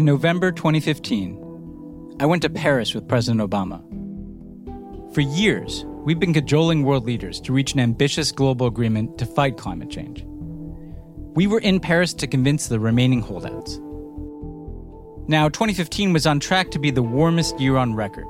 In 0.00 0.06
November 0.06 0.50
2015, 0.50 2.16
I 2.20 2.24
went 2.24 2.40
to 2.40 2.48
Paris 2.48 2.94
with 2.94 3.06
President 3.06 3.42
Obama. 3.42 3.82
For 5.14 5.20
years, 5.20 5.84
we've 6.06 6.18
been 6.18 6.32
cajoling 6.32 6.84
world 6.84 7.04
leaders 7.04 7.38
to 7.42 7.52
reach 7.52 7.74
an 7.74 7.80
ambitious 7.80 8.32
global 8.32 8.66
agreement 8.66 9.18
to 9.18 9.26
fight 9.26 9.58
climate 9.58 9.90
change. 9.90 10.24
We 11.34 11.46
were 11.46 11.60
in 11.60 11.80
Paris 11.80 12.14
to 12.14 12.26
convince 12.26 12.66
the 12.66 12.80
remaining 12.80 13.20
holdouts. 13.20 13.78
Now, 15.28 15.50
2015 15.50 16.14
was 16.14 16.26
on 16.26 16.40
track 16.40 16.70
to 16.70 16.78
be 16.78 16.90
the 16.90 17.02
warmest 17.02 17.60
year 17.60 17.76
on 17.76 17.92
record. 17.92 18.24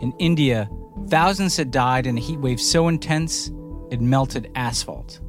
In 0.00 0.14
India, 0.18 0.70
thousands 1.08 1.54
had 1.58 1.70
died 1.70 2.06
in 2.06 2.16
a 2.16 2.20
heat 2.22 2.40
wave 2.40 2.58
so 2.58 2.88
intense 2.88 3.50
it 3.90 4.00
melted 4.00 4.50
asphalt. 4.54 5.20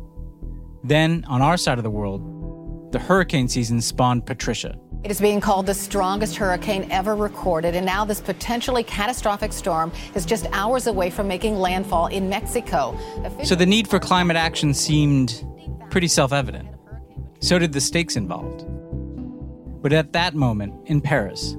Then, 0.86 1.25
on 1.28 1.42
our 1.42 1.57
side 1.57 1.79
of 1.79 1.83
the 1.83 1.92
world, 1.92 2.93
the 2.93 3.00
hurricane 3.00 3.50
season 3.50 3.82
spawned 3.82 4.25
Patricia, 4.25 4.79
it 5.05 5.11
is 5.11 5.21
being 5.21 5.39
called 5.39 5.68
the 5.68 5.73
strongest 5.75 6.36
hurricane 6.36 6.87
ever 6.89 7.15
recorded, 7.15 7.75
and 7.75 7.86
now 7.86 8.04
this 8.04 8.19
potentially 8.19 8.83
catastrophic 8.83 9.54
storm 9.54 9.91
is 10.15 10.25
just 10.25 10.47
hours 10.51 10.87
away 10.87 11.11
from 11.11 11.27
making 11.27 11.57
landfall 11.57 12.07
in 12.07 12.27
Mexico. 12.27 12.97
So 13.43 13.54
the 13.54 13.68
need 13.68 13.87
for 13.87 13.99
climate 13.99 14.36
action 14.36 14.73
seemed 14.73 15.46
pretty 15.91 16.07
self 16.07 16.33
evident. 16.33 16.69
So 17.39 17.60
did 17.60 17.71
the 17.71 17.82
stakes 17.82 18.15
involved. 18.15 18.65
But 19.83 19.93
at 19.93 20.11
that 20.13 20.33
moment, 20.33 20.73
in 20.87 21.01
Paris, 21.01 21.55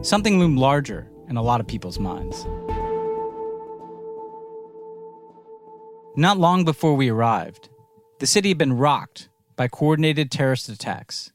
something 0.00 0.38
loomed 0.38 0.58
larger 0.58 1.10
in 1.28 1.36
a 1.36 1.42
lot 1.42 1.60
of 1.60 1.66
people's 1.66 1.98
minds. 1.98 2.46
Not 6.16 6.38
long 6.38 6.64
before 6.64 6.94
we 6.94 7.10
arrived, 7.10 7.68
the 8.18 8.26
city 8.26 8.48
had 8.48 8.56
been 8.56 8.78
rocked 8.78 9.28
by 9.56 9.68
coordinated 9.68 10.30
terrorist 10.30 10.70
attacks 10.70 11.32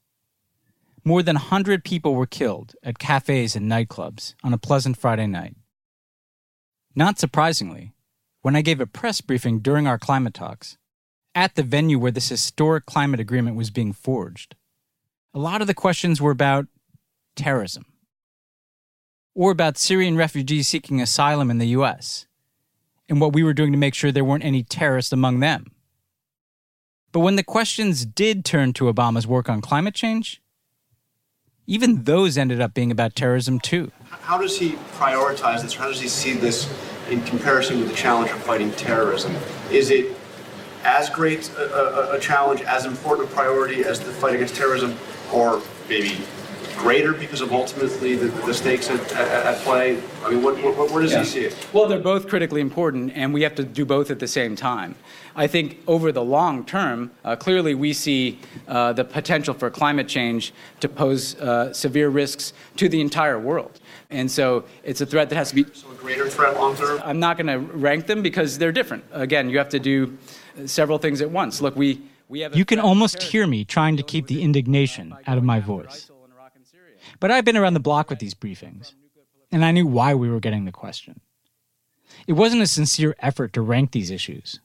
more 1.04 1.24
than 1.24 1.35
100 1.35 1.84
people 1.84 2.13
were 2.13 2.26
killed 2.26 2.76
at 2.84 2.99
cafes 2.99 3.55
and 3.55 3.70
nightclubs 3.70 4.35
on 4.44 4.54
a 4.54 4.57
pleasant 4.57 4.98
Friday 4.98 5.27
night. 5.27 5.55
Not 6.96 7.20
surprisingly, 7.20 7.93
when 8.41 8.55
I 8.55 8.62
gave 8.62 8.82
a 8.82 8.85
press 8.85 9.21
briefing 9.21 9.60
during 9.60 9.88
our 9.88 9.98
climate 9.98 10.34
talks, 10.34 10.77
at 11.34 11.55
the 11.55 11.63
venue 11.63 11.98
where 11.98 12.12
this 12.12 12.30
historic 12.30 12.85
climate 12.85 13.20
agreement 13.20 13.55
was 13.55 13.70
being 13.70 13.93
forged, 13.93 14.55
a 15.34 15.40
lot 15.40 15.62
of 15.62 15.68
the 15.68 15.74
questions 15.74 16.21
were 16.21 16.32
about 16.32 16.68
terrorism 17.36 17.86
or 19.34 19.52
about 19.52 19.77
Syrian 19.77 20.18
refugees 20.18 20.68
seeking 20.68 21.02
asylum 21.02 21.49
in 21.49 21.58
the 21.58 21.68
US 21.68 22.27
and 23.08 23.21
what 23.21 23.34
we 23.34 23.43
were 23.43 23.54
doing 23.54 23.71
to 23.71 23.77
make 23.77 23.93
sure 23.93 24.12
there 24.12 24.26
weren't 24.26 24.43
any 24.43 24.63
terrorists 24.63 25.13
among 25.13 25.40
them. 25.40 25.71
But 27.12 27.21
when 27.21 27.36
the 27.36 27.43
questions 27.43 28.05
did 28.05 28.46
turn 28.46 28.74
to 28.74 28.91
Obama's 28.91 29.27
work 29.27 29.49
on 29.49 29.62
climate 29.62 29.96
change, 29.96 30.40
even 31.72 32.04
those 32.04 32.38
ended 32.38 32.60
up 32.60 32.74
being 32.74 32.91
about 32.91 33.16
terrorism 33.16 33.58
too. 33.58 33.94
How 34.10 34.38
does 34.38 34.60
he 34.60 34.74
prioritize 35.00 35.62
this? 35.62 35.74
How 35.74 35.88
does 35.88 36.02
he 36.02 36.10
see 36.10 36.34
this 36.34 36.70
in 37.10 37.24
comparison 37.24 37.80
with 37.80 37.88
the 37.90 37.96
challenge 37.96 38.30
of 38.30 38.44
fighting 38.44 38.72
terrorism? 38.74 39.34
Is 39.72 39.90
it 39.90 40.14
as 40.84 41.10
great 41.10 41.49
a, 41.52 42.12
a, 42.12 42.18
a 42.18 42.20
challenge, 42.20 42.62
as 42.64 42.86
important 42.86 43.30
a 43.30 43.34
priority 43.34 43.86
as 43.86 44.02
the 44.02 44.12
fight 44.12 44.36
against 44.36 44.55
terrorism, 44.55 44.98
or 45.32 45.62
maybe 45.88 46.18
greater 46.76 47.14
because 47.14 47.40
of 47.40 47.54
ultimately 47.54 48.18
the, 48.18 48.27
the 48.46 48.54
stakes 48.54 48.90
at, 48.90 48.99
at, 49.14 49.46
at, 49.46 49.58
play? 49.60 49.98
I 50.26 50.32
mean, 50.32 50.44
what, 50.44 50.62
what, 50.62 50.92
where 50.92 51.02
does 51.02 51.14
yeah. 51.14 51.20
he 51.20 51.26
see 51.26 51.46
it? 51.46 51.68
Well, 51.72 51.88
they're 51.88 51.99
both 51.99 52.27
critically 52.27 52.60
important, 52.60 53.14
and 53.16 53.34
we 53.34 53.44
have 53.44 53.55
to 53.55 53.64
do 53.64 53.86
both 53.86 54.12
at 54.12 54.20
the 54.20 54.27
same 54.27 54.58
time. 54.58 54.96
I 55.35 55.48
think 55.48 55.79
over 55.87 56.12
the 56.12 56.24
long 56.24 56.65
term, 56.65 57.12
uh, 57.24 57.35
clearly 57.35 57.74
we 57.76 57.93
see 57.93 58.40
uh, 58.68 58.93
the 58.93 59.04
potential 59.04 59.54
for 59.54 59.70
climate 59.70 60.07
change 60.07 60.54
to 60.79 60.90
pose 60.90 61.35
uh, 61.40 61.74
severe 61.74 62.10
risks 62.10 62.54
to 62.77 62.90
the 62.90 63.01
entire 63.01 63.40
world. 63.40 63.79
And 64.09 64.29
so 64.29 64.66
it's 64.84 65.02
a 65.02 65.06
threat 65.06 65.30
that 65.30 65.36
has 65.36 65.50
to 65.50 65.56
be. 65.56 65.66
So 65.74 65.90
a 65.92 65.96
greater 65.96 66.30
threat 66.30 66.56
long 66.56 66.75
term? 66.75 67.02
I'm 67.03 67.19
not 67.19 67.38
going 67.38 67.47
to 67.47 67.59
rank 67.59 68.08
them 68.08 68.22
because 68.22 68.58
they're 68.58 68.72
different. 68.72 69.06
Again, 69.12 69.50
you 69.50 69.58
have 69.58 69.69
to 69.69 69.80
do 69.80 70.18
several 70.66 70.97
things 70.97 71.22
at 71.22 71.31
once. 71.31 71.62
Look, 71.62 71.75
we. 71.75 72.02
we 72.28 72.42
have 72.42 72.56
you 72.56 72.66
can 72.66 72.80
almost 72.80 73.24
hear 73.24 73.48
me 73.48 73.63
trying 73.63 73.98
to 73.98 74.03
keep 74.03 74.28
the 74.28 74.42
indignation 74.42 75.16
out 75.28 75.38
of 75.38 75.44
my 75.44 75.59
voice. 75.59 76.09
But 77.19 77.31
I've 77.31 77.46
been 77.46 77.58
around 77.58 77.74
the 77.74 77.80
block 77.80 78.09
with 78.09 78.19
these 78.19 78.34
briefings, 78.34 78.94
and 79.52 79.63
I 79.63 79.72
knew 79.72 79.86
why 79.86 80.13
we 80.16 80.30
were 80.30 80.40
getting 80.40 80.66
the 80.66 80.72
question. 80.72 81.22
It 82.28 82.34
wasn't 82.34 82.62
a 82.62 82.68
sincere 82.68 83.16
effort 83.19 83.53
to 83.53 83.62
rank 83.62 83.92
these 83.92 84.12
issues, 84.12 84.59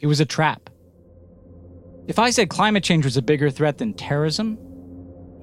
it 0.00 0.06
was 0.06 0.20
a 0.20 0.24
trap. 0.24 0.70
If 2.08 2.18
I 2.18 2.30
said 2.30 2.48
climate 2.48 2.82
change 2.82 3.04
was 3.04 3.18
a 3.18 3.22
bigger 3.22 3.50
threat 3.50 3.78
than 3.78 3.92
terrorism, 3.92 4.58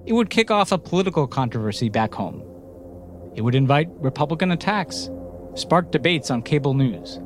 it 0.06 0.14
would 0.14 0.32
kick 0.32 0.50
off 0.50 0.72
a 0.72 0.80
political 0.80 1.28
controversy 1.28 1.90
back 1.90 2.14
home. 2.14 2.42
It 3.36 3.42
would 3.42 3.54
invite 3.54 3.88
Republican 4.00 4.52
attacks, 4.52 5.12
spark 5.54 5.92
debates 5.92 6.32
on 6.32 6.42
cable 6.42 6.74
news, 6.74 7.18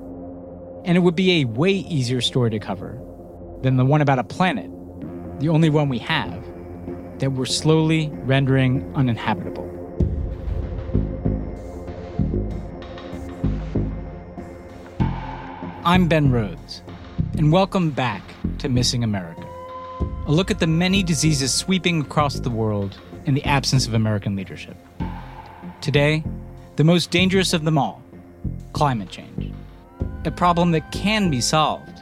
and 0.83 0.97
it 0.97 0.99
would 0.99 1.15
be 1.15 1.39
a 1.39 1.45
way 1.45 1.71
easier 1.71 2.19
story 2.19 2.49
to 2.49 2.59
cover 2.59 2.99
than 3.61 3.77
the 3.77 3.85
one 3.85 4.01
about 4.01 4.19
a 4.19 4.23
planet, 4.25 4.69
the 5.39 5.47
only 5.47 5.69
one 5.69 5.87
we 5.87 5.99
have, 5.99 6.43
that 7.19 7.31
we're 7.31 7.45
slowly 7.45 8.09
rendering 8.25 8.91
uninhabitable. 8.95 9.69
I'm 15.85 16.07
Ben 16.07 16.31
Rhodes, 16.31 16.83
and 17.37 17.51
welcome 17.51 17.91
back 17.91 18.21
to 18.57 18.67
Missing 18.67 19.05
America. 19.05 19.47
A 20.27 20.31
look 20.31 20.51
at 20.51 20.59
the 20.59 20.67
many 20.67 21.01
diseases 21.01 21.53
sweeping 21.53 22.01
across 22.01 22.35
the 22.35 22.49
world 22.49 22.99
in 23.25 23.33
the 23.33 23.43
absence 23.45 23.87
of 23.87 23.93
American 23.93 24.35
leadership. 24.35 24.75
Today, 25.79 26.25
the 26.75 26.83
most 26.83 27.09
dangerous 27.09 27.53
of 27.53 27.63
them 27.63 27.77
all 27.77 28.03
climate 28.73 29.09
change. 29.09 29.53
A 30.25 30.31
problem 30.31 30.71
that 30.71 30.91
can 30.91 31.29
be 31.29 31.39
solved 31.39 32.01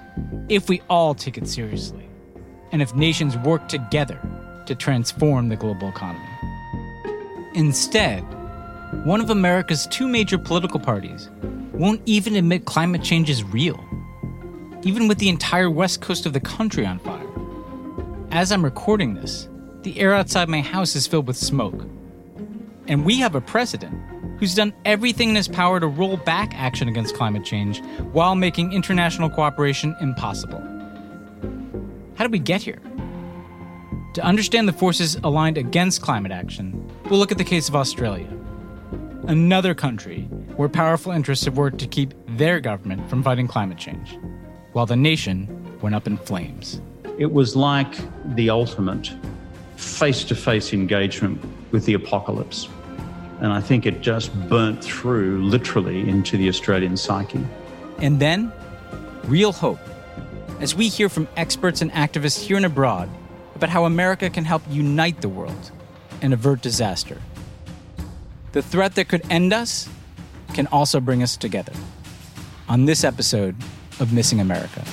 if 0.50 0.68
we 0.68 0.82
all 0.90 1.14
take 1.14 1.38
it 1.38 1.48
seriously, 1.48 2.08
and 2.72 2.82
if 2.82 2.96
nations 2.96 3.38
work 3.38 3.68
together 3.70 4.20
to 4.66 4.74
transform 4.74 5.50
the 5.50 5.56
global 5.56 5.90
economy. 5.90 6.26
Instead, 7.54 8.22
one 9.06 9.22
of 9.22 9.30
America's 9.30 9.86
two 9.88 10.08
major 10.08 10.40
political 10.40 10.80
parties 10.80 11.30
won't 11.74 12.02
even 12.06 12.36
admit 12.36 12.66
climate 12.66 13.04
change 13.04 13.30
is 13.30 13.44
real, 13.44 13.80
even 14.84 15.08
with 15.08 15.18
the 15.18 15.30
entire 15.30 15.70
west 15.70 16.02
coast 16.02 16.26
of 16.26 16.34
the 16.34 16.40
country 16.40 16.86
on 16.86 17.00
fire. 17.00 17.26
As 18.32 18.52
I'm 18.52 18.64
recording 18.64 19.16
this, 19.16 19.48
the 19.82 20.00
air 20.00 20.14
outside 20.14 20.50
my 20.50 20.62
house 20.62 20.96
is 20.96 21.08
filled 21.08 21.28
with 21.28 21.38
smoke. 21.38 21.86
And 22.88 23.06
we 23.06 23.20
have 23.20 23.36
a 23.36 23.42
president 23.42 23.94
who's 24.40 24.56
done 24.56 24.74
everything 24.86 25.30
in 25.30 25.36
his 25.36 25.48
power 25.48 25.80
to 25.80 25.88
roll 25.88 26.18
back 26.18 26.54
action 26.56 26.88
against 26.88 27.16
climate 27.16 27.44
change 27.44 27.82
while 28.14 28.36
making 28.36 28.74
international 28.74 29.30
cooperation 29.30 29.96
impossible. 30.02 30.62
How 32.16 32.24
did 32.24 32.32
we 32.32 32.40
get 32.40 32.62
here? 32.62 32.82
To 34.14 34.24
understand 34.24 34.68
the 34.68 34.74
forces 34.74 35.16
aligned 35.24 35.58
against 35.58 36.02
climate 36.02 36.32
action, 36.32 36.90
we'll 37.10 37.20
look 37.20 37.32
at 37.32 37.38
the 37.38 37.44
case 37.44 37.70
of 37.70 37.76
Australia, 37.76 38.28
another 39.28 39.74
country 39.74 40.24
where 40.56 40.68
powerful 40.68 41.12
interests 41.12 41.46
have 41.46 41.58
worked 41.58 41.78
to 41.80 41.88
keep 41.88 42.14
their 42.28 42.60
government 42.60 43.10
from 43.10 43.24
fighting 43.24 43.48
climate 43.48 43.78
change, 43.78 44.18
while 44.80 44.86
the 44.86 44.96
nation 44.96 45.46
went 45.82 45.94
up 45.94 46.08
in 46.08 46.16
flames. 46.16 46.80
It 47.18 47.34
was 47.34 47.54
like 47.54 47.94
the 48.36 48.50
ultimate 48.50 49.14
face 49.76 50.24
to 50.24 50.36
face 50.36 50.72
engagement 50.72 51.44
with 51.72 51.84
the 51.84 51.96
apocalypse. 51.96 52.70
And 53.42 53.52
I 53.52 53.60
think 53.60 53.86
it 53.86 54.00
just 54.00 54.34
burnt 54.48 54.82
through 54.82 55.44
literally 55.44 56.08
into 56.08 56.38
the 56.38 56.48
Australian 56.48 56.96
psyche. 56.96 57.46
And 57.98 58.22
then, 58.22 58.54
real 59.26 59.52
hope. 59.52 59.82
As 60.62 60.76
we 60.76 60.88
hear 60.88 61.10
from 61.10 61.28
experts 61.36 61.82
and 61.82 61.92
activists 61.92 62.42
here 62.42 62.56
and 62.56 62.66
abroad 62.66 63.10
about 63.56 63.68
how 63.68 63.84
America 63.84 64.30
can 64.30 64.46
help 64.46 64.62
unite 64.70 65.20
the 65.20 65.28
world 65.28 65.72
and 66.22 66.34
avert 66.34 66.62
disaster. 66.62 67.18
The 68.54 68.62
threat 68.62 68.96
that 68.96 69.10
could 69.10 69.30
end 69.30 69.52
us 69.52 69.90
can 70.54 70.68
also 70.68 71.02
bring 71.02 71.22
us 71.22 71.36
together. 71.36 71.74
On 72.70 72.86
this 72.86 73.04
episode 73.04 73.58
of 74.00 74.14
Missing 74.14 74.40
America. 74.40 74.84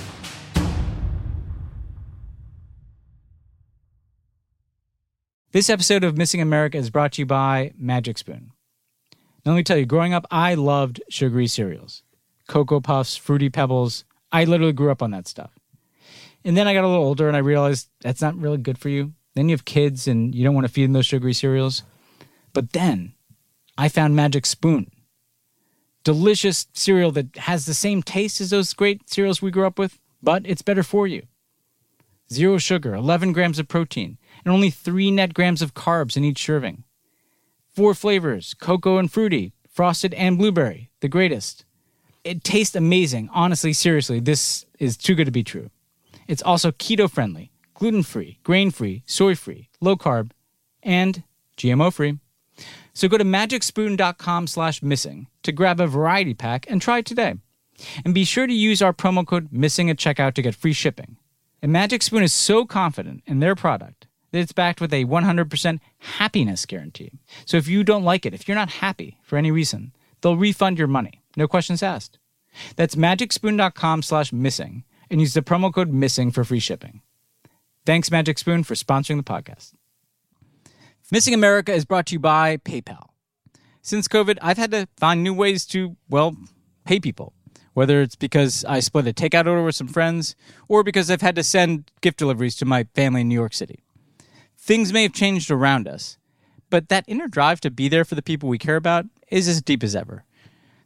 This 5.53 5.71
episode 5.71 6.05
of 6.05 6.19
Missing 6.19 6.43
America 6.43 6.77
is 6.77 6.91
brought 6.91 7.13
to 7.13 7.23
you 7.23 7.27
by 7.27 7.73
Magic 7.79 8.19
Spoon. 8.19 8.51
Now, 9.45 9.53
let 9.53 9.57
me 9.57 9.63
tell 9.63 9.79
you, 9.79 9.87
growing 9.87 10.13
up, 10.13 10.27
I 10.31 10.55
loved 10.55 11.01
sugary 11.09 11.47
cereals 11.47 12.03
Cocoa 12.49 12.81
Puffs, 12.81 13.17
Fruity 13.17 13.49
Pebbles. 13.49 14.05
I 14.33 14.45
literally 14.45 14.73
grew 14.73 14.91
up 14.91 15.03
on 15.03 15.13
that 15.13 15.27
stuff. 15.27 15.53
And 16.45 16.57
then 16.57 16.69
I 16.69 16.75
got 16.75 16.85
a 16.85 16.89
little 16.89 17.05
older 17.05 17.27
and 17.27 17.37
I 17.37 17.41
realized 17.41 17.89
that's 18.03 18.21
not 18.21 18.37
really 18.37 18.59
good 18.59 18.77
for 18.77 18.89
you. 18.89 19.15
Then 19.35 19.49
you 19.49 19.55
have 19.55 19.65
kids 19.65 20.07
and 20.07 20.35
you 20.35 20.45
don't 20.45 20.55
want 20.55 20.67
to 20.67 20.73
feed 20.73 20.85
them 20.85 20.93
those 20.93 21.07
sugary 21.07 21.33
cereals. 21.33 21.83
But 22.53 22.73
then 22.73 23.15
I 23.79 23.89
found 23.89 24.15
Magic 24.15 24.47
Spoon. 24.47 24.91
Delicious 26.07 26.69
cereal 26.73 27.11
that 27.11 27.37
has 27.37 27.67
the 27.67 27.75
same 27.75 28.01
taste 28.01 28.41
as 28.41 28.51
those 28.51 28.75
great 28.75 29.11
cereals 29.11 29.43
we 29.43 29.51
grew 29.51 29.67
up 29.67 29.77
with, 29.77 29.99
but 30.23 30.43
it's 30.47 30.63
better 30.63 30.85
for 30.85 31.09
you. 31.09 31.27
Zero 32.33 32.59
sugar, 32.59 32.95
11 32.95 33.33
grams 33.33 33.59
of 33.59 33.67
protein, 33.67 34.17
and 34.45 34.55
only 34.55 34.71
three 34.71 35.11
net 35.11 35.35
grams 35.35 35.63
of 35.63 35.75
carbs 35.75 36.17
in 36.17 36.23
each 36.23 36.41
serving. 36.41 36.85
Four 37.75 37.93
flavors 37.93 38.55
cocoa 38.55 38.99
and 38.99 39.11
fruity, 39.11 39.53
frosted 39.69 40.15
and 40.15 40.39
blueberry, 40.39 40.91
the 41.01 41.09
greatest. 41.09 41.65
It 42.23 42.45
tastes 42.45 42.77
amazing. 42.77 43.29
Honestly, 43.35 43.73
seriously, 43.73 44.21
this 44.21 44.65
is 44.79 44.97
too 44.97 45.17
good 45.17 45.25
to 45.25 45.33
be 45.33 45.43
true. 45.43 45.71
It's 46.29 46.43
also 46.43 46.71
keto 46.71 47.11
friendly, 47.11 47.51
gluten 47.75 48.05
free, 48.05 48.39
grain 48.45 48.71
free, 48.71 49.03
soy 49.07 49.35
free, 49.35 49.71
low 49.81 49.97
carb, 49.97 50.31
and 50.85 51.25
GMO 51.57 51.93
free. 51.93 52.21
So 52.97 53.09
go 53.09 53.19
to 53.19 53.25
magicspoon.com 53.25 54.47
slash 54.47 54.83
missing 54.83 55.27
to 55.43 55.53
grab 55.53 55.81
a 55.81 55.87
variety 55.87 56.33
pack 56.33 56.65
and 56.67 56.81
try 56.81 57.03
today. 57.03 57.35
And 58.07 58.15
be 58.15 58.25
sure 58.25 58.47
to 58.47 58.55
use 58.55 58.81
our 58.81 58.95
promo 58.95 59.27
code 59.27 59.49
missing 59.53 59.91
at 59.91 59.99
checkout 59.99 60.33
to 60.33 60.41
get 60.41 60.55
free 60.55 60.73
shipping. 60.73 61.19
And 61.61 61.71
Magic 61.71 62.03
Spoon 62.03 62.23
is 62.23 62.33
so 62.33 62.65
confident 62.65 63.23
in 63.27 63.41
their 63.41 63.55
product 63.55 64.07
that 64.33 64.39
it's 64.39 64.55
backed 64.55 64.81
with 64.81 64.95
a 64.95 65.05
100% 65.05 65.79
happiness 65.99 66.65
guarantee. 66.65 67.13
So 67.45 67.59
if 67.59 67.69
you 67.69 67.85
don't 67.85 68.03
like 68.03 68.25
it, 68.25 68.33
if 68.33 68.49
you're 68.49 68.55
not 68.55 68.71
happy 68.71 69.19
for 69.23 69.37
any 69.37 69.51
reason, 69.51 69.93
they'll 70.23 70.39
refund 70.39 70.79
your 70.79 70.89
money. 70.89 71.23
No 71.37 71.47
questions 71.47 71.83
asked. 71.83 72.19
That's 72.77 72.95
magicspoon.com 72.95 74.05
slash 74.05 74.33
missing 74.33 74.85
and 75.11 75.21
use 75.21 75.35
the 75.35 75.43
promo 75.43 75.71
code 75.71 75.93
missing 75.93 76.31
for 76.31 76.45
free 76.45 76.61
shipping. 76.61 77.03
Thanks, 77.85 78.11
Magic 78.11 78.39
Spoon, 78.39 78.65
for 78.65 78.73
sponsoring 78.73 79.19
the 79.19 79.23
podcast. 79.23 79.75
Missing 81.13 81.35
America 81.35 81.73
is 81.73 81.85
brought 81.85 82.07
to 82.07 82.15
you 82.15 82.19
by 82.19 82.57
PayPal. 82.57 83.11
Since 83.81 84.09
COVID, 84.09 84.39
I've 84.43 84.57
had 84.57 84.73
to 84.73 84.89
find 84.97 85.23
new 85.23 85.33
ways 85.33 85.65
to, 85.67 85.97
well, 86.09 86.37
pay 86.85 86.99
people. 86.99 87.33
Whether 87.75 88.03
it's 88.03 88.17
because 88.17 88.65
I 88.65 88.81
split 88.81 89.07
a 89.07 89.13
takeout 89.13 89.47
order 89.47 89.63
with 89.63 89.77
some 89.77 89.87
friends, 89.87 90.35
or 90.67 90.83
because 90.83 91.09
I've 91.09 91.21
had 91.21 91.37
to 91.37 91.45
send 91.45 91.93
gift 92.01 92.19
deliveries 92.19 92.57
to 92.57 92.65
my 92.65 92.89
family 92.97 93.21
in 93.21 93.29
New 93.29 93.37
York 93.37 93.55
City. 93.55 93.85
Things 94.59 94.93
may 94.93 95.05
have 95.05 95.13
changed 95.13 95.49
around 95.49 95.87
us, 95.87 96.19
but 96.71 96.89
that 96.89 97.05
inner 97.07 97.29
drive 97.29 97.61
to 97.61 97.71
be 97.71 97.89
there 97.89 98.05
for 98.05 98.17
the 98.17 98.23
people 98.23 98.49
we 98.49 98.59
care 98.59 98.75
about 98.75 99.07
is 99.31 99.47
as 99.47 99.63
deep 99.63 99.85
as 99.85 99.95
ever. 99.95 100.25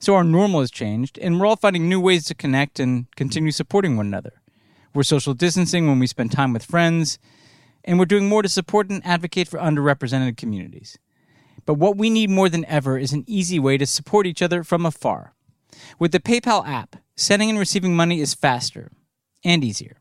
So 0.00 0.14
our 0.16 0.24
normal 0.24 0.60
has 0.60 0.70
changed, 0.70 1.18
and 1.18 1.40
we're 1.40 1.46
all 1.46 1.56
finding 1.56 1.88
new 1.88 2.00
ways 2.00 2.26
to 2.26 2.34
connect 2.34 2.78
and 2.78 3.06
continue 3.16 3.52
supporting 3.52 3.96
one 3.96 4.08
another. 4.08 4.42
We're 4.92 5.02
social 5.02 5.32
distancing 5.32 5.88
when 5.88 5.98
we 5.98 6.06
spend 6.06 6.30
time 6.30 6.52
with 6.52 6.64
friends, 6.66 7.18
and 7.84 7.98
we're 7.98 8.04
doing 8.04 8.28
more 8.28 8.42
to 8.42 8.48
support 8.48 8.90
and 8.90 9.04
advocate 9.04 9.48
for 9.48 9.58
underrepresented 9.58 10.36
communities. 10.36 10.98
But 11.66 11.74
what 11.74 11.96
we 11.96 12.10
need 12.10 12.30
more 12.30 12.48
than 12.48 12.64
ever 12.66 12.98
is 12.98 13.12
an 13.12 13.24
easy 13.26 13.58
way 13.58 13.78
to 13.78 13.86
support 13.86 14.26
each 14.26 14.42
other 14.42 14.64
from 14.64 14.84
afar. 14.84 15.34
With 15.98 16.12
the 16.12 16.20
PayPal 16.20 16.66
app, 16.66 16.96
sending 17.16 17.50
and 17.50 17.58
receiving 17.58 17.94
money 17.94 18.20
is 18.20 18.34
faster 18.34 18.90
and 19.44 19.62
easier. 19.62 19.98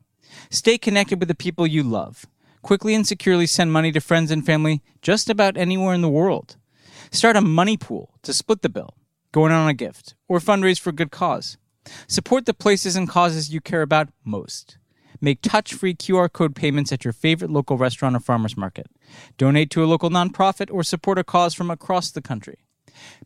Stay 0.49 0.77
connected 0.77 1.19
with 1.19 1.27
the 1.27 1.35
people 1.35 1.67
you 1.67 1.83
love. 1.83 2.25
Quickly 2.61 2.93
and 2.93 3.07
securely 3.07 3.45
send 3.45 3.71
money 3.71 3.91
to 3.91 4.01
friends 4.01 4.31
and 4.31 4.45
family 4.45 4.81
just 5.01 5.29
about 5.29 5.57
anywhere 5.57 5.93
in 5.93 6.01
the 6.01 6.09
world. 6.09 6.57
Start 7.11 7.35
a 7.35 7.41
money 7.41 7.77
pool 7.77 8.15
to 8.23 8.33
split 8.33 8.61
the 8.61 8.69
bill, 8.69 8.95
going 9.31 9.51
on 9.51 9.69
a 9.69 9.73
gift, 9.73 10.15
or 10.27 10.39
fundraise 10.39 10.79
for 10.79 10.89
a 10.89 10.93
good 10.93 11.11
cause. 11.11 11.57
Support 12.07 12.45
the 12.45 12.53
places 12.53 12.95
and 12.95 13.07
causes 13.07 13.53
you 13.53 13.61
care 13.61 13.81
about 13.81 14.09
most. 14.23 14.78
Make 15.21 15.41
touch 15.41 15.73
free 15.73 15.93
QR 15.93 16.31
code 16.31 16.55
payments 16.55 16.91
at 16.91 17.03
your 17.03 17.13
favorite 17.13 17.51
local 17.51 17.77
restaurant 17.77 18.15
or 18.15 18.19
farmer's 18.19 18.55
market. 18.55 18.87
Donate 19.37 19.69
to 19.71 19.83
a 19.83 19.87
local 19.87 20.09
nonprofit 20.09 20.71
or 20.71 20.83
support 20.83 21.17
a 21.17 21.23
cause 21.23 21.53
from 21.53 21.69
across 21.69 22.11
the 22.11 22.21
country. 22.21 22.59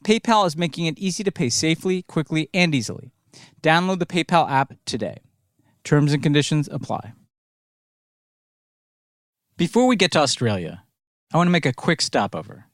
PayPal 0.04 0.46
is 0.46 0.58
making 0.58 0.86
it 0.86 0.98
easy 0.98 1.24
to 1.24 1.32
pay 1.32 1.50
safely, 1.50 2.02
quickly, 2.04 2.50
and 2.54 2.74
easily. 2.74 3.12
Download 3.62 4.00
the 4.00 4.06
PayPal 4.06 4.50
app 4.50 4.74
today. 4.86 5.18
Terms 5.84 6.14
and 6.14 6.24
conditions 6.24 6.70
apply. 6.72 7.14
Before 9.58 9.86
we 9.88 9.96
get 9.96 10.12
to 10.12 10.20
Australia, 10.20 10.84
I 11.34 11.38
want 11.38 11.48
to 11.48 11.52
make 11.52 11.66
a 11.66 11.74
quick 11.74 12.02
stopover 12.02 12.66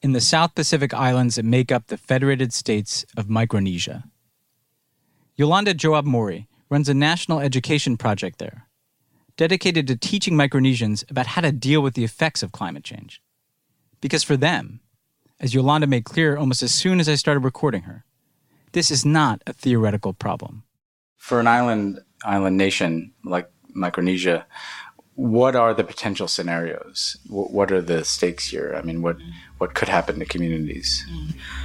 in 0.00 0.12
the 0.12 0.20
South 0.20 0.54
Pacific 0.54 0.92
Islands 0.94 1.36
that 1.36 1.44
make 1.44 1.70
up 1.70 1.86
the 1.86 1.96
Federated 1.96 2.52
States 2.52 3.04
of 3.16 3.28
Micronesia. 3.28 4.04
Yolanda 5.36 5.74
Joab 5.74 6.04
Mori 6.04 6.48
runs 6.72 6.88
a 6.88 6.94
national 6.94 7.38
education 7.38 7.98
project 7.98 8.38
there, 8.38 8.66
dedicated 9.36 9.86
to 9.86 9.94
teaching 9.94 10.32
Micronesians 10.32 11.08
about 11.10 11.26
how 11.26 11.42
to 11.42 11.52
deal 11.52 11.82
with 11.82 11.92
the 11.92 12.02
effects 12.02 12.42
of 12.42 12.50
climate 12.50 12.82
change. 12.82 13.20
Because 14.00 14.22
for 14.22 14.38
them, 14.38 14.80
as 15.38 15.52
Yolanda 15.52 15.86
made 15.86 16.04
clear 16.04 16.38
almost 16.38 16.62
as 16.62 16.72
soon 16.72 16.98
as 16.98 17.10
I 17.10 17.16
started 17.16 17.40
recording 17.40 17.82
her, 17.82 18.06
this 18.72 18.90
is 18.90 19.04
not 19.04 19.42
a 19.46 19.52
theoretical 19.52 20.14
problem. 20.14 20.62
For 21.18 21.38
an 21.38 21.46
island 21.46 22.00
island 22.24 22.56
nation 22.56 23.12
like 23.22 23.50
Micronesia, 23.74 24.46
what 25.14 25.54
are 25.54 25.74
the 25.74 25.84
potential 25.84 26.26
scenarios? 26.26 27.18
What 27.28 27.70
are 27.70 27.82
the 27.82 28.02
stakes 28.02 28.48
here? 28.48 28.74
I 28.74 28.80
mean, 28.80 29.02
what 29.02 29.18
what 29.62 29.74
could 29.74 29.88
happen 29.88 30.18
to 30.18 30.24
communities? 30.24 31.06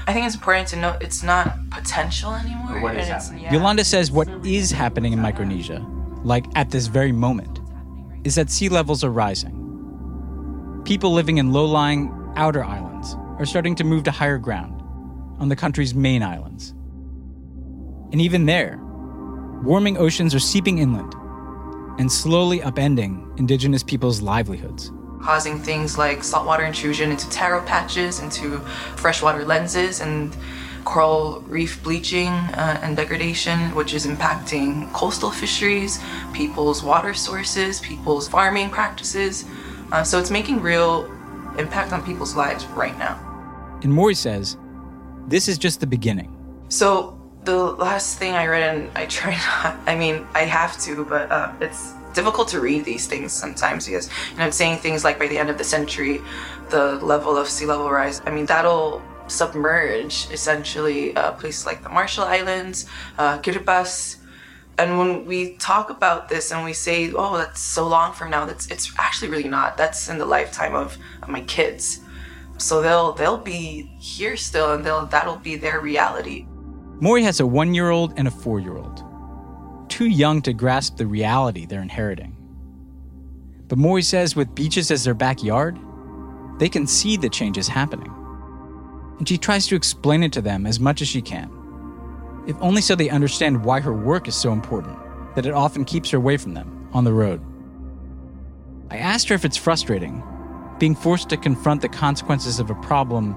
I 0.05 0.13
think 0.13 0.27
it's 0.27 0.35
important 0.35 0.67
to 0.67 0.75
note 0.75 1.01
it's 1.01 1.23
not 1.23 1.57
potential 1.71 2.35
anymore. 2.35 2.79
What 2.79 2.95
is 2.95 3.07
happening? 3.07 3.45
Yeah. 3.45 3.53
Yolanda 3.53 3.83
says 3.83 4.11
what 4.11 4.29
is 4.45 4.69
happening 4.69 5.13
in 5.13 5.19
Micronesia, 5.19 5.83
like 6.23 6.45
at 6.55 6.69
this 6.69 6.85
very 6.85 7.11
moment, 7.11 7.59
is 8.23 8.35
that 8.35 8.51
sea 8.51 8.69
levels 8.69 9.03
are 9.03 9.09
rising. 9.09 9.55
People 10.85 11.11
living 11.11 11.39
in 11.39 11.51
low-lying 11.51 12.13
outer 12.35 12.63
islands 12.63 13.15
are 13.39 13.47
starting 13.47 13.73
to 13.73 13.83
move 13.83 14.03
to 14.03 14.11
higher 14.11 14.37
ground 14.37 14.79
on 15.39 15.49
the 15.49 15.55
country's 15.55 15.95
main 15.95 16.21
islands. 16.21 16.75
And 18.11 18.21
even 18.21 18.45
there, 18.45 18.79
warming 19.63 19.97
oceans 19.97 20.35
are 20.35 20.39
seeping 20.39 20.77
inland 20.77 21.15
and 21.99 22.11
slowly 22.11 22.59
upending 22.59 23.39
indigenous 23.39 23.81
people's 23.81 24.21
livelihoods. 24.21 24.91
Causing 25.21 25.59
things 25.59 25.97
like 25.97 26.23
saltwater 26.23 26.63
intrusion 26.63 27.11
into 27.11 27.29
taro 27.29 27.61
patches, 27.61 28.19
into 28.19 28.59
freshwater 28.95 29.43
lenses, 29.43 29.99
and 30.01 30.35
coral 30.85 31.41
reef 31.47 31.83
bleaching 31.83 32.29
uh, 32.29 32.79
and 32.81 32.95
degradation, 32.95 33.75
which 33.75 33.93
is 33.93 34.07
impacting 34.07 34.91
coastal 34.93 35.29
fisheries, 35.29 35.99
people's 36.33 36.81
water 36.81 37.13
sources, 37.13 37.81
people's 37.81 38.27
farming 38.27 38.69
practices. 38.69 39.45
Uh, 39.91 40.03
so 40.03 40.17
it's 40.17 40.31
making 40.31 40.61
real 40.61 41.11
impact 41.57 41.91
on 41.91 42.03
people's 42.03 42.35
lives 42.35 42.65
right 42.67 42.97
now. 42.97 43.19
And 43.83 43.93
Mori 43.93 44.15
says, 44.15 44.57
this 45.27 45.49
is 45.49 45.57
just 45.57 45.81
the 45.81 45.87
beginning. 45.87 46.33
So 46.69 47.19
the 47.43 47.57
last 47.57 48.17
thing 48.17 48.33
I 48.33 48.47
read, 48.47 48.75
and 48.75 48.97
I 48.97 49.05
try 49.07 49.31
not, 49.63 49.77
I 49.85 49.95
mean, 49.95 50.25
I 50.33 50.43
have 50.43 50.79
to, 50.83 51.03
but 51.03 51.29
uh, 51.29 51.53
it's 51.59 51.93
difficult 52.17 52.47
to 52.49 52.59
read 52.59 52.83
these 52.83 53.05
things 53.05 53.31
sometimes 53.31 53.85
because, 53.85 54.09
you 54.31 54.37
know, 54.37 54.45
I'm 54.45 54.51
saying 54.51 54.79
things 54.79 55.03
like 55.03 55.17
by 55.19 55.27
the 55.27 55.37
end 55.37 55.49
of 55.53 55.57
the 55.61 55.63
century, 55.63 56.19
the 56.69 56.85
level 57.13 57.37
of 57.37 57.47
sea 57.47 57.67
level 57.67 57.89
rise, 57.89 58.21
I 58.25 58.31
mean, 58.31 58.47
that'll 58.47 59.01
submerge 59.27 60.27
essentially 60.31 61.15
uh, 61.15 61.33
places 61.33 61.65
like 61.65 61.83
the 61.83 61.89
Marshall 61.89 62.25
Islands, 62.25 62.87
uh, 63.19 63.37
Kiribati. 63.39 64.17
And 64.79 64.97
when 64.99 65.25
we 65.25 65.57
talk 65.57 65.89
about 65.89 66.29
this 66.29 66.51
and 66.51 66.63
we 66.65 66.73
say, 66.73 67.11
oh, 67.13 67.37
that's 67.37 67.61
so 67.61 67.87
long 67.87 68.13
from 68.13 68.29
now, 68.29 68.45
that's 68.45 68.65
it's 68.73 68.91
actually 68.97 69.29
really 69.29 69.49
not. 69.49 69.77
That's 69.77 70.09
in 70.09 70.17
the 70.17 70.25
lifetime 70.25 70.75
of, 70.75 70.97
of 71.21 71.29
my 71.29 71.41
kids. 71.41 72.01
So 72.57 72.81
they'll 72.81 73.13
they'll 73.13 73.43
be 73.57 73.91
here 73.99 74.35
still 74.35 74.73
and 74.73 74.83
they'll 74.83 75.05
that'll 75.05 75.41
be 75.49 75.55
their 75.55 75.79
reality. 75.81 76.47
Mori 76.99 77.23
has 77.23 77.39
a 77.39 77.45
one 77.45 77.73
year 77.73 77.89
old 77.89 78.13
and 78.17 78.27
a 78.27 78.31
four 78.31 78.59
year 78.59 78.77
old, 78.77 79.03
too 79.97 80.05
young 80.05 80.43
to 80.43 80.53
grasp 80.53 80.97
the 80.97 81.07
reality 81.07 81.65
they're 81.65 81.81
inheriting. 81.81 82.31
But 83.67 83.79
Mori 83.79 84.03
says 84.03 84.35
with 84.35 84.53
beaches 84.53 84.91
as 84.91 85.03
their 85.03 85.15
backyard, 85.15 85.75
they 86.59 86.69
can 86.69 86.85
see 86.85 87.17
the 87.17 87.29
changes 87.29 87.67
happening. 87.67 88.13
And 89.17 89.27
she 89.27 89.39
tries 89.39 89.65
to 89.65 89.75
explain 89.75 90.21
it 90.21 90.31
to 90.33 90.41
them 90.43 90.67
as 90.67 90.79
much 90.79 91.01
as 91.01 91.07
she 91.07 91.19
can, 91.19 91.49
if 92.45 92.55
only 92.61 92.81
so 92.81 92.93
they 92.93 93.09
understand 93.09 93.65
why 93.65 93.79
her 93.79 93.91
work 93.91 94.27
is 94.27 94.35
so 94.35 94.53
important 94.53 94.99
that 95.33 95.47
it 95.47 95.53
often 95.55 95.83
keeps 95.83 96.11
her 96.11 96.19
away 96.19 96.37
from 96.37 96.53
them 96.53 96.87
on 96.93 97.03
the 97.03 97.13
road. 97.13 97.41
I 98.91 98.97
asked 98.97 99.29
her 99.29 99.35
if 99.35 99.45
it's 99.45 99.57
frustrating 99.57 100.21
being 100.77 100.93
forced 100.93 101.27
to 101.29 101.37
confront 101.37 101.81
the 101.81 101.89
consequences 101.89 102.59
of 102.59 102.69
a 102.69 102.75
problem 102.75 103.35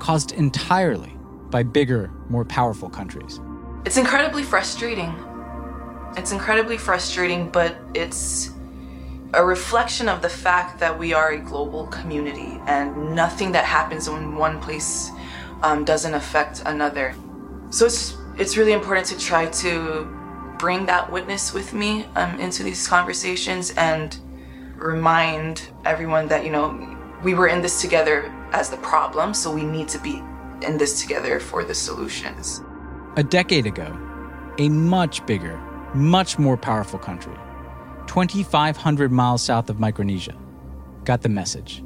caused 0.00 0.32
entirely 0.32 1.16
by 1.48 1.62
bigger, 1.62 2.12
more 2.28 2.44
powerful 2.44 2.90
countries. 2.90 3.40
It's 3.86 3.96
incredibly 3.96 4.42
frustrating. 4.42 5.14
It's 6.16 6.32
incredibly 6.32 6.78
frustrating, 6.78 7.50
but 7.50 7.76
it's 7.94 8.50
a 9.34 9.44
reflection 9.44 10.08
of 10.08 10.22
the 10.22 10.28
fact 10.28 10.78
that 10.80 10.98
we 10.98 11.12
are 11.12 11.32
a 11.32 11.38
global 11.38 11.86
community 11.88 12.60
and 12.66 13.14
nothing 13.14 13.52
that 13.52 13.64
happens 13.64 14.08
in 14.08 14.36
one 14.36 14.60
place 14.60 15.10
um, 15.62 15.84
doesn't 15.84 16.14
affect 16.14 16.62
another. 16.66 17.14
So 17.70 17.86
it's 17.86 18.16
it's 18.38 18.56
really 18.56 18.72
important 18.72 19.06
to 19.08 19.18
try 19.18 19.46
to 19.46 20.04
bring 20.58 20.86
that 20.86 21.10
witness 21.10 21.52
with 21.52 21.74
me 21.74 22.06
um, 22.14 22.38
into 22.40 22.62
these 22.62 22.86
conversations 22.86 23.72
and 23.72 24.16
remind 24.76 25.68
everyone 25.84 26.28
that 26.28 26.44
you 26.44 26.50
know 26.50 26.96
we 27.22 27.34
were 27.34 27.48
in 27.48 27.60
this 27.60 27.80
together 27.80 28.32
as 28.52 28.70
the 28.70 28.76
problem, 28.78 29.34
so 29.34 29.52
we 29.52 29.64
need 29.64 29.88
to 29.88 29.98
be 29.98 30.22
in 30.62 30.78
this 30.78 31.02
together 31.02 31.38
for 31.40 31.64
the 31.64 31.74
solutions. 31.74 32.62
A 33.16 33.22
decade 33.22 33.66
ago, 33.66 33.96
a 34.58 34.68
much 34.68 35.24
bigger, 35.26 35.60
much 35.94 36.38
more 36.38 36.56
powerful 36.56 36.98
country, 36.98 37.34
2,500 38.06 39.12
miles 39.12 39.42
south 39.42 39.70
of 39.70 39.80
Micronesia, 39.80 40.36
got 41.04 41.22
the 41.22 41.28
message. 41.28 41.82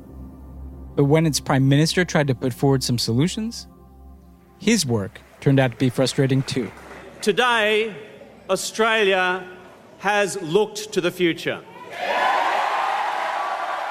But 0.95 1.05
when 1.05 1.27
its 1.27 1.41
prime 1.41 1.69
minister 1.69 2.05
tried 2.05 2.27
to 2.29 2.35
put 2.35 2.53
forward 2.53 2.83
some 2.83 2.99
solutions, 2.99 3.67
his 4.59 4.85
work 4.85 5.21
turned 5.41 5.59
out 5.59 5.73
to 5.73 5.77
be 5.77 5.89
frustrating 5.89 6.43
too. 6.43 6.71
Today, 7.21 7.95
Australia 8.51 9.47
has 9.99 10.41
looked 10.43 10.93
to 10.93 11.01
the 11.01 11.11
future. 11.11 11.63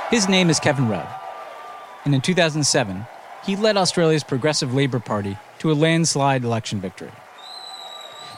His 0.09 0.27
name 0.27 0.49
is 0.49 0.59
Kevin 0.59 0.89
Rudd. 0.89 1.07
And 2.03 2.13
in 2.13 2.21
2007, 2.21 3.05
he 3.45 3.55
led 3.55 3.77
Australia's 3.77 4.23
Progressive 4.23 4.73
Labour 4.73 4.99
Party 4.99 5.37
to 5.59 5.71
a 5.71 5.73
landslide 5.73 6.43
election 6.43 6.81
victory. 6.81 7.11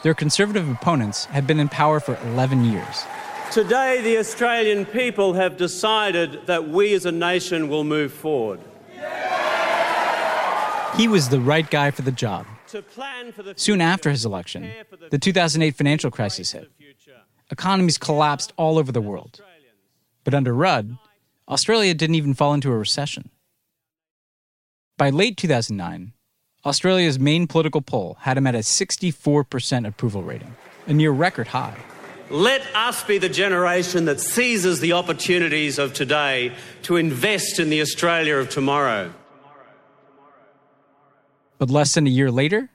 Their 0.04 0.12
conservative 0.12 0.68
opponents 0.68 1.24
had 1.24 1.46
been 1.46 1.58
in 1.58 1.70
power 1.70 1.98
for 1.98 2.18
11 2.26 2.62
years. 2.66 3.04
Today, 3.50 4.02
the 4.02 4.18
Australian 4.18 4.84
people 4.84 5.32
have 5.32 5.56
decided 5.56 6.44
that 6.44 6.68
we 6.68 6.92
as 6.92 7.06
a 7.06 7.10
nation 7.10 7.70
will 7.70 7.84
move 7.84 8.12
forward. 8.12 8.60
He 10.98 11.08
was 11.08 11.30
the 11.30 11.40
right 11.40 11.68
guy 11.70 11.90
for 11.90 12.02
the 12.02 12.12
job. 12.12 12.44
Soon 13.56 13.80
after 13.80 14.10
his 14.10 14.26
election, 14.26 14.70
the 15.10 15.18
2008 15.18 15.74
financial 15.74 16.10
crisis 16.10 16.52
hit. 16.52 16.70
Economies 17.50 17.96
collapsed 17.96 18.52
all 18.58 18.76
over 18.76 18.92
the 18.92 19.00
world. 19.00 19.40
But 20.22 20.34
under 20.34 20.52
Rudd, 20.52 20.98
Australia 21.48 21.94
didn't 21.94 22.16
even 22.16 22.34
fall 22.34 22.52
into 22.52 22.70
a 22.70 22.76
recession. 22.76 23.30
By 24.98 25.08
late 25.08 25.38
2009, 25.38 26.12
Australia's 26.64 27.18
main 27.18 27.46
political 27.46 27.82
poll 27.82 28.16
had 28.20 28.38
him 28.38 28.46
at 28.46 28.54
a 28.54 28.58
64% 28.58 29.86
approval 29.86 30.22
rating, 30.22 30.54
a 30.86 30.94
near 30.94 31.10
record 31.10 31.48
high. 31.48 31.76
Let 32.30 32.62
us 32.74 33.04
be 33.04 33.18
the 33.18 33.28
generation 33.28 34.06
that 34.06 34.18
seizes 34.18 34.80
the 34.80 34.92
opportunities 34.92 35.78
of 35.78 35.92
today 35.92 36.52
to 36.82 36.96
invest 36.96 37.60
in 37.60 37.68
the 37.68 37.82
Australia 37.82 38.36
of 38.36 38.48
tomorrow. 38.48 39.12
But 41.58 41.68
less 41.70 41.94
than 41.94 42.06
a 42.06 42.10
year 42.10 42.30
later, 42.30 42.70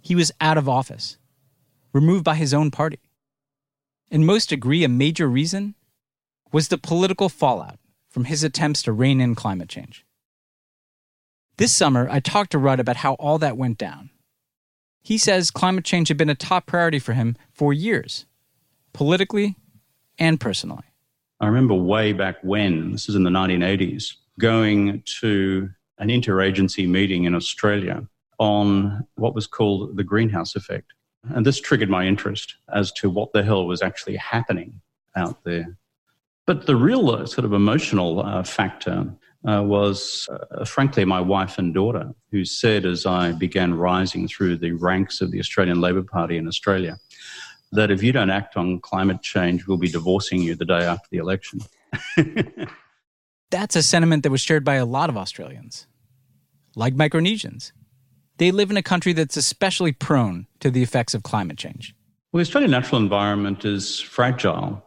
he 0.00 0.14
was 0.14 0.32
out 0.40 0.58
of 0.58 0.68
office, 0.68 1.16
removed 1.92 2.24
by 2.24 2.34
his 2.34 2.52
own 2.52 2.70
party. 2.70 2.98
And 4.10 4.26
most 4.26 4.52
agree 4.52 4.84
a 4.84 4.88
major 4.88 5.28
reason 5.28 5.76
was 6.52 6.68
the 6.68 6.78
political 6.78 7.28
fallout 7.28 7.78
from 8.10 8.24
his 8.24 8.44
attempts 8.44 8.82
to 8.82 8.92
rein 8.92 9.20
in 9.20 9.34
climate 9.34 9.68
change. 9.68 10.03
This 11.56 11.72
summer, 11.72 12.08
I 12.10 12.18
talked 12.18 12.50
to 12.50 12.58
Rudd 12.58 12.80
about 12.80 12.96
how 12.96 13.14
all 13.14 13.38
that 13.38 13.56
went 13.56 13.78
down. 13.78 14.10
He 15.02 15.18
says 15.18 15.52
climate 15.52 15.84
change 15.84 16.08
had 16.08 16.16
been 16.16 16.30
a 16.30 16.34
top 16.34 16.66
priority 16.66 16.98
for 16.98 17.12
him 17.12 17.36
for 17.52 17.72
years, 17.72 18.26
politically 18.92 19.54
and 20.18 20.40
personally. 20.40 20.82
I 21.40 21.46
remember 21.46 21.74
way 21.74 22.12
back 22.12 22.36
when, 22.42 22.90
this 22.90 23.08
is 23.08 23.14
in 23.14 23.22
the 23.22 23.30
1980s, 23.30 24.14
going 24.40 25.04
to 25.20 25.70
an 25.98 26.08
interagency 26.08 26.88
meeting 26.88 27.24
in 27.24 27.36
Australia 27.36 28.04
on 28.38 29.06
what 29.14 29.34
was 29.34 29.46
called 29.46 29.96
the 29.96 30.02
greenhouse 30.02 30.56
effect. 30.56 30.92
And 31.22 31.46
this 31.46 31.60
triggered 31.60 31.90
my 31.90 32.04
interest 32.04 32.56
as 32.72 32.90
to 32.92 33.08
what 33.08 33.32
the 33.32 33.44
hell 33.44 33.66
was 33.66 33.80
actually 33.80 34.16
happening 34.16 34.80
out 35.14 35.44
there. 35.44 35.76
But 36.46 36.66
the 36.66 36.76
real 36.76 37.10
uh, 37.10 37.26
sort 37.26 37.44
of 37.44 37.52
emotional 37.52 38.20
uh, 38.20 38.42
factor 38.42 39.14
uh, 39.48 39.62
was, 39.62 40.28
uh, 40.30 40.64
frankly, 40.64 41.04
my 41.04 41.20
wife 41.20 41.58
and 41.58 41.74
daughter, 41.74 42.10
who 42.30 42.44
said 42.44 42.86
as 42.86 43.06
I 43.06 43.32
began 43.32 43.74
rising 43.74 44.26
through 44.26 44.56
the 44.56 44.72
ranks 44.72 45.20
of 45.20 45.30
the 45.30 45.38
Australian 45.38 45.80
Labor 45.80 46.02
Party 46.02 46.36
in 46.36 46.48
Australia, 46.48 46.96
that 47.72 47.90
if 47.90 48.02
you 48.02 48.12
don't 48.12 48.30
act 48.30 48.56
on 48.56 48.80
climate 48.80 49.22
change, 49.22 49.66
we'll 49.66 49.76
be 49.76 49.90
divorcing 49.90 50.40
you 50.40 50.54
the 50.54 50.64
day 50.64 50.84
after 50.84 51.06
the 51.10 51.18
election. 51.18 51.60
That's 53.50 53.76
a 53.76 53.82
sentiment 53.82 54.22
that 54.22 54.30
was 54.30 54.40
shared 54.40 54.64
by 54.64 54.76
a 54.76 54.86
lot 54.86 55.10
of 55.10 55.16
Australians, 55.16 55.86
like 56.74 56.94
Micronesians. 56.94 57.72
They 58.38 58.50
live 58.50 58.70
in 58.70 58.76
a 58.76 58.82
country 58.82 59.12
that's 59.12 59.36
especially 59.36 59.92
prone 59.92 60.48
to 60.58 60.68
the 60.68 60.82
effects 60.82 61.14
of 61.14 61.22
climate 61.22 61.56
change. 61.56 61.94
Well, 62.32 62.40
the 62.40 62.48
Australian 62.48 62.72
natural 62.72 63.00
environment 63.00 63.64
is 63.64 64.00
fragile 64.00 64.84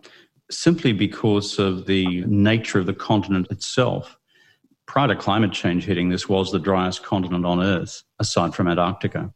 simply 0.51 0.91
because 0.91 1.57
of 1.59 1.85
the 1.85 2.25
nature 2.25 2.79
of 2.79 2.87
the 2.87 2.93
continent 2.93 3.47
itself 3.49 4.17
prior 4.87 5.07
to 5.07 5.15
climate 5.15 5.51
change 5.51 5.85
hitting, 5.85 6.09
this 6.09 6.27
was 6.27 6.51
the 6.51 6.59
driest 6.59 7.03
continent 7.03 7.45
on 7.45 7.61
Earth, 7.61 8.03
aside 8.19 8.55
from 8.55 8.67
Antarctica. 8.67 9.31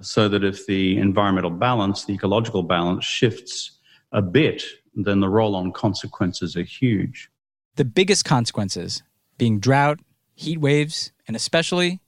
So 0.00 0.28
that 0.28 0.42
if 0.42 0.66
the 0.66 0.98
environmental 0.98 1.50
balance, 1.50 2.04
the 2.04 2.14
ecological 2.14 2.62
balance 2.62 3.04
shifts 3.04 3.78
a 4.10 4.22
bit, 4.22 4.62
then 4.94 5.20
the 5.20 5.28
roll 5.28 5.54
on 5.54 5.72
consequences 5.72 6.56
are 6.56 6.62
huge. 6.62 7.28
The 7.76 7.84
biggest 7.84 8.24
consequences 8.24 9.02
being 9.38 9.60
drought, 9.60 10.00
heat 10.34 10.58
waves, 10.58 11.12
and 11.26 11.36
especially 11.36 12.00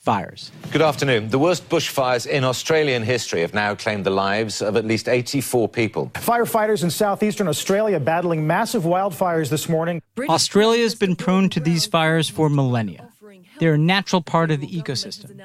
fires. 0.00 0.50
Good 0.72 0.80
afternoon. 0.80 1.28
The 1.28 1.38
worst 1.38 1.68
bushfires 1.68 2.26
in 2.26 2.42
Australian 2.42 3.02
history 3.02 3.42
have 3.42 3.52
now 3.52 3.74
claimed 3.74 4.06
the 4.06 4.10
lives 4.10 4.62
of 4.62 4.76
at 4.76 4.86
least 4.86 5.08
84 5.08 5.68
people. 5.68 6.10
Firefighters 6.14 6.82
in 6.82 6.90
southeastern 6.90 7.46
Australia 7.48 8.00
battling 8.00 8.46
massive 8.46 8.84
wildfires 8.84 9.50
this 9.50 9.68
morning. 9.68 10.00
Australia 10.28 10.82
has 10.82 10.94
been 10.94 11.16
prone 11.16 11.50
to 11.50 11.60
these 11.60 11.84
fires 11.84 12.30
for 12.30 12.48
millennia. 12.48 13.10
They're 13.58 13.74
a 13.74 13.78
natural 13.78 14.22
part 14.22 14.50
of 14.50 14.60
the 14.60 14.68
ecosystem. 14.68 15.38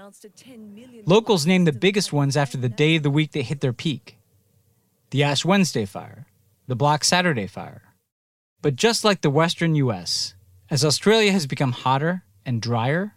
Locals 1.06 1.46
name 1.46 1.66
the 1.66 1.74
biggest 1.74 2.14
ones 2.14 2.38
after 2.38 2.58
the 2.58 2.70
day 2.70 2.96
of 2.96 3.04
the 3.04 3.10
week 3.10 3.34
they 3.34 3.42
hit 3.42 3.62
their 3.62 3.74
peak 3.74 4.18
the 5.12 5.24
Ash 5.24 5.46
Wednesday 5.46 5.86
fire, 5.86 6.26
the 6.68 6.76
Black 6.76 7.04
Saturday 7.04 7.48
fire. 7.48 7.84
But 8.62 8.76
just 8.76 9.06
like 9.06 9.22
the 9.22 9.30
western 9.30 9.76
US, 9.76 10.34
as 10.70 10.84
Australia 10.84 11.32
has 11.32 11.46
become 11.46 11.72
hotter 11.72 12.24
and 12.46 12.62
drier, 12.62 13.14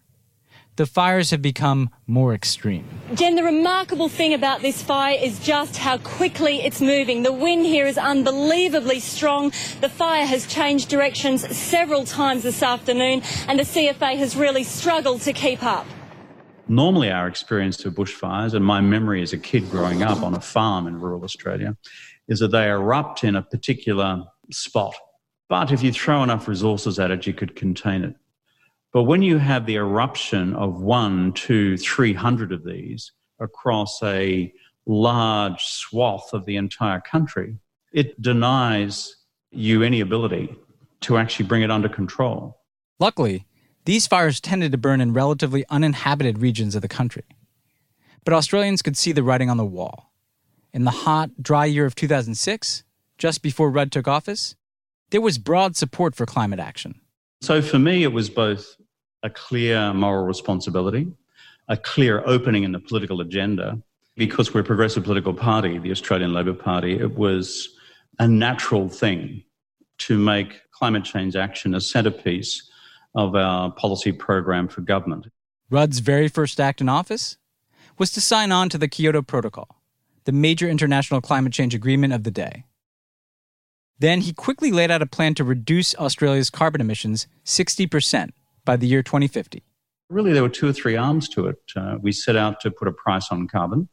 the 0.79 0.87
fires 0.87 1.31
have 1.33 1.43
become 1.43 1.91
more 2.07 2.33
extreme. 2.33 2.89
Jen, 3.15 3.35
the 3.35 3.43
remarkable 3.43 4.09
thing 4.09 4.33
about 4.33 4.63
this 4.63 4.81
fire 4.81 5.19
is 5.21 5.41
just 5.41 5.77
how 5.77 5.99
quickly 5.99 6.63
it's 6.63 6.81
moving. 6.81 7.25
The 7.25 7.33
wind 7.33 7.67
here 7.67 7.87
is 7.87 7.99
unbelievably 7.99 9.01
strong. 9.01 9.51
The 9.81 9.89
fire 9.89 10.25
has 10.25 10.47
changed 10.47 10.89
directions 10.89 11.45
several 11.57 12.05
times 12.05 12.45
this 12.45 12.63
afternoon, 12.63 13.23
and 13.49 13.59
the 13.59 13.65
CFA 13.65 14.17
has 14.19 14.37
really 14.37 14.63
struggled 14.63 15.21
to 15.23 15.33
keep 15.33 15.65
up. 15.65 15.85
Normally, 16.69 17.11
our 17.11 17.27
experience 17.27 17.85
of 17.85 17.95
bushfires, 17.95 18.55
and 18.55 18.65
my 18.65 18.81
memory 18.81 19.21
as 19.21 19.33
a 19.33 19.39
kid 19.39 19.69
growing 19.71 20.05
up 20.05 20.23
on 20.23 20.33
a 20.35 20.41
farm 20.41 20.87
in 20.87 21.01
rural 21.01 21.25
Australia, 21.25 21.77
is 22.29 22.39
that 22.39 22.53
they 22.53 22.69
erupt 22.69 23.25
in 23.25 23.35
a 23.35 23.43
particular 23.43 24.23
spot. 24.53 24.95
But 25.49 25.73
if 25.73 25.83
you 25.83 25.93
throw 25.93 26.23
enough 26.23 26.47
resources 26.47 27.01
at 27.01 27.11
it, 27.11 27.27
you 27.27 27.33
could 27.33 27.57
contain 27.57 28.05
it. 28.05 28.15
But 28.93 29.03
when 29.03 29.23
you 29.23 29.39
have 29.39 29.67
the 29.67 29.77
eruption 29.77 30.55
of 30.55 30.81
one, 30.81 31.33
two, 31.33 31.77
three 31.77 32.15
hundred 32.15 32.53
of 32.53 32.65
these 32.65 33.13
across 33.39 34.03
a 34.03 34.53
large 34.87 35.63
swath 35.65 36.33
of 36.33 36.47
the 36.47 36.57
entire 36.57 37.01
country, 37.01 37.59
it 37.93 38.21
denies 38.21 39.17
you 39.51 39.83
any 39.83 40.01
ability 40.01 40.55
to 41.03 41.19
actually 41.19 41.47
bring 41.47 41.63
it 41.63 41.71
under 41.71 41.89
control. 41.89 42.61
Luckily, 42.99 43.47
these 43.85 44.07
fires 44.07 44.41
tended 44.41 44.73
to 44.73 44.79
burn 44.79 45.01
in 45.01 45.13
relatively 45.13 45.65
uninhabited 45.71 46.39
regions 46.39 46.75
of 46.75 46.83
the 46.83 46.89
country. 46.89 47.25
But 48.25 48.35
Australians 48.35 48.83
could 48.83 48.97
see 48.97 49.13
the 49.13 49.23
writing 49.23 49.49
on 49.49 49.57
the 49.57 49.65
wall. 49.65 50.13
In 50.73 50.85
the 50.85 50.91
hot, 50.91 51.43
dry 51.43 51.65
year 51.67 51.87
of 51.87 51.95
2006, 51.95 52.85
just 53.17 53.43
before 53.43 53.71
Rudd 53.71 53.93
took 53.93 54.09
office, 54.09 54.57
there 55.11 55.21
was 55.21 55.39
broad 55.39 55.77
support 55.77 56.15
for 56.15 56.27
climate 56.27 56.59
action. 56.59 57.01
So 57.41 57.63
for 57.63 57.79
me, 57.79 58.03
it 58.03 58.13
was 58.13 58.29
both 58.29 58.77
a 59.23 59.31
clear 59.31 59.93
moral 59.93 60.25
responsibility, 60.25 61.13
a 61.69 61.77
clear 61.77 62.23
opening 62.27 62.65
in 62.65 62.73
the 62.73 62.81
political 62.81 63.21
agenda. 63.21 63.81
Because 64.17 64.53
we're 64.53 64.63
a 64.63 64.65
progressive 64.65 65.05
political 65.05 65.33
party, 65.33 65.79
the 65.79 65.93
Australian 65.93 66.33
Labor 66.33 66.55
Party, 66.55 66.99
it 66.99 67.15
was 67.15 67.69
a 68.19 68.27
natural 68.27 68.89
thing 68.89 69.45
to 69.99 70.19
make 70.19 70.61
climate 70.73 71.05
change 71.05 71.37
action 71.37 71.75
a 71.75 71.81
centerpiece 71.81 72.69
of 73.15 73.35
our 73.35 73.71
policy 73.71 74.13
program 74.13 74.69
for 74.69 74.81
government. 74.81 75.27
Rudd's 75.71 75.99
very 76.01 76.29
first 76.29 76.61
act 76.61 76.81
in 76.81 76.89
office 76.89 77.37
was 77.99 78.11
to 78.13 78.21
sign 78.21 78.53
on 78.53 78.69
to 78.71 78.79
the 78.79 78.89
Kyoto 78.89 79.23
Protocol, 79.23 79.69
the 80.25 80.33
major 80.33 80.69
international 80.69 81.21
climate 81.21 81.53
change 81.53 81.75
agreement 81.75 82.13
of 82.13 82.25
the 82.25 82.31
day. 82.31 82.65
Then 83.99 84.21
he 84.21 84.33
quickly 84.33 84.71
laid 84.71 84.91
out 84.91 85.03
a 85.03 85.07
plan 85.07 85.35
to 85.35 85.45
reduce 85.45 85.95
Australia's 85.97 86.51
carbon 86.51 86.81
emissions 86.81 87.27
60% 87.45 88.31
by 88.69 88.77
the 88.77 88.87
year 88.87 89.03
2050. 89.03 89.63
Really, 90.11 90.35
there 90.35 90.43
were 90.43 90.51
two 90.51 90.69
or 90.69 90.75
three 90.75 90.95
arms 90.95 91.27
to 91.31 91.47
it. 91.47 91.57
Uh, 91.75 91.97
we 92.03 92.13
set 92.13 92.37
out 92.37 92.61
to 92.61 92.71
put 92.71 92.87
a 92.87 92.93
price 92.93 93.29
on 93.31 93.49
carbon. 93.49 93.89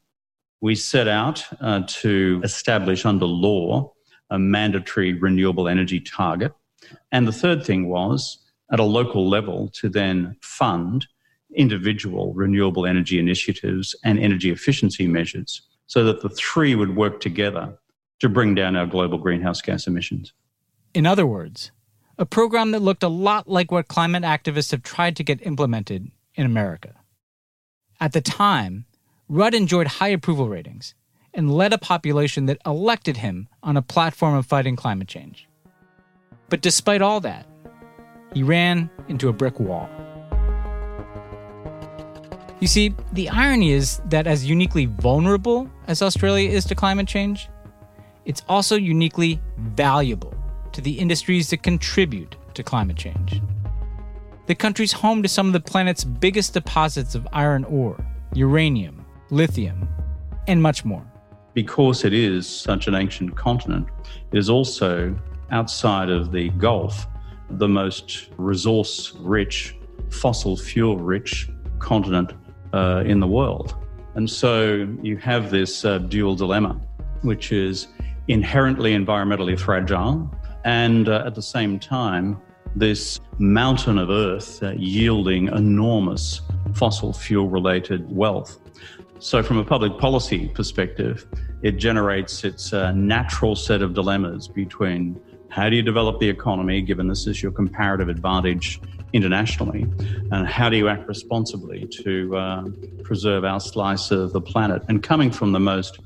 We 0.60 0.76
set 0.76 1.08
out 1.08 1.46
uh, 1.62 1.84
to 1.88 2.42
establish 2.44 3.06
under 3.06 3.26
law 3.26 3.94
a 4.30 4.38
mandatory 4.38 5.14
renewable 5.14 5.70
energy 5.70 6.02
target. 6.02 6.52
And 7.14 7.26
the 7.26 7.32
third 7.32 7.66
thing 7.66 7.88
was 7.88 8.38
at 8.70 8.82
a 8.82 8.84
local 8.84 9.30
level 9.30 9.70
to 9.80 9.88
then 9.88 10.36
fund 10.42 11.08
individual 11.56 12.34
renewable 12.34 12.86
energy 12.86 13.18
initiatives 13.18 13.96
and 14.04 14.20
energy 14.20 14.52
efficiency 14.52 15.08
measures 15.08 15.62
so 15.88 16.04
that 16.04 16.22
the 16.22 16.30
three 16.30 16.76
would 16.76 16.98
work 16.98 17.22
together 17.22 17.78
to 18.20 18.28
bring 18.28 18.56
down 18.56 18.76
our 18.76 18.88
global 18.88 19.20
greenhouse 19.20 19.62
gas 19.62 19.88
emissions. 19.88 20.34
In 20.94 21.06
other 21.06 21.26
words, 21.26 21.72
a 22.18 22.26
program 22.26 22.72
that 22.72 22.82
looked 22.82 23.04
a 23.04 23.10
lot 23.10 23.50
like 23.50 23.72
what 23.72 23.88
climate 23.88 24.24
activists 24.24 24.72
have 24.72 24.84
tried 24.84 25.16
to 25.18 25.24
get 25.24 25.46
implemented 25.46 26.12
in 26.36 26.46
America. 26.46 26.94
At 28.00 28.14
the 28.14 28.22
time, 28.22 28.86
Rudd 29.28 29.54
enjoyed 29.54 29.88
high 29.88 30.10
approval 30.10 30.48
ratings 30.48 30.94
and 31.34 31.54
led 31.54 31.74
a 31.74 31.78
population 31.78 32.46
that 32.46 32.62
elected 32.66 33.18
him 33.18 33.50
on 33.62 33.76
a 33.76 33.82
platform 33.82 34.36
of 34.36 34.46
fighting 34.46 34.76
climate 34.76 35.08
change. 35.08 35.48
But 36.48 36.62
despite 36.62 37.02
all 37.02 37.20
that, 37.22 37.46
he 38.34 38.44
ran 38.44 38.90
into 39.10 39.28
a 39.28 39.34
brick 39.34 39.60
wall. 39.60 39.90
You 42.62 42.68
see, 42.68 42.96
the 43.12 43.30
irony 43.30 43.72
is 43.72 44.00
that 44.06 44.28
as 44.28 44.46
uniquely 44.46 44.86
vulnerable 44.86 45.70
as 45.88 46.02
Australia 46.02 46.50
is 46.50 46.64
to 46.66 46.76
climate 46.76 47.08
change, 47.08 47.50
it's 48.24 48.42
also 48.48 48.76
uniquely 48.76 49.42
valuable 49.58 50.34
to 50.76 50.82
the 50.82 51.00
industries 51.00 51.50
that 51.50 51.64
contribute 51.64 52.36
to 52.54 52.62
climate 52.62 52.98
change. 52.98 53.42
The 54.48 54.56
country's 54.56 54.92
home 54.92 55.24
to 55.24 55.30
some 55.30 55.48
of 55.48 55.54
the 55.54 55.62
planet's 55.62 56.04
biggest 56.04 56.54
deposits 56.54 57.16
of 57.16 57.26
iron 57.32 57.64
ore, 57.64 58.06
uranium, 58.34 59.06
lithium, 59.30 59.88
and 60.48 60.62
much 60.62 60.84
more. 60.84 61.10
Because 61.54 62.04
it 62.04 62.14
is 62.14 62.46
such 62.46 62.88
an 62.88 62.94
ancient 62.94 63.38
continent, 63.38 63.88
it 64.34 64.38
is 64.38 64.50
also 64.50 65.18
outside 65.52 66.10
of 66.10 66.34
the 66.34 66.50
Gulf 66.50 67.08
the 67.52 67.70
most 67.70 68.28
resource 68.38 69.14
rich, 69.20 69.78
fossil 70.10 70.58
fuel 70.58 70.98
rich 70.98 71.50
continent 71.80 72.34
uh, 72.74 73.04
in 73.06 73.22
the 73.22 73.28
world. 73.28 73.76
And 74.16 74.30
so 74.30 74.88
you 75.02 75.16
have 75.18 75.52
this 75.52 75.86
uh, 75.86 76.00
dual 76.00 76.36
dilemma, 76.36 76.82
which 77.22 77.54
is 77.54 77.88
inherently 78.28 78.94
environmentally 78.94 79.58
fragile 79.58 80.30
and 80.66 81.08
uh, 81.08 81.24
at 81.26 81.36
the 81.36 81.42
same 81.42 81.80
time, 81.80 82.42
this 82.76 83.22
mountain 83.38 83.98
of 83.98 84.10
earth 84.10 84.62
uh, 84.62 84.72
yielding 84.72 85.48
enormous 85.50 86.42
fossil 86.74 87.14
fuel 87.14 87.48
related 87.48 88.12
wealth. 88.12 88.60
So, 89.20 89.42
from 89.42 89.58
a 89.58 89.64
public 89.64 89.98
policy 89.98 90.50
perspective, 90.50 91.26
it 91.62 91.74
generates 91.74 92.44
its 92.44 92.74
uh, 92.74 92.92
natural 92.92 93.56
set 93.56 93.82
of 93.82 93.94
dilemmas 93.94 94.48
between 94.48 95.20
how 95.50 95.70
do 95.70 95.76
you 95.76 95.82
develop 95.82 96.20
the 96.20 96.28
economy, 96.28 96.82
given 96.82 97.08
this 97.08 97.28
is 97.28 97.42
your 97.42 97.52
comparative 97.52 98.10
advantage 98.10 98.82
internationally, 99.14 99.84
and 100.32 100.46
how 100.46 100.68
do 100.68 100.76
you 100.76 100.90
act 100.90 101.08
responsibly 101.08 101.88
to 102.04 102.36
uh, 102.36 102.66
preserve 103.04 103.46
our 103.46 103.62
slice 103.62 104.12
of 104.12 104.34
the 104.34 104.42
planet? 104.42 104.84
And 104.90 105.02
coming 105.02 105.32
from 105.32 105.54
the 105.54 105.60
most 105.60 106.00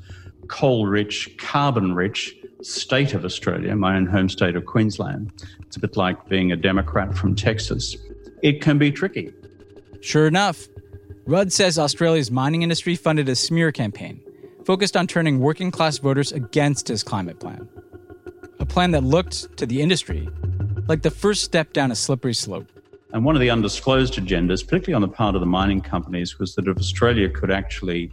coal 0.48 0.86
rich, 0.86 1.36
carbon 1.40 1.96
rich, 1.96 2.36
state 2.62 3.14
of 3.14 3.26
Australia, 3.26 3.76
my 3.76 3.96
own 3.96 4.06
home 4.06 4.30
state 4.30 4.56
of 4.56 4.66
Queensland. 4.66 5.32
It's 5.62 5.78
a 5.78 5.80
bit 5.80 5.96
like 5.96 6.28
being 6.28 6.52
a 6.52 6.56
Democrat 6.56 7.18
from 7.18 7.36
Texas. 7.36 7.96
It 8.42 8.62
can 8.62 8.78
be 8.78 8.92
tricky. 8.92 9.34
Sure 10.02 10.28
enough, 10.28 10.68
Rudd 11.26 11.52
says 11.52 11.78
Australia's 11.78 12.32
mining 12.32 12.64
industry 12.64 12.96
funded 12.96 13.30
a 13.30 13.36
smear 13.36 13.72
campaign 13.72 14.22
focused 14.66 14.96
on 14.96 15.08
turning 15.08 15.40
working 15.40 15.72
class 15.72 15.98
voters 15.98 16.32
against 16.32 16.88
his 16.88 17.02
climate 17.02 17.40
plan. 17.40 17.68
A 18.60 18.66
plan 18.66 18.92
that 18.92 19.04
looked, 19.04 19.58
to 19.58 19.66
the 19.66 19.82
industry, 19.82 20.30
like 20.88 21.02
the 21.02 21.12
first 21.12 21.44
step 21.44 21.74
down 21.74 21.92
a 21.92 21.96
slippery 21.96 22.34
slope. 22.34 22.68
And 23.14 23.26
one 23.26 23.36
of 23.36 23.42
the 23.42 23.50
undisclosed 23.50 24.16
agendas, 24.16 24.64
particularly 24.64 24.94
on 24.94 25.02
the 25.02 25.08
part 25.08 25.34
of 25.34 25.42
the 25.42 25.48
mining 25.48 25.82
companies, 25.82 26.38
was 26.38 26.54
that 26.56 26.68
if 26.68 26.78
Australia 26.78 27.30
could 27.30 27.50
actually 27.50 28.12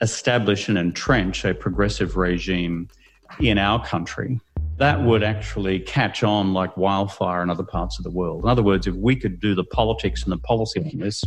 establish 0.00 0.68
and 0.68 0.78
entrench 0.78 1.44
a 1.44 1.54
progressive 1.54 2.16
regime 2.16 2.88
in 3.40 3.58
our 3.58 3.84
country, 3.84 4.40
that 4.78 5.02
would 5.02 5.22
actually 5.22 5.80
catch 5.80 6.22
on 6.22 6.52
like 6.52 6.76
wildfire 6.76 7.42
in 7.42 7.50
other 7.50 7.62
parts 7.62 7.98
of 7.98 8.04
the 8.04 8.10
world. 8.10 8.42
In 8.44 8.48
other 8.48 8.62
words, 8.62 8.86
if 8.86 8.94
we 8.94 9.14
could 9.14 9.40
do 9.40 9.54
the 9.54 9.64
politics 9.64 10.22
and 10.24 10.32
the 10.32 10.38
policy 10.38 10.80
on 10.80 10.98
this, 10.98 11.24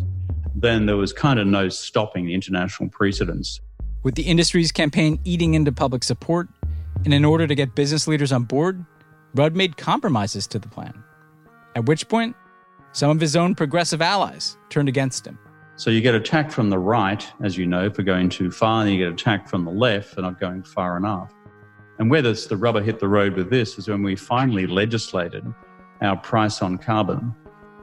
then 0.55 0.85
there 0.85 0.97
was 0.97 1.13
kind 1.13 1.39
of 1.39 1.47
no 1.47 1.69
stopping 1.69 2.25
the 2.25 2.33
international 2.33 2.89
precedents. 2.89 3.61
With 4.03 4.15
the 4.15 4.23
industry's 4.23 4.71
campaign 4.71 5.19
eating 5.23 5.53
into 5.53 5.71
public 5.71 6.03
support, 6.03 6.47
and 7.03 7.13
in 7.13 7.25
order 7.25 7.47
to 7.47 7.55
get 7.55 7.75
business 7.75 8.07
leaders 8.07 8.31
on 8.31 8.43
board, 8.43 8.85
Rudd 9.33 9.55
made 9.55 9.77
compromises 9.77 10.47
to 10.47 10.59
the 10.59 10.67
plan. 10.67 11.03
At 11.75 11.85
which 11.85 12.07
point, 12.07 12.35
some 12.93 13.09
of 13.09 13.19
his 13.19 13.35
own 13.35 13.55
progressive 13.55 14.01
allies 14.01 14.57
turned 14.69 14.87
against 14.87 15.27
him. 15.27 15.37
So 15.75 15.89
you 15.89 15.99
get 15.99 16.15
attacked 16.15 16.53
from 16.53 16.69
the 16.69 16.79
right, 16.79 17.25
as 17.43 17.57
you 17.57 17.65
know, 17.65 17.89
for 17.89 18.01
going 18.01 18.29
too 18.29 18.49
far, 18.49 18.81
and 18.81 18.91
you 18.91 18.97
get 18.97 19.11
attacked 19.11 19.49
from 19.49 19.65
the 19.65 19.71
left 19.71 20.15
for 20.15 20.21
not 20.21 20.39
going 20.39 20.63
far 20.63 20.95
enough. 20.95 21.33
And 21.99 22.09
where 22.09 22.21
this, 22.21 22.47
the 22.47 22.57
rubber 22.57 22.81
hit 22.81 22.99
the 22.99 23.07
road 23.07 23.35
with 23.35 23.49
this 23.49 23.77
is 23.77 23.87
when 23.87 24.03
we 24.03 24.15
finally 24.15 24.67
legislated 24.67 25.45
our 26.01 26.17
price 26.17 26.61
on 26.61 26.77
carbon. 26.77 27.33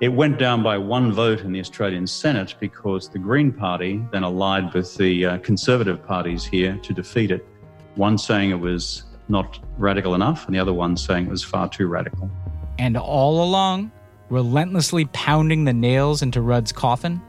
It 0.00 0.08
went 0.08 0.38
down 0.38 0.62
by 0.62 0.78
one 0.78 1.12
vote 1.12 1.40
in 1.40 1.52
the 1.52 1.60
Australian 1.60 2.06
Senate 2.06 2.56
because 2.60 3.08
the 3.08 3.18
Green 3.18 3.52
Party 3.52 4.04
then 4.10 4.24
allied 4.24 4.74
with 4.74 4.96
the 4.96 5.24
uh, 5.24 5.38
Conservative 5.38 6.04
parties 6.04 6.44
here 6.44 6.76
to 6.82 6.92
defeat 6.92 7.30
it. 7.30 7.46
One 7.94 8.18
saying 8.18 8.50
it 8.50 8.60
was 8.60 9.04
not 9.28 9.60
radical 9.78 10.14
enough, 10.14 10.46
and 10.46 10.54
the 10.54 10.58
other 10.58 10.72
one 10.72 10.96
saying 10.96 11.26
it 11.26 11.30
was 11.30 11.44
far 11.44 11.68
too 11.68 11.86
radical. 11.86 12.30
And 12.78 12.96
all 12.96 13.44
along, 13.44 13.92
relentlessly 14.28 15.04
pounding 15.06 15.64
the 15.64 15.72
nails 15.72 16.20
into 16.20 16.40
Rudd's 16.40 16.72
coffin, 16.72 17.22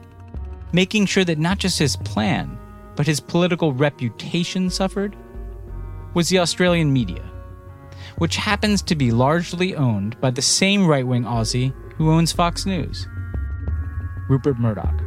making 0.72 1.06
sure 1.06 1.24
that 1.26 1.38
not 1.38 1.60
just 1.60 1.78
his 1.78 1.96
plan, 1.96 2.58
but 2.96 3.06
his 3.06 3.20
political 3.20 3.74
reputation 3.74 4.70
suffered, 4.70 5.16
was 6.14 6.30
the 6.30 6.40
Australian 6.40 6.94
media, 6.94 7.24
which 8.18 8.36
happens 8.36 8.82
to 8.84 8.96
be 8.96 9.12
largely 9.12 9.76
owned 9.76 10.20
by 10.22 10.32
the 10.32 10.42
same 10.42 10.88
right 10.88 11.06
wing 11.06 11.24
Aussie 11.24 11.74
who 11.96 12.12
owns 12.12 12.32
Fox 12.32 12.66
News 12.66 13.08
Rupert 14.30 14.60
Murdoch. 14.60 15.00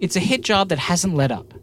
It's 0.00 0.16
a 0.16 0.20
hit 0.20 0.42
job 0.42 0.68
that 0.68 0.78
hasn't 0.78 1.14
let 1.14 1.32
up. 1.32 1.54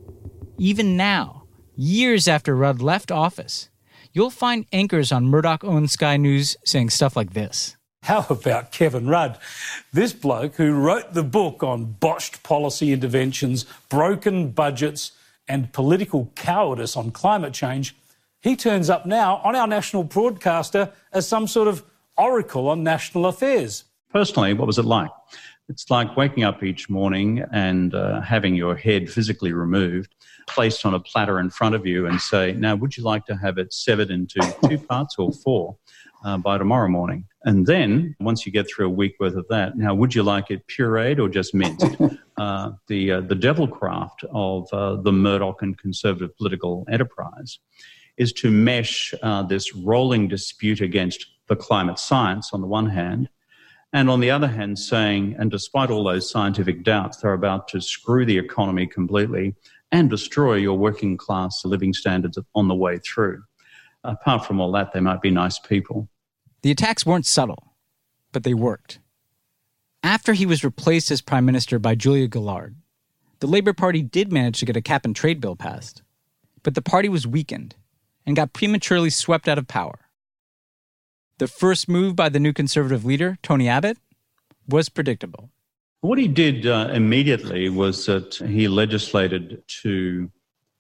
Even 0.58 0.98
now, 0.98 1.44
years 1.76 2.28
after 2.28 2.56
Rudd 2.56 2.82
left 2.82 3.12
office, 3.12 3.70
you'll 4.14 4.30
find 4.30 4.66
anchors 4.72 5.12
on 5.12 5.26
Murdoch 5.26 5.64
owned 5.64 5.92
Sky 5.92 6.18
News 6.18 6.58
saying 6.66 6.90
stuff 6.90 7.16
like 7.16 7.34
this. 7.34 7.78
How 8.04 8.26
about 8.30 8.72
Kevin 8.72 9.08
Rudd? 9.08 9.38
This 9.94 10.12
bloke 10.12 10.56
who 10.56 10.74
wrote 10.74 11.14
the 11.14 11.24
book 11.24 11.62
on 11.62 11.98
botched 12.00 12.42
policy 12.42 12.94
interventions, 12.94 13.66
broken 13.90 14.50
budgets, 14.50 15.12
and 15.52 15.72
political 15.74 16.32
cowardice 16.36 16.96
on 16.96 17.12
climate 17.12 17.54
change, 17.54 17.94
he 18.40 18.56
turns 18.56 18.90
up 18.90 19.06
now 19.06 19.42
on 19.44 19.54
our 19.54 19.68
national 19.68 20.04
broadcaster 20.06 20.92
as 21.12 21.28
some 21.28 21.46
sort 21.46 21.68
of 21.68 21.84
oracle 22.18 22.70
on 22.70 22.84
national 22.84 23.26
affairs. 23.26 23.84
Personally, 24.10 24.54
what 24.54 24.66
was 24.66 24.80
it 24.80 24.86
like? 24.86 25.12
It's 25.68 25.90
like 25.90 26.16
waking 26.16 26.44
up 26.44 26.64
each 26.64 26.90
morning 26.90 27.44
and 27.52 27.94
uh, 27.94 28.22
having 28.22 28.56
your 28.56 28.76
head 28.76 29.10
physically 29.10 29.52
removed, 29.52 30.16
placed 30.48 30.86
on 30.86 30.94
a 30.94 31.00
platter 31.00 31.40
in 31.40 31.50
front 31.50 31.76
of 31.76 31.86
you, 31.86 32.08
and 32.08 32.20
say, 32.20 32.54
Now, 32.54 32.76
would 32.76 32.96
you 32.96 33.04
like 33.04 33.26
to 33.26 33.36
have 33.36 33.58
it 33.58 33.74
severed 33.74 34.10
into 34.10 34.40
two 34.68 34.78
parts 34.78 35.16
or 35.18 35.32
four 35.32 35.78
uh, 36.24 36.38
by 36.38 36.58
tomorrow 36.58 36.88
morning? 36.88 37.26
And 37.44 37.66
then, 37.66 38.16
once 38.20 38.46
you 38.46 38.52
get 38.52 38.68
through 38.70 38.88
a 38.88 38.90
week 38.90 39.16
worth 39.20 39.36
of 39.36 39.48
that, 39.50 39.78
now, 39.78 39.96
would 39.96 40.14
you 40.14 40.22
like 40.22 40.52
it 40.52 40.66
pureed 40.68 41.20
or 41.20 41.30
just 41.30 41.54
minced? 41.54 41.98
Uh, 42.38 42.72
the, 42.88 43.12
uh, 43.12 43.22
the 43.22 43.36
devilcraft 43.36 44.24
of 44.32 44.68
uh, 44.74 45.00
the 45.04 45.12
Murdoch 45.12 45.62
and 45.62 45.78
conservative 45.78 46.36
political 46.38 46.88
enterprise 46.90 47.60
is 48.18 48.34
to 48.34 48.50
mesh 48.50 49.14
uh, 49.22 49.44
this 49.44 49.76
rolling 49.76 50.28
dispute 50.28 50.82
against 50.82 51.28
the 51.50 51.56
climate 51.56 52.00
science 52.00 52.50
on 52.52 52.62
the 52.62 52.66
one 52.66 52.88
hand, 52.88 53.30
and 53.94 54.10
on 54.10 54.22
the 54.22 54.32
other 54.32 54.48
hand, 54.48 54.80
saying, 54.80 55.36
and 55.38 55.52
despite 55.52 55.92
all 55.92 56.04
those 56.04 56.32
scientific 56.32 56.84
doubts, 56.84 57.18
they're 57.18 57.34
about 57.34 57.68
to 57.68 57.82
screw 57.82 58.26
the 58.26 58.38
economy 58.38 58.88
completely 58.88 59.54
and 59.92 60.10
destroy 60.10 60.56
your 60.56 60.78
working 60.78 61.18
class 61.18 61.62
living 61.66 61.94
standards 61.94 62.40
on 62.56 62.68
the 62.70 62.76
way 62.76 63.00
through. 63.00 63.44
Apart 64.04 64.46
from 64.46 64.60
all 64.60 64.72
that, 64.72 64.94
they 64.94 65.02
might 65.02 65.22
be 65.22 65.30
nice 65.30 65.60
people. 65.60 66.08
The 66.64 66.72
attacks 66.72 67.06
weren't 67.06 67.26
subtle, 67.26 67.74
but 68.32 68.44
they 68.44 68.54
worked. 68.54 69.00
After 70.04 70.34
he 70.34 70.46
was 70.46 70.64
replaced 70.64 71.12
as 71.12 71.22
prime 71.22 71.46
minister 71.46 71.80
by 71.80 71.96
Julia 71.96 72.28
Gillard, 72.32 72.76
the 73.40 73.48
Labour 73.48 73.74
Party 73.74 74.02
did 74.04 74.32
manage 74.32 74.60
to 74.60 74.66
get 74.66 74.78
a 74.78 74.82
cap 74.82 75.06
and 75.06 75.16
trade 75.16 75.42
bill 75.42 75.56
passed, 75.56 76.04
but 76.62 76.76
the 76.76 76.82
party 76.82 77.10
was 77.10 77.26
weakened 77.26 77.76
and 78.26 78.36
got 78.36 78.54
prematurely 78.54 79.10
swept 79.10 79.48
out 79.48 79.58
of 79.58 79.68
power. 79.68 80.00
The 81.40 81.48
first 81.48 81.90
move 81.90 82.16
by 82.16 82.30
the 82.30 82.40
new 82.40 82.54
conservative 82.54 83.04
leader, 83.04 83.40
Tony 83.42 83.68
Abbott, 83.68 83.98
was 84.68 84.90
predictable. 84.90 85.50
What 86.02 86.20
he 86.20 86.28
did 86.28 86.68
uh, 86.68 86.90
immediately 86.94 87.70
was 87.70 88.06
that 88.06 88.36
he 88.36 88.68
legislated 88.68 89.64
to 89.82 90.32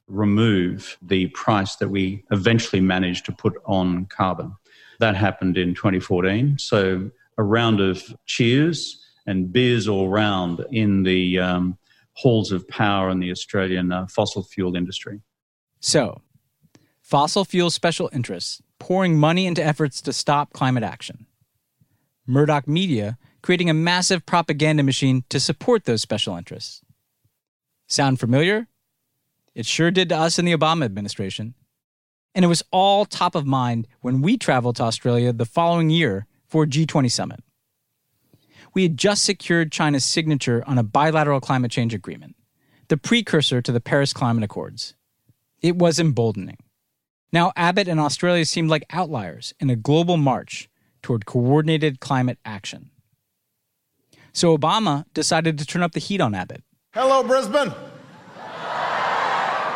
remove 0.07 0.97
the 1.01 1.27
price 1.27 1.75
that 1.77 1.89
we 1.89 2.23
eventually 2.31 2.81
managed 2.81 3.25
to 3.25 3.31
put 3.31 3.55
on 3.65 4.05
carbon. 4.05 4.53
That 5.01 5.15
happened 5.15 5.57
in 5.57 5.73
2014. 5.73 6.59
So, 6.59 7.09
a 7.37 7.43
round 7.43 7.81
of 7.81 8.03
cheers 8.27 9.03
and 9.25 9.51
beers 9.51 9.87
all 9.87 10.09
round 10.09 10.63
in 10.71 11.01
the 11.01 11.39
um, 11.39 11.77
halls 12.13 12.51
of 12.51 12.67
power 12.67 13.09
in 13.09 13.19
the 13.19 13.31
Australian 13.31 13.91
uh, 13.91 14.05
fossil 14.05 14.43
fuel 14.43 14.75
industry. 14.75 15.19
So, 15.79 16.21
fossil 17.01 17.45
fuel 17.45 17.71
special 17.71 18.11
interests 18.13 18.61
pouring 18.77 19.17
money 19.17 19.47
into 19.47 19.63
efforts 19.63 20.01
to 20.03 20.13
stop 20.13 20.53
climate 20.53 20.83
action. 20.83 21.25
Murdoch 22.27 22.67
Media 22.67 23.17
creating 23.41 23.71
a 23.71 23.73
massive 23.73 24.25
propaganda 24.27 24.83
machine 24.83 25.23
to 25.29 25.39
support 25.39 25.85
those 25.85 26.01
special 26.01 26.35
interests. 26.35 26.81
Sound 27.87 28.19
familiar? 28.19 28.67
It 29.55 29.65
sure 29.65 29.89
did 29.89 30.09
to 30.09 30.17
us 30.17 30.37
in 30.37 30.45
the 30.45 30.55
Obama 30.55 30.85
administration. 30.85 31.55
And 32.33 32.45
it 32.45 32.47
was 32.47 32.63
all 32.71 33.05
top 33.05 33.35
of 33.35 33.45
mind 33.45 33.87
when 34.01 34.21
we 34.21 34.37
traveled 34.37 34.77
to 34.77 34.83
Australia 34.83 35.33
the 35.33 35.45
following 35.45 35.89
year 35.89 36.27
for 36.47 36.63
a 36.63 36.67
G20 36.67 37.11
summit. 37.11 37.43
We 38.73 38.83
had 38.83 38.97
just 38.97 39.23
secured 39.23 39.71
China's 39.71 40.05
signature 40.05 40.63
on 40.65 40.77
a 40.77 40.83
bilateral 40.83 41.41
climate 41.41 41.71
change 41.71 41.93
agreement, 41.93 42.35
the 42.87 42.97
precursor 42.97 43.61
to 43.61 43.71
the 43.71 43.81
Paris 43.81 44.13
Climate 44.13 44.43
Accords. 44.43 44.95
It 45.61 45.75
was 45.75 45.99
emboldening. 45.99 46.57
Now, 47.33 47.51
Abbott 47.55 47.87
and 47.87 47.99
Australia 47.99 48.45
seemed 48.45 48.69
like 48.69 48.85
outliers 48.89 49.53
in 49.59 49.69
a 49.69 49.75
global 49.75 50.17
march 50.17 50.69
toward 51.01 51.25
coordinated 51.25 51.99
climate 51.99 52.37
action. 52.45 52.89
So 54.33 54.57
Obama 54.57 55.05
decided 55.13 55.57
to 55.57 55.65
turn 55.65 55.83
up 55.83 55.91
the 55.91 55.99
heat 55.99 56.21
on 56.21 56.33
Abbott. 56.33 56.63
Hello, 56.93 57.23
Brisbane. 57.23 57.73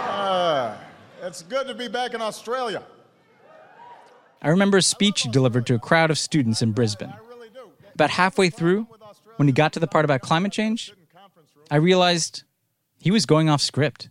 Uh, 0.08 0.78
it's 1.22 1.44
good 1.44 1.68
to 1.68 1.74
be 1.74 1.88
back 1.88 2.14
in 2.14 2.22
Australia. 2.22 2.84
I 4.42 4.50
remember 4.50 4.78
a 4.78 4.82
speech 4.82 5.22
he 5.22 5.30
delivered 5.30 5.66
to 5.68 5.76
a 5.76 5.80
crowd 5.80 6.12
of 6.12 6.18
students 6.18 6.62
in 6.62 6.72
Brisbane. 6.72 7.14
About 7.94 8.12
halfway 8.12 8.50
through, 8.50 8.88
when 9.38 9.48
he 9.48 9.54
got 9.54 9.74
to 9.74 9.80
the 9.80 9.88
part 9.88 10.06
about 10.06 10.22
climate 10.22 10.52
change, 10.52 10.94
I 11.72 11.78
realized 11.78 12.44
he 13.00 13.12
was 13.12 13.26
going 13.26 13.50
off 13.50 13.62
script. 13.62 14.10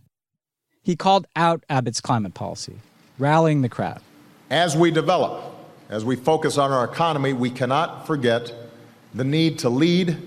He 0.81 0.95
called 0.95 1.27
out 1.35 1.63
Abbott's 1.69 2.01
climate 2.01 2.33
policy, 2.33 2.75
rallying 3.17 3.61
the 3.61 3.69
crowd. 3.69 4.01
As 4.49 4.75
we 4.75 4.91
develop, 4.91 5.55
as 5.89 6.03
we 6.03 6.15
focus 6.15 6.57
on 6.57 6.71
our 6.71 6.85
economy, 6.85 7.33
we 7.33 7.49
cannot 7.49 8.05
forget 8.05 8.53
the 9.13 9.23
need 9.23 9.59
to 9.59 9.69
lead 9.69 10.17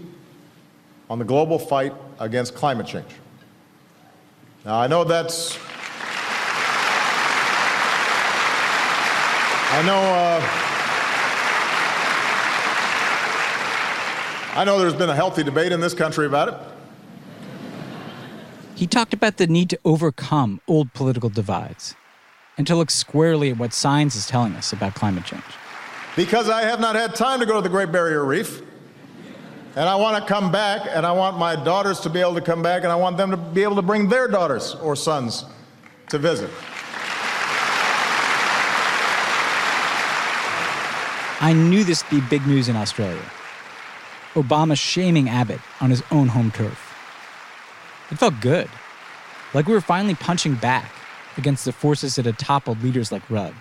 on 1.11 1.19
the 1.19 1.25
global 1.25 1.59
fight 1.59 1.95
against 2.19 2.55
climate 2.55 2.87
change. 2.87 3.11
Now, 4.64 4.81
I 4.81 4.87
know 4.87 5.05
that's. 5.05 5.59
I 9.71 9.83
know. 9.83 9.99
Uh, 9.99 10.41
I 14.59 14.65
know 14.65 14.79
there's 14.79 14.95
been 14.95 15.11
a 15.11 15.15
healthy 15.15 15.43
debate 15.43 15.73
in 15.73 15.81
this 15.81 15.93
country 15.93 16.27
about 16.27 16.49
it. 16.49 16.55
He 18.75 18.87
talked 18.87 19.13
about 19.13 19.37
the 19.37 19.47
need 19.47 19.69
to 19.71 19.79
overcome 19.85 20.61
old 20.67 20.95
political 20.95 21.29
divides 21.29 21.95
and 22.57 22.67
to 22.67 22.75
look 22.75 22.91
squarely 22.91 23.51
at 23.51 23.59
what 23.59 23.75
science 23.75 24.17
is 24.17 24.27
telling 24.27 24.55
us 24.55 24.73
about 24.73 24.95
climate 24.95 25.25
change. 25.25 25.45
Because 26.17 26.49
I 26.49 26.63
have 26.63 26.81
not 26.81 26.97
had 26.97 27.15
time 27.15 27.39
to 27.41 27.47
go 27.47 27.57
to 27.57 27.61
the 27.61 27.69
Great 27.69 27.93
Barrier 27.93 28.25
Reef. 28.25 28.63
And 29.77 29.89
I 29.89 29.95
want 29.97 30.21
to 30.21 30.29
come 30.29 30.51
back, 30.51 30.89
and 30.91 31.05
I 31.05 31.13
want 31.13 31.39
my 31.39 31.55
daughters 31.55 32.01
to 32.01 32.11
be 32.11 32.21
able 32.21 32.35
to 32.35 32.41
come 32.41 32.63
back, 32.63 32.83
and 32.83 32.91
I 32.91 32.97
want 32.97 33.17
them 33.17 33.31
to 33.31 33.37
be 33.37 33.63
able 33.63 33.77
to 33.77 33.83
bring 33.83 34.09
their 34.09 34.27
daughters 34.27 34.75
or 34.77 34.97
sons 34.97 35.45
to 36.09 36.19
visit. 36.19 36.51
I 41.40 41.53
knew 41.53 41.85
this 41.85 42.03
would 42.03 42.20
be 42.20 42.27
big 42.29 42.46
news 42.46 42.68
in 42.68 42.77
Australia. 42.77 43.22
Obama 44.35 44.79
shaming 44.79 45.29
Abbott 45.29 45.61
on 45.81 45.90
his 45.90 46.03
own 46.11 46.29
home 46.29 46.51
turf. 46.51 46.94
It 48.11 48.18
felt 48.18 48.40
good, 48.40 48.68
like 49.55 49.66
we 49.66 49.72
were 49.72 49.81
finally 49.81 50.14
punching 50.14 50.57
back 50.57 50.92
against 51.37 51.64
the 51.64 51.72
forces 51.72 52.16
that 52.16 52.27
had 52.27 52.38
toppled 52.38 52.83
leaders 52.83 53.12
like 53.12 53.29
Rudd 53.31 53.55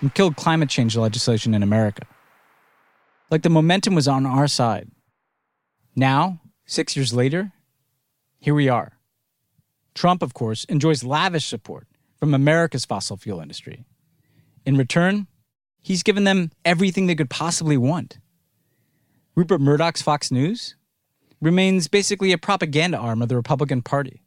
and 0.00 0.14
killed 0.14 0.36
climate 0.36 0.68
change 0.68 0.96
legislation 0.96 1.54
in 1.54 1.62
America. 1.62 2.02
Like 3.30 3.42
the 3.42 3.50
momentum 3.50 3.94
was 3.94 4.06
on 4.06 4.26
our 4.26 4.46
side. 4.46 4.90
Now, 5.96 6.40
six 6.66 6.96
years 6.96 7.12
later, 7.12 7.52
here 8.38 8.54
we 8.54 8.68
are. 8.68 8.98
Trump, 9.94 10.22
of 10.22 10.34
course, 10.34 10.64
enjoys 10.64 11.02
lavish 11.02 11.46
support 11.46 11.86
from 12.16 12.34
America's 12.34 12.84
fossil 12.84 13.16
fuel 13.16 13.40
industry. 13.40 13.84
In 14.66 14.76
return, 14.76 15.26
he's 15.84 16.02
given 16.02 16.24
them 16.24 16.50
everything 16.64 17.06
they 17.06 17.14
could 17.14 17.30
possibly 17.30 17.76
want. 17.76 18.18
Rupert 19.36 19.60
Murdoch's 19.60 20.02
Fox 20.02 20.32
News 20.32 20.74
remains 21.40 21.88
basically 21.88 22.32
a 22.32 22.38
propaganda 22.38 22.96
arm 22.96 23.20
of 23.20 23.28
the 23.28 23.36
Republican 23.36 23.82
Party. 23.82 24.22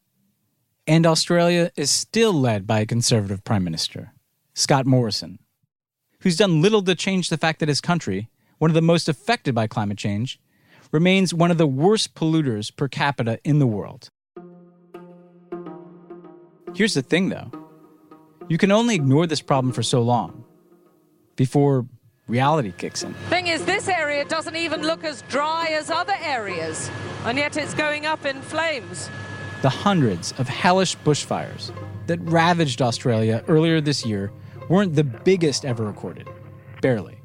And 0.85 1.05
Australia 1.05 1.71
is 1.75 1.89
still 1.89 2.31
led 2.31 2.67
by 2.67 2.79
a 2.79 2.85
conservative 2.85 3.43
prime 3.43 3.63
minister, 3.63 4.13
Scott 4.53 4.85
Morrison, 4.85 5.39
who's 6.21 6.37
done 6.37 6.61
little 6.61 6.83
to 6.83 6.95
change 6.95 7.29
the 7.29 7.37
fact 7.37 7.59
that 7.59 7.69
his 7.69 7.81
country, 7.81 8.29
one 8.59 8.69
of 8.69 8.75
the 8.75 8.81
most 8.81 9.09
affected 9.09 9.55
by 9.55 9.67
climate 9.67 9.97
change, 9.97 10.39
remains 10.91 11.33
one 11.33 11.51
of 11.51 11.57
the 11.57 11.67
worst 11.67 12.13
polluters 12.13 12.73
per 12.73 12.87
capita 12.87 13.39
in 13.43 13.59
the 13.59 13.67
world. 13.67 14.09
Here's 16.75 16.93
the 16.93 17.01
thing, 17.01 17.29
though 17.29 17.51
you 18.47 18.57
can 18.57 18.71
only 18.71 18.95
ignore 18.95 19.27
this 19.27 19.41
problem 19.41 19.73
for 19.73 19.83
so 19.83 20.01
long 20.01 20.45
before 21.37 21.85
reality 22.27 22.73
kicks 22.77 23.03
in. 23.03 23.13
Thing 23.29 23.47
is, 23.47 23.63
this 23.63 23.87
area 23.87 24.25
doesn't 24.25 24.57
even 24.57 24.81
look 24.81 25.05
as 25.05 25.21
dry 25.23 25.67
as 25.71 25.89
other 25.89 26.15
areas, 26.21 26.91
and 27.23 27.37
yet 27.37 27.55
it's 27.55 27.73
going 27.73 28.05
up 28.05 28.25
in 28.25 28.41
flames. 28.41 29.09
The 29.61 29.69
hundreds 29.69 30.33
of 30.33 30.49
hellish 30.49 30.97
bushfires 30.97 31.71
that 32.07 32.19
ravaged 32.21 32.81
Australia 32.81 33.43
earlier 33.47 33.79
this 33.79 34.05
year 34.05 34.31
weren't 34.69 34.95
the 34.95 35.03
biggest 35.03 35.63
ever 35.63 35.85
recorded, 35.85 36.27
barely. 36.81 37.17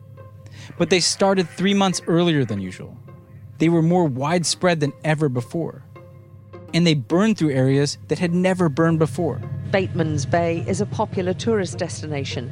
But 0.79 0.91
they 0.91 1.01
started 1.01 1.49
three 1.49 1.75
months 1.75 2.01
earlier 2.07 2.45
than 2.45 2.61
usual. 2.61 2.97
They 3.59 3.69
were 3.69 3.83
more 3.83 4.05
widespread 4.05 4.81
than 4.81 4.93
ever 5.05 5.29
before. 5.29 5.85
And 6.75 6.87
they 6.87 6.95
burned 6.95 7.37
through 7.37 7.51
areas 7.51 7.99
that 8.09 8.19
had 8.19 8.33
never 8.33 8.69
burned 8.69 8.99
before. 8.99 9.43
Batemans 9.71 10.31
Bay 10.31 10.65
is 10.67 10.81
a 10.81 10.87
popular 10.87 11.35
tourist 11.35 11.77
destination, 11.79 12.51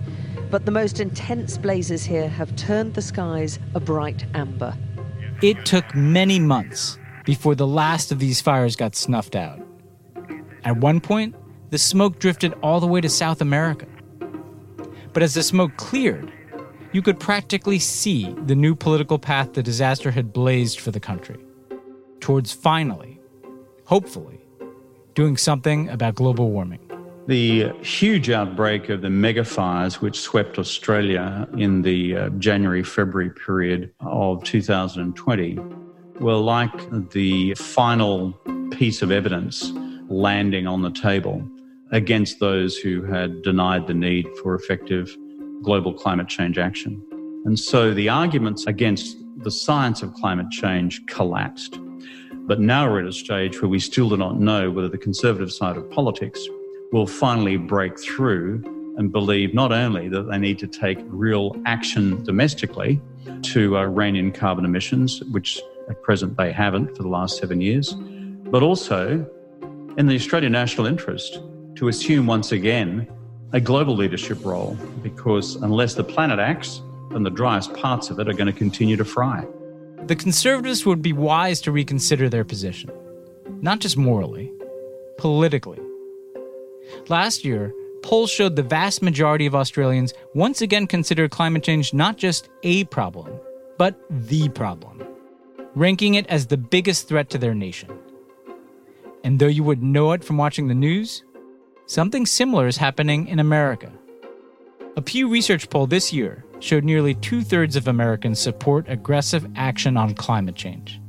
but 0.51 0.67
the 0.67 0.73
most 0.73 1.01
intense 1.01 1.57
blazes 1.57 2.05
here 2.05 2.29
have 2.29 2.55
turned 2.57 2.95
the 2.95 3.03
skies 3.03 3.59
a 3.75 3.81
bright 3.81 4.25
amber. 4.35 4.77
It 5.43 5.65
took 5.65 5.95
many 5.95 6.39
months 6.39 6.99
before 7.25 7.55
the 7.55 7.67
last 7.67 8.11
of 8.11 8.19
these 8.19 8.41
fires 8.41 8.77
got 8.77 8.97
snuffed 8.97 9.37
out. 9.37 9.61
At 10.65 10.79
one 10.79 11.01
point, 11.01 11.35
the 11.71 11.79
smoke 11.79 12.19
drifted 12.19 12.53
all 12.63 12.81
the 12.81 12.87
way 12.87 13.01
to 13.01 13.09
South 13.09 13.41
America. 13.41 13.87
But 15.13 15.23
as 15.23 15.35
the 15.35 15.43
smoke 15.43 15.77
cleared, 15.77 16.33
you 16.93 17.03
could 17.03 17.21
practically 17.21 17.79
see 17.79 18.35
the 18.47 18.57
new 18.57 18.75
political 18.75 19.19
path 19.19 19.53
the 19.53 19.63
disaster 19.63 20.11
had 20.11 20.33
blazed 20.33 20.81
for 20.81 20.91
the 20.91 21.01
country 21.01 21.39
towards 22.19 22.53
finally, 22.53 23.19
hopefully, 23.85 24.41
doing 25.15 25.37
something 25.37 25.89
about 25.89 26.15
global 26.15 26.51
warming. 26.51 26.90
The 27.27 27.69
huge 27.83 28.31
outbreak 28.31 28.89
of 28.89 29.03
the 29.03 29.09
megafires 29.09 30.01
which 30.01 30.19
swept 30.19 30.59
Australia 30.59 31.47
in 31.57 31.83
the 31.83 32.17
uh, 32.17 32.29
January 32.31 32.83
February 32.83 33.31
period 33.31 33.93
of 34.01 34.43
2020 34.45 35.59
were 36.19 36.35
like 36.35 37.11
the 37.11 37.55
final 37.55 38.33
piece 38.73 39.03
of 39.03 39.11
evidence 39.11 39.71
landing 40.09 40.67
on 40.67 40.83
the 40.83 40.91
table 40.91 41.47
against 41.93 42.41
those 42.41 42.77
who 42.79 43.03
had 43.03 43.43
denied 43.43 43.87
the 43.87 43.95
need 43.95 44.27
for 44.43 44.55
effective 44.55 45.15
global 45.63 45.93
climate 45.93 46.29
change 46.29 46.59
action. 46.59 47.01
And 47.45 47.59
so 47.59 47.93
the 47.93 48.09
arguments 48.09 48.67
against 48.67 49.17
the 49.39 49.51
science 49.51 50.03
of 50.03 50.15
climate 50.15 50.51
change 50.51 51.05
collapsed. 51.07 51.79
But 52.47 52.61
now 52.61 52.91
we're 52.91 53.01
at 53.01 53.07
a 53.07 53.13
stage 53.13 53.61
where 53.61 53.69
we 53.69 53.79
still 53.79 54.09
do 54.09 54.17
not 54.17 54.41
know 54.41 54.71
whether 54.71 54.89
the 54.89 54.99
conservative 54.99 55.53
side 55.53 55.77
of 55.77 55.89
politics 55.91 56.47
will 56.93 57.07
finally 57.07 57.57
break 57.57 57.99
through 57.99 58.63
and 58.97 59.13
believe 59.13 59.55
not 59.55 59.73
only 59.73 60.09
that 60.09 60.23
they 60.23 60.39
need 60.39 60.59
to 60.59 60.67
take 60.67 60.99
real 61.07 61.57
action 61.65 62.23
domestically 62.25 63.01
to 63.43 63.77
uh, 63.77 63.85
rein 63.85 64.17
in 64.17 64.33
carbon 64.33 64.65
emissions, 64.65 65.23
which 65.31 65.61
at 65.89 66.03
present 66.03 66.37
they 66.37 66.53
haven't 66.53 66.97
for 66.97 67.03
the 67.03 67.09
last 67.09 67.39
seven 67.39 67.61
years, 67.61 67.95
but 67.95 68.63
also 68.63 69.27
in 69.97 70.07
the 70.07 70.15
Australian 70.15 70.53
national 70.53 70.87
interest 70.87 71.41
to 71.77 71.89
assume 71.89 72.27
once 72.27 72.53
again 72.53 73.07
a 73.53 73.61
global 73.61 73.97
leadership 73.97 74.45
role 74.45 74.77
because 75.03 75.57
unless 75.57 75.95
the 75.95 76.05
planet 76.05 76.39
acts, 76.39 76.83
then 77.11 77.23
the 77.23 77.31
driest 77.31 77.73
parts 77.75 78.11
of 78.11 78.19
it 78.19 78.29
are 78.29 78.33
going 78.33 78.47
to 78.47 78.53
continue 78.53 78.97
to 78.97 79.05
fry. 79.05 79.47
The 80.05 80.17
Conservatives 80.17 80.87
would 80.87 81.03
be 81.03 81.13
wise 81.13 81.61
to 81.63 81.73
reconsider 81.73 82.29
their 82.29 82.45
position, 82.45 82.91
not 83.61 83.81
just 83.81 83.97
morally, 83.97 84.53
politically. 85.19 85.79
Last 87.09 87.45
year, 87.45 87.73
polls 88.03 88.31
showed 88.31 88.57
the 88.57 88.63
vast 88.63 89.03
majority 89.03 89.47
of 89.47 89.55
Australians 89.55 90.15
once 90.35 90.63
again 90.63 90.87
considered 90.87 91.31
climate 91.31 91.63
change 91.63 91.93
not 91.93 92.17
just 92.17 92.49
a 92.63 92.85
problem, 92.85 93.39
but 93.79 94.01
the 94.11 94.49
problem, 94.51 95.03
ranking 95.75 96.15
it 96.15 96.27
as 96.29 96.47
the 96.47 96.57
biggest 96.57 97.09
threat 97.09 97.31
to 97.31 97.39
their 97.39 97.55
nation. 97.55 97.91
And 99.25 99.39
though 99.39 99.47
you 99.47 99.65
would 99.65 99.83
know 99.83 100.13
it 100.13 100.25
from 100.25 100.39
watching 100.39 100.69
the 100.69 100.75
news, 100.75 101.25
something 101.87 102.25
similar 102.27 102.67
is 102.67 102.77
happening 102.77 103.29
in 103.29 103.39
America. 103.39 103.93
A 104.97 105.03
Pew 105.03 105.29
Research 105.29 105.69
poll 105.71 105.87
this 105.87 106.13
year 106.13 106.45
showed 106.59 106.85
nearly 106.85 107.15
two 107.15 107.43
thirds 107.43 107.77
of 107.77 107.89
Americans 107.89 108.39
support 108.39 108.87
aggressive 108.89 109.47
action 109.57 109.97
on 109.97 110.15
climate 110.15 110.57
change. 110.57 111.01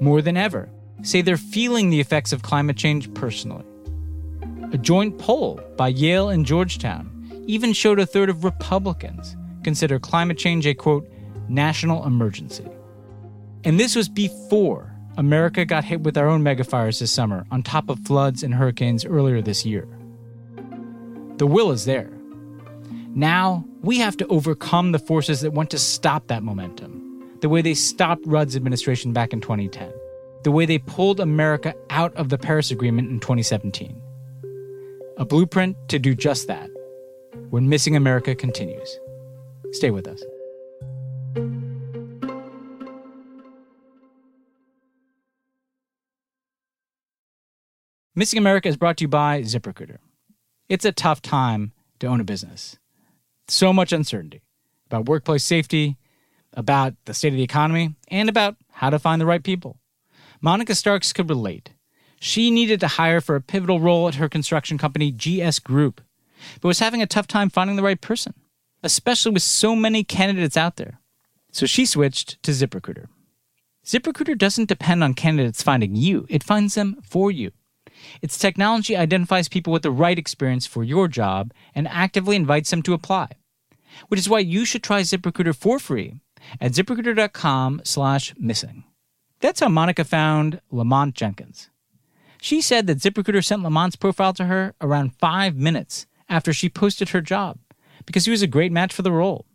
More 0.00 0.22
than 0.22 0.36
ever, 0.36 0.68
say 1.02 1.22
they're 1.22 1.36
feeling 1.36 1.90
the 1.90 2.00
effects 2.00 2.32
of 2.32 2.42
climate 2.42 2.76
change 2.76 3.12
personally. 3.14 3.64
A 4.70 4.76
joint 4.76 5.16
poll 5.16 5.58
by 5.78 5.88
Yale 5.88 6.28
and 6.28 6.44
Georgetown 6.44 7.10
even 7.46 7.72
showed 7.72 7.98
a 7.98 8.04
third 8.04 8.28
of 8.28 8.44
Republicans 8.44 9.34
consider 9.64 9.98
climate 9.98 10.36
change 10.36 10.66
a 10.66 10.74
quote, 10.74 11.08
national 11.48 12.04
emergency. 12.04 12.66
And 13.64 13.80
this 13.80 13.96
was 13.96 14.10
before 14.10 14.94
America 15.16 15.64
got 15.64 15.84
hit 15.84 16.02
with 16.02 16.18
our 16.18 16.28
own 16.28 16.42
megafires 16.42 17.00
this 17.00 17.10
summer, 17.10 17.46
on 17.50 17.62
top 17.62 17.88
of 17.88 17.98
floods 18.00 18.42
and 18.42 18.54
hurricanes 18.54 19.06
earlier 19.06 19.40
this 19.40 19.64
year. 19.64 19.88
The 21.38 21.46
will 21.46 21.70
is 21.70 21.86
there. 21.86 22.10
Now 23.14 23.64
we 23.80 23.98
have 23.98 24.18
to 24.18 24.26
overcome 24.26 24.92
the 24.92 24.98
forces 24.98 25.40
that 25.40 25.54
want 25.54 25.70
to 25.70 25.78
stop 25.78 26.26
that 26.26 26.42
momentum, 26.42 27.38
the 27.40 27.48
way 27.48 27.62
they 27.62 27.74
stopped 27.74 28.26
Rudd's 28.26 28.54
administration 28.54 29.14
back 29.14 29.32
in 29.32 29.40
2010, 29.40 29.90
the 30.44 30.50
way 30.50 30.66
they 30.66 30.78
pulled 30.78 31.20
America 31.20 31.74
out 31.88 32.14
of 32.16 32.28
the 32.28 32.36
Paris 32.36 32.70
Agreement 32.70 33.08
in 33.08 33.18
2017. 33.18 34.00
A 35.18 35.24
blueprint 35.24 35.76
to 35.88 35.98
do 35.98 36.14
just 36.14 36.46
that 36.46 36.70
when 37.50 37.68
Missing 37.68 37.96
America 37.96 38.36
continues. 38.36 39.00
Stay 39.72 39.90
with 39.90 40.06
us. 40.06 40.22
Missing 48.14 48.38
America 48.38 48.68
is 48.68 48.76
brought 48.76 48.96
to 48.98 49.04
you 49.04 49.08
by 49.08 49.42
ZipRecruiter. 49.42 49.98
It's 50.68 50.84
a 50.84 50.92
tough 50.92 51.20
time 51.20 51.72
to 51.98 52.06
own 52.06 52.20
a 52.20 52.24
business. 52.24 52.78
So 53.48 53.72
much 53.72 53.92
uncertainty 53.92 54.42
about 54.86 55.08
workplace 55.08 55.42
safety, 55.42 55.96
about 56.52 56.94
the 57.06 57.14
state 57.14 57.32
of 57.32 57.36
the 57.36 57.42
economy, 57.42 57.96
and 58.06 58.28
about 58.28 58.54
how 58.70 58.88
to 58.90 59.00
find 59.00 59.20
the 59.20 59.26
right 59.26 59.42
people. 59.42 59.80
Monica 60.40 60.76
Starks 60.76 61.12
could 61.12 61.28
relate. 61.28 61.70
She 62.20 62.50
needed 62.50 62.80
to 62.80 62.88
hire 62.88 63.20
for 63.20 63.36
a 63.36 63.40
pivotal 63.40 63.80
role 63.80 64.08
at 64.08 64.16
her 64.16 64.28
construction 64.28 64.78
company, 64.78 65.12
GS 65.12 65.58
Group, 65.60 66.00
but 66.60 66.68
was 66.68 66.80
having 66.80 67.02
a 67.02 67.06
tough 67.06 67.26
time 67.26 67.50
finding 67.50 67.76
the 67.76 67.82
right 67.82 68.00
person, 68.00 68.34
especially 68.82 69.32
with 69.32 69.42
so 69.42 69.76
many 69.76 70.04
candidates 70.04 70.56
out 70.56 70.76
there. 70.76 71.00
So 71.52 71.66
she 71.66 71.86
switched 71.86 72.42
to 72.42 72.50
ZipRecruiter. 72.50 73.06
ZipRecruiter 73.84 74.36
doesn't 74.36 74.68
depend 74.68 75.02
on 75.02 75.14
candidates 75.14 75.62
finding 75.62 75.96
you, 75.96 76.26
it 76.28 76.42
finds 76.42 76.74
them 76.74 76.96
for 77.02 77.30
you. 77.30 77.52
Its 78.22 78.38
technology 78.38 78.96
identifies 78.96 79.48
people 79.48 79.72
with 79.72 79.82
the 79.82 79.90
right 79.90 80.18
experience 80.18 80.66
for 80.66 80.84
your 80.84 81.08
job 81.08 81.52
and 81.74 81.88
actively 81.88 82.36
invites 82.36 82.70
them 82.70 82.82
to 82.82 82.94
apply. 82.94 83.28
Which 84.08 84.20
is 84.20 84.28
why 84.28 84.40
you 84.40 84.64
should 84.64 84.82
try 84.82 85.00
ZipRecruiter 85.00 85.56
for 85.56 85.78
free 85.78 86.20
at 86.60 86.72
ziprecruiter.com 86.72 87.82
slash 87.84 88.34
missing. 88.38 88.84
That's 89.40 89.60
how 89.60 89.68
Monica 89.68 90.04
found 90.04 90.60
Lamont 90.70 91.14
Jenkins. 91.14 91.70
She 92.40 92.60
said 92.60 92.86
that 92.86 92.98
ZipRecruiter 92.98 93.44
sent 93.44 93.62
Lamont's 93.62 93.96
profile 93.96 94.32
to 94.34 94.44
her 94.44 94.74
around 94.80 95.16
five 95.16 95.56
minutes 95.56 96.06
after 96.28 96.52
she 96.52 96.68
posted 96.68 97.10
her 97.10 97.20
job 97.20 97.58
because 98.06 98.24
he 98.24 98.30
was 98.30 98.42
a 98.42 98.46
great 98.46 98.72
match 98.72 98.92
for 98.92 99.02
the 99.02 99.12
role. 99.12 99.46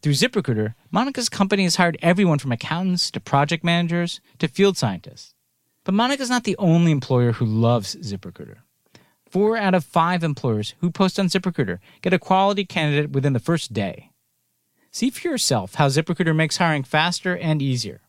Through 0.00 0.12
ZipRecruiter, 0.12 0.74
Monica's 0.90 1.28
company 1.28 1.64
has 1.64 1.76
hired 1.76 1.98
everyone 2.02 2.38
from 2.38 2.52
accountants 2.52 3.10
to 3.10 3.20
project 3.20 3.64
managers 3.64 4.20
to 4.38 4.46
field 4.46 4.76
scientists. 4.76 5.34
But 5.84 5.94
Monica's 5.94 6.30
not 6.30 6.44
the 6.44 6.56
only 6.58 6.92
employer 6.92 7.32
who 7.32 7.44
loves 7.44 7.96
ZipRecruiter. 7.96 8.58
Four 9.28 9.56
out 9.56 9.74
of 9.74 9.84
five 9.84 10.22
employers 10.22 10.74
who 10.80 10.90
post 10.90 11.18
on 11.18 11.26
ZipRecruiter 11.26 11.78
get 12.02 12.12
a 12.12 12.18
quality 12.18 12.64
candidate 12.64 13.10
within 13.10 13.32
the 13.32 13.40
first 13.40 13.72
day. 13.72 14.10
See 14.92 15.10
for 15.10 15.26
yourself 15.26 15.76
how 15.76 15.88
ZipRecruiter 15.88 16.36
makes 16.36 16.58
hiring 16.58 16.84
faster 16.84 17.36
and 17.36 17.62
easier. 17.62 18.02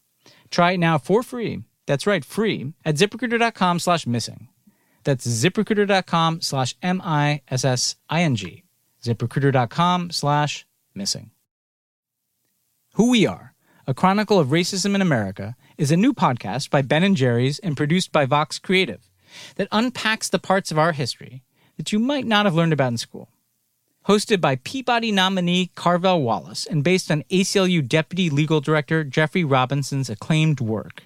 Try 0.51 0.73
it 0.73 0.79
now 0.79 0.97
for 0.97 1.23
free. 1.23 1.63
That's 1.85 2.07
right, 2.07 2.23
free 2.23 2.73
at 2.85 2.95
ziprecruiter.com 2.95 3.79
slash 3.79 4.07
missing. 4.07 4.47
That's 5.03 5.27
ziprecruiter.com 5.27 6.41
slash 6.41 6.75
M 6.81 7.01
I 7.03 7.41
S 7.49 7.65
S 7.65 7.95
I 8.09 8.23
N 8.23 8.35
G. 8.35 8.63
ZipRecruiter.com 9.03 10.11
slash 10.11 10.65
missing. 10.95 11.31
Who 12.93 13.09
We 13.09 13.25
Are, 13.25 13.53
a 13.85 13.93
chronicle 13.93 14.39
of 14.39 14.49
racism 14.49 14.95
in 14.95 15.01
America, 15.01 15.55
is 15.77 15.91
a 15.91 15.97
new 15.97 16.13
podcast 16.13 16.69
by 16.69 16.83
Ben 16.83 17.03
and 17.03 17.17
Jerry's 17.17 17.59
and 17.59 17.75
produced 17.75 18.11
by 18.11 18.25
Vox 18.25 18.59
Creative 18.59 19.09
that 19.55 19.67
unpacks 19.71 20.29
the 20.29 20.39
parts 20.39 20.71
of 20.71 20.77
our 20.77 20.93
history 20.93 21.43
that 21.77 21.91
you 21.91 21.99
might 21.99 22.25
not 22.25 22.45
have 22.45 22.55
learned 22.55 22.71
about 22.71 22.91
in 22.91 22.97
school. 22.97 23.29
Hosted 24.07 24.39
by 24.39 24.57
Peabody 24.57 25.11
nominee 25.11 25.71
Carvell 25.75 26.21
Wallace 26.21 26.65
and 26.65 26.83
based 26.83 27.09
on 27.09 27.23
ACLU 27.31 27.87
Deputy 27.87 28.29
Legal 28.29 28.61
Director 28.61 29.03
Jeffrey 29.03 29.43
Robinson's 29.43 30.09
acclaimed 30.09 30.59
work, 30.59 31.03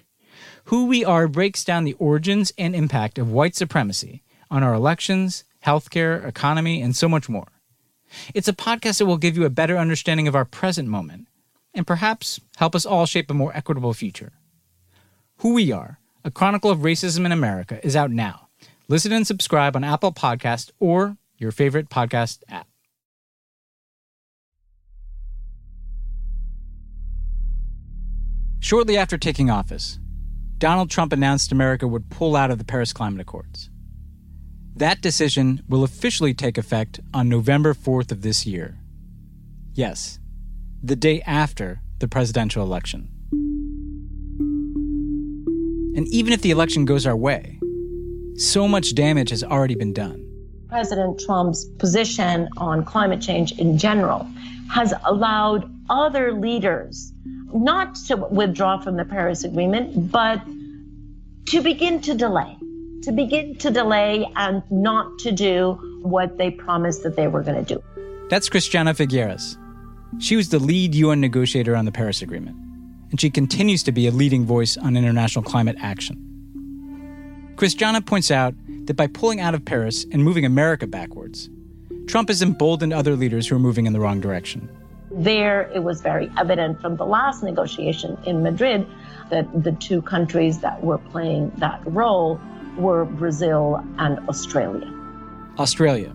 Who 0.68 0.84
We 0.84 1.02
Are 1.02 1.28
breaks 1.28 1.64
down 1.64 1.84
the 1.84 1.94
origins 1.94 2.52
and 2.58 2.76
impact 2.76 3.16
of 3.16 3.32
white 3.32 3.56
supremacy 3.56 4.22
on 4.50 4.62
our 4.62 4.74
elections, 4.74 5.44
healthcare, 5.64 6.22
economy, 6.26 6.82
and 6.82 6.94
so 6.94 7.08
much 7.08 7.26
more. 7.26 7.48
It's 8.34 8.48
a 8.48 8.52
podcast 8.52 8.98
that 8.98 9.06
will 9.06 9.16
give 9.16 9.34
you 9.34 9.46
a 9.46 9.50
better 9.50 9.78
understanding 9.78 10.28
of 10.28 10.34
our 10.34 10.44
present 10.44 10.86
moment 10.86 11.26
and 11.72 11.86
perhaps 11.86 12.38
help 12.56 12.74
us 12.74 12.84
all 12.84 13.06
shape 13.06 13.30
a 13.30 13.34
more 13.34 13.56
equitable 13.56 13.94
future. 13.94 14.32
Who 15.38 15.54
We 15.54 15.72
Are, 15.72 16.00
a 16.22 16.30
chronicle 16.30 16.70
of 16.70 16.80
racism 16.80 17.24
in 17.24 17.32
America, 17.32 17.80
is 17.82 17.96
out 17.96 18.10
now. 18.10 18.48
Listen 18.88 19.12
and 19.12 19.26
subscribe 19.26 19.74
on 19.74 19.84
Apple 19.84 20.12
Podcast 20.12 20.70
or 20.78 21.16
your 21.38 21.50
favorite 21.50 21.88
podcast 21.88 22.40
app. 22.46 22.66
Shortly 28.60 28.98
after 28.98 29.16
taking 29.16 29.48
office, 29.48 29.98
Donald 30.58 30.90
Trump 30.90 31.12
announced 31.12 31.52
America 31.52 31.86
would 31.86 32.10
pull 32.10 32.34
out 32.34 32.50
of 32.50 32.58
the 32.58 32.64
Paris 32.64 32.92
Climate 32.92 33.20
Accords. 33.20 33.70
That 34.74 35.00
decision 35.00 35.62
will 35.68 35.84
officially 35.84 36.34
take 36.34 36.58
effect 36.58 36.98
on 37.14 37.28
November 37.28 37.74
4th 37.74 38.10
of 38.10 38.22
this 38.22 38.44
year. 38.44 38.76
Yes, 39.74 40.18
the 40.82 40.96
day 40.96 41.22
after 41.22 41.80
the 42.00 42.08
presidential 42.08 42.64
election. 42.64 43.08
And 45.96 46.08
even 46.08 46.32
if 46.32 46.42
the 46.42 46.50
election 46.50 46.84
goes 46.84 47.06
our 47.06 47.16
way, 47.16 47.60
so 48.36 48.66
much 48.66 48.94
damage 48.96 49.30
has 49.30 49.44
already 49.44 49.76
been 49.76 49.92
done. 49.92 50.24
President 50.68 51.20
Trump's 51.20 51.64
position 51.78 52.48
on 52.56 52.84
climate 52.84 53.20
change 53.20 53.52
in 53.52 53.78
general 53.78 54.26
has 54.70 54.92
allowed 55.04 55.72
other 55.88 56.32
leaders 56.32 57.12
not 57.52 57.94
to 58.06 58.16
withdraw 58.16 58.78
from 58.78 58.96
the 58.96 59.04
Paris 59.04 59.44
Agreement, 59.44 60.10
but 60.10 60.42
to 61.46 61.62
begin 61.62 62.00
to 62.02 62.14
delay, 62.14 62.56
to 63.02 63.12
begin 63.12 63.56
to 63.56 63.70
delay 63.70 64.26
and 64.36 64.62
not 64.70 65.18
to 65.20 65.32
do 65.32 65.78
what 66.02 66.38
they 66.38 66.50
promised 66.50 67.02
that 67.02 67.16
they 67.16 67.26
were 67.26 67.42
going 67.42 67.64
to 67.64 67.74
do. 67.74 67.82
That's 68.28 68.48
Christiana 68.48 68.92
Figueres. 68.94 69.56
She 70.18 70.36
was 70.36 70.48
the 70.50 70.58
lead 70.58 70.94
UN 70.94 71.20
negotiator 71.20 71.76
on 71.76 71.84
the 71.84 71.92
Paris 71.92 72.22
Agreement, 72.22 72.56
and 73.10 73.20
she 73.20 73.30
continues 73.30 73.82
to 73.84 73.92
be 73.92 74.06
a 74.06 74.10
leading 74.10 74.44
voice 74.44 74.76
on 74.76 74.96
international 74.96 75.42
climate 75.42 75.76
action. 75.80 76.24
Christiana 77.56 78.00
points 78.00 78.30
out 78.30 78.54
that 78.84 78.94
by 78.94 79.06
pulling 79.06 79.40
out 79.40 79.54
of 79.54 79.64
Paris 79.64 80.04
and 80.12 80.22
moving 80.22 80.44
America 80.44 80.86
backwards, 80.86 81.50
Trump 82.06 82.28
has 82.28 82.40
emboldened 82.40 82.92
other 82.92 83.16
leaders 83.16 83.48
who 83.48 83.56
are 83.56 83.60
moving 83.60 83.86
in 83.86 83.92
the 83.92 84.00
wrong 84.00 84.20
direction. 84.20 84.68
There, 85.10 85.70
it 85.74 85.82
was 85.82 86.00
very 86.00 86.30
evident 86.38 86.80
from 86.80 86.96
the 86.96 87.06
last 87.06 87.42
negotiation 87.42 88.18
in 88.26 88.42
Madrid 88.42 88.86
that 89.30 89.62
the 89.62 89.72
two 89.72 90.02
countries 90.02 90.60
that 90.60 90.82
were 90.82 90.98
playing 90.98 91.50
that 91.56 91.80
role 91.86 92.40
were 92.76 93.04
Brazil 93.04 93.82
and 93.98 94.18
Australia. 94.28 94.92
Australia, 95.58 96.10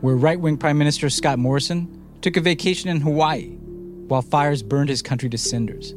where 0.00 0.14
right 0.14 0.38
wing 0.38 0.56
Prime 0.56 0.78
Minister 0.78 1.10
Scott 1.10 1.38
Morrison 1.38 1.94
took 2.20 2.36
a 2.36 2.40
vacation 2.40 2.90
in 2.90 3.00
Hawaii 3.00 3.56
while 4.08 4.22
fires 4.22 4.62
burned 4.62 4.88
his 4.88 5.02
country 5.02 5.28
to 5.30 5.38
cinders. 5.38 5.94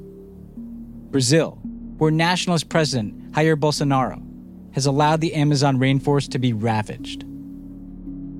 Brazil, 1.12 1.60
where 1.98 2.12
nationalist 2.12 2.70
President 2.70 3.32
Jair 3.32 3.56
Bolsonaro 3.56 4.22
has 4.74 4.86
allowed 4.86 5.22
the 5.22 5.34
Amazon 5.34 5.78
rainforest 5.78 6.32
to 6.32 6.40
be 6.40 6.54
ravaged. 6.54 7.24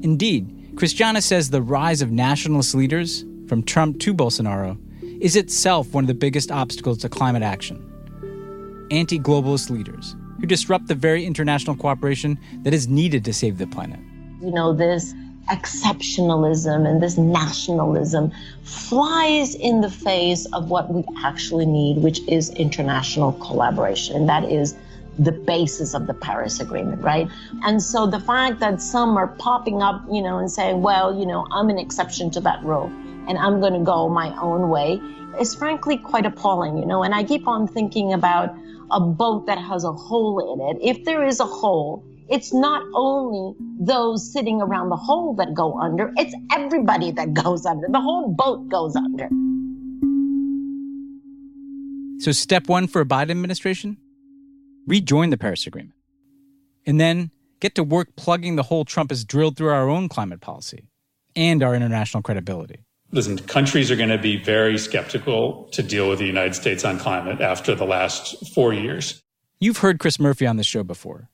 Indeed, 0.04 0.74
Christiana 0.76 1.22
says 1.22 1.50
the 1.50 1.62
rise 1.62 2.02
of 2.02 2.12
nationalist 2.12 2.74
leaders, 2.74 3.24
from 3.52 3.64
Trump 3.64 4.00
to 4.00 4.14
Bolsonaro, 4.14 4.78
is 5.22 5.36
itself 5.36 5.92
one 5.92 6.06
of 6.06 6.08
the 6.08 6.14
biggest 6.14 6.54
obstacles 6.54 6.98
to 7.00 7.10
climate 7.10 7.44
action. 7.44 8.88
Anti 8.92 9.20
globalist 9.20 9.70
leaders 9.70 10.16
who 10.40 10.48
disrupt 10.48 10.88
the 10.88 10.96
very 10.96 11.26
international 11.26 11.76
cooperation 11.76 12.40
that 12.64 12.74
is 12.74 12.88
needed 12.88 13.26
to 13.26 13.34
save 13.34 13.58
the 13.58 13.68
planet. 13.68 14.00
You 14.40 14.52
know, 14.52 14.72
this 14.72 15.14
exceptionalism 15.50 16.88
and 16.88 17.04
this 17.04 17.18
nationalism 17.18 18.32
flies 18.64 19.54
in 19.56 19.82
the 19.82 19.92
face 19.92 20.46
of 20.54 20.70
what 20.70 20.90
we 20.90 21.04
actually 21.22 21.66
need, 21.66 21.98
which 21.98 22.22
is 22.30 22.52
international 22.52 23.34
collaboration. 23.34 24.16
And 24.16 24.30
that 24.30 24.46
is 24.46 24.78
the 25.20 25.34
basis 25.34 25.94
of 25.94 26.08
the 26.08 26.14
Paris 26.14 26.62
Agreement, 26.62 27.02
right? 27.02 27.28
And 27.64 27.84
so 27.84 28.08
the 28.08 28.22
fact 28.22 28.62
that 28.62 28.82
some 28.82 29.18
are 29.18 29.28
popping 29.28 29.82
up, 29.82 30.06
you 30.10 30.22
know, 30.22 30.38
and 30.38 30.50
saying, 30.50 30.82
well, 30.82 31.20
you 31.20 31.26
know, 31.26 31.46
I'm 31.52 31.70
an 31.70 31.78
exception 31.78 32.32
to 32.32 32.40
that 32.40 32.64
rule 32.64 32.90
and 33.28 33.38
I'm 33.38 33.60
going 33.60 33.74
to 33.74 33.80
go 33.80 34.10
my 34.10 34.36
own 34.42 34.70
way 34.70 35.02
is 35.40 35.56
frankly 35.56 35.98
quite 35.98 36.26
appalling, 36.26 36.78
you 36.78 36.86
know. 36.86 37.04
And 37.04 37.14
I 37.14 37.24
keep 37.24 37.48
on 37.48 37.68
thinking 37.68 38.14
about 38.14 38.56
a 38.92 39.00
boat 39.00 39.48
that 39.48 39.58
has 39.58 39.84
a 39.84 39.92
hole 39.92 40.54
in 40.54 40.76
it. 40.76 40.98
If 40.98 41.06
there 41.06 41.24
is 41.26 41.40
a 41.40 41.46
hole, 41.46 42.04
it's 42.30 42.54
not 42.54 42.84
only 42.94 43.56
those 43.80 44.32
sitting 44.32 44.62
around 44.62 44.90
the 44.90 44.96
hole 44.96 45.36
that 45.36 45.54
go 45.54 45.80
under, 45.80 46.12
it's 46.18 46.36
everybody 46.52 47.12
that 47.12 47.34
goes 47.44 47.66
under. 47.66 47.88
The 47.90 48.02
whole 48.02 48.30
boat 48.30 48.70
goes 48.70 48.96
under. 48.96 49.30
So, 52.20 52.32
step 52.32 52.70
one 52.70 52.88
for 52.88 53.02
a 53.02 53.06
Biden 53.06 53.32
administration 53.32 53.98
rejoin 54.86 55.30
the 55.30 55.38
Paris 55.38 55.66
Agreement. 55.66 55.96
And 56.86 57.00
then 57.00 57.32
get 57.60 57.76
to 57.76 57.84
work 57.84 58.16
plugging 58.16 58.56
the 58.56 58.64
hole 58.64 58.86
Trump 58.86 59.10
has 59.10 59.24
drilled 59.24 59.58
through 59.58 59.70
our 59.70 59.90
own 59.90 60.10
climate 60.10 60.42
policy 60.42 60.88
and 61.36 61.64
our 61.64 61.76
international 61.76 62.24
credibility. 62.24 62.86
Listen, 63.12 63.38
countries 63.38 63.92
are 63.92 63.96
going 63.96 64.10
to 64.10 64.18
be 64.18 64.42
very 64.42 64.78
skeptical 64.78 65.68
to 65.74 65.84
deal 65.84 66.10
with 66.10 66.20
the 66.20 66.26
United 66.26 66.56
States 66.56 66.86
on 66.86 66.98
climate 66.98 67.42
after 67.42 67.76
the 67.76 67.86
last 67.86 68.54
four 68.54 68.74
years. 68.74 69.22
You've 69.60 69.78
heard 69.78 70.00
Chris 70.00 70.20
Murphy 70.20 70.48
on 70.48 70.58
this 70.58 70.66
show 70.66 70.84
before. 70.84 71.30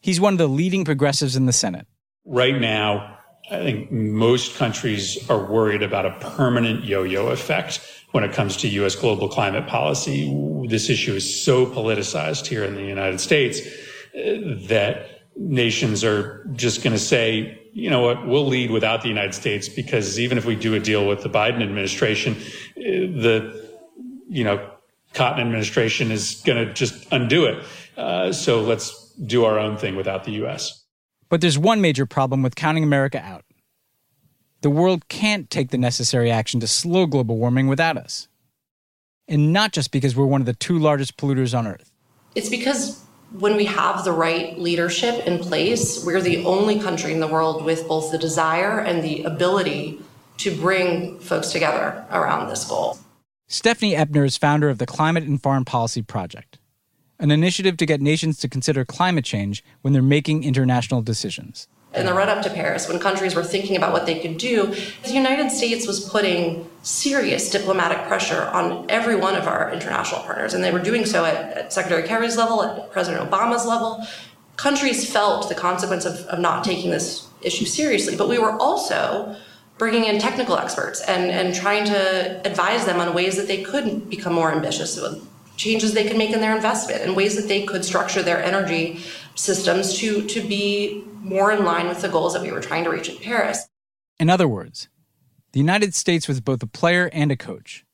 He's 0.00 0.20
one 0.20 0.34
of 0.34 0.38
the 0.38 0.46
leading 0.46 0.84
progressives 0.84 1.34
in 1.34 1.46
the 1.46 1.52
Senate. 1.52 1.86
Right 2.24 2.60
now, 2.60 3.18
I 3.50 3.56
think 3.56 3.90
most 3.90 4.56
countries 4.56 5.18
are 5.30 5.50
worried 5.50 5.82
about 5.82 6.04
a 6.04 6.10
permanent 6.20 6.84
yo 6.84 7.02
yo 7.02 7.28
effect 7.28 7.80
when 8.12 8.22
it 8.22 8.32
comes 8.32 8.56
to 8.58 8.68
U.S. 8.68 8.94
global 8.94 9.28
climate 9.28 9.66
policy. 9.66 10.30
This 10.68 10.90
issue 10.90 11.14
is 11.14 11.42
so 11.42 11.66
politicized 11.66 12.46
here 12.46 12.64
in 12.64 12.74
the 12.74 12.84
United 12.84 13.20
States 13.20 13.60
uh, 13.60 14.66
that 14.68 15.22
nations 15.36 16.04
are 16.04 16.44
just 16.52 16.82
going 16.82 16.92
to 16.92 16.98
say, 16.98 17.67
you 17.78 17.90
know 17.90 18.02
what, 18.02 18.26
we'll 18.26 18.46
lead 18.46 18.72
without 18.72 19.02
the 19.02 19.08
United 19.08 19.34
States 19.34 19.68
because 19.68 20.18
even 20.18 20.36
if 20.36 20.44
we 20.44 20.56
do 20.56 20.74
a 20.74 20.80
deal 20.80 21.06
with 21.06 21.22
the 21.22 21.30
Biden 21.30 21.62
administration, 21.62 22.34
uh, 22.34 22.82
the, 22.82 23.68
you 24.28 24.42
know, 24.42 24.68
Cotton 25.14 25.40
administration 25.40 26.10
is 26.10 26.42
going 26.44 26.66
to 26.66 26.74
just 26.74 27.06
undo 27.12 27.46
it. 27.46 27.64
Uh, 27.96 28.32
so 28.32 28.62
let's 28.62 29.12
do 29.12 29.44
our 29.44 29.60
own 29.60 29.76
thing 29.76 29.94
without 29.94 30.24
the 30.24 30.32
U.S. 30.32 30.84
But 31.28 31.40
there's 31.40 31.56
one 31.56 31.80
major 31.80 32.04
problem 32.04 32.42
with 32.42 32.56
counting 32.56 32.82
America 32.82 33.20
out. 33.20 33.44
The 34.62 34.70
world 34.70 35.08
can't 35.08 35.48
take 35.48 35.70
the 35.70 35.78
necessary 35.78 36.32
action 36.32 36.58
to 36.60 36.66
slow 36.66 37.06
global 37.06 37.36
warming 37.36 37.68
without 37.68 37.96
us. 37.96 38.26
And 39.28 39.52
not 39.52 39.72
just 39.72 39.92
because 39.92 40.16
we're 40.16 40.26
one 40.26 40.40
of 40.40 40.46
the 40.46 40.54
two 40.54 40.78
largest 40.78 41.16
polluters 41.16 41.56
on 41.56 41.66
Earth. 41.66 41.92
It's 42.34 42.48
because 42.48 43.04
when 43.32 43.56
we 43.56 43.66
have 43.66 44.04
the 44.04 44.12
right 44.12 44.58
leadership 44.58 45.26
in 45.26 45.38
place, 45.38 46.04
we're 46.04 46.20
the 46.20 46.44
only 46.44 46.80
country 46.80 47.12
in 47.12 47.20
the 47.20 47.26
world 47.26 47.64
with 47.64 47.86
both 47.86 48.10
the 48.10 48.18
desire 48.18 48.80
and 48.80 49.02
the 49.02 49.24
ability 49.24 50.00
to 50.38 50.54
bring 50.56 51.18
folks 51.18 51.50
together 51.50 52.04
around 52.10 52.48
this 52.48 52.64
goal. 52.64 52.98
Stephanie 53.48 53.94
Eppner 53.94 54.24
is 54.24 54.36
founder 54.36 54.68
of 54.68 54.78
the 54.78 54.86
Climate 54.86 55.24
and 55.24 55.42
Foreign 55.42 55.64
Policy 55.64 56.02
Project, 56.02 56.58
an 57.18 57.30
initiative 57.30 57.76
to 57.78 57.86
get 57.86 58.00
nations 58.00 58.38
to 58.38 58.48
consider 58.48 58.84
climate 58.84 59.24
change 59.24 59.64
when 59.82 59.92
they're 59.92 60.02
making 60.02 60.44
international 60.44 61.02
decisions 61.02 61.66
in 61.94 62.04
the 62.04 62.12
run 62.12 62.28
up 62.28 62.42
to 62.42 62.50
Paris, 62.50 62.86
when 62.86 62.98
countries 62.98 63.34
were 63.34 63.42
thinking 63.42 63.76
about 63.76 63.92
what 63.92 64.04
they 64.04 64.20
could 64.20 64.36
do, 64.36 64.74
the 65.04 65.12
United 65.12 65.50
States 65.50 65.86
was 65.86 66.06
putting 66.08 66.68
serious 66.82 67.48
diplomatic 67.50 68.06
pressure 68.06 68.42
on 68.52 68.84
every 68.90 69.16
one 69.16 69.34
of 69.34 69.46
our 69.46 69.72
international 69.72 70.20
partners. 70.22 70.52
And 70.52 70.62
they 70.62 70.70
were 70.70 70.82
doing 70.82 71.06
so 71.06 71.24
at, 71.24 71.56
at 71.56 71.72
Secretary 71.72 72.06
Kerry's 72.06 72.36
level, 72.36 72.62
at 72.62 72.92
President 72.92 73.28
Obama's 73.28 73.64
level. 73.64 74.06
Countries 74.56 75.10
felt 75.10 75.48
the 75.48 75.54
consequence 75.54 76.04
of, 76.04 76.16
of 76.26 76.38
not 76.40 76.62
taking 76.62 76.90
this 76.90 77.26
issue 77.40 77.64
seriously, 77.64 78.16
but 78.16 78.28
we 78.28 78.38
were 78.38 78.52
also 78.60 79.34
bringing 79.78 80.04
in 80.04 80.18
technical 80.18 80.58
experts 80.58 81.00
and, 81.02 81.30
and 81.30 81.54
trying 81.54 81.84
to 81.86 82.46
advise 82.46 82.84
them 82.84 83.00
on 83.00 83.14
ways 83.14 83.36
that 83.36 83.46
they 83.46 83.62
could 83.62 84.10
become 84.10 84.34
more 84.34 84.52
ambitious, 84.52 84.98
changes 85.56 85.94
they 85.94 86.06
could 86.06 86.18
make 86.18 86.30
in 86.30 86.40
their 86.40 86.54
investment, 86.54 87.00
and 87.02 87.16
ways 87.16 87.36
that 87.36 87.48
they 87.48 87.64
could 87.64 87.84
structure 87.84 88.22
their 88.22 88.42
energy 88.42 89.00
systems 89.36 89.96
to, 89.98 90.26
to 90.26 90.40
be 90.40 91.04
more 91.20 91.52
in 91.52 91.64
line 91.64 91.88
with 91.88 92.02
the 92.02 92.08
goals 92.08 92.34
that 92.34 92.42
we 92.42 92.50
were 92.50 92.60
trying 92.60 92.84
to 92.84 92.90
reach 92.90 93.08
in 93.08 93.16
Paris. 93.16 93.68
In 94.18 94.30
other 94.30 94.48
words, 94.48 94.88
the 95.52 95.60
United 95.60 95.94
States 95.94 96.28
was 96.28 96.40
both 96.40 96.62
a 96.62 96.66
player 96.66 97.10
and 97.12 97.30
a 97.32 97.36
coach, 97.36 97.84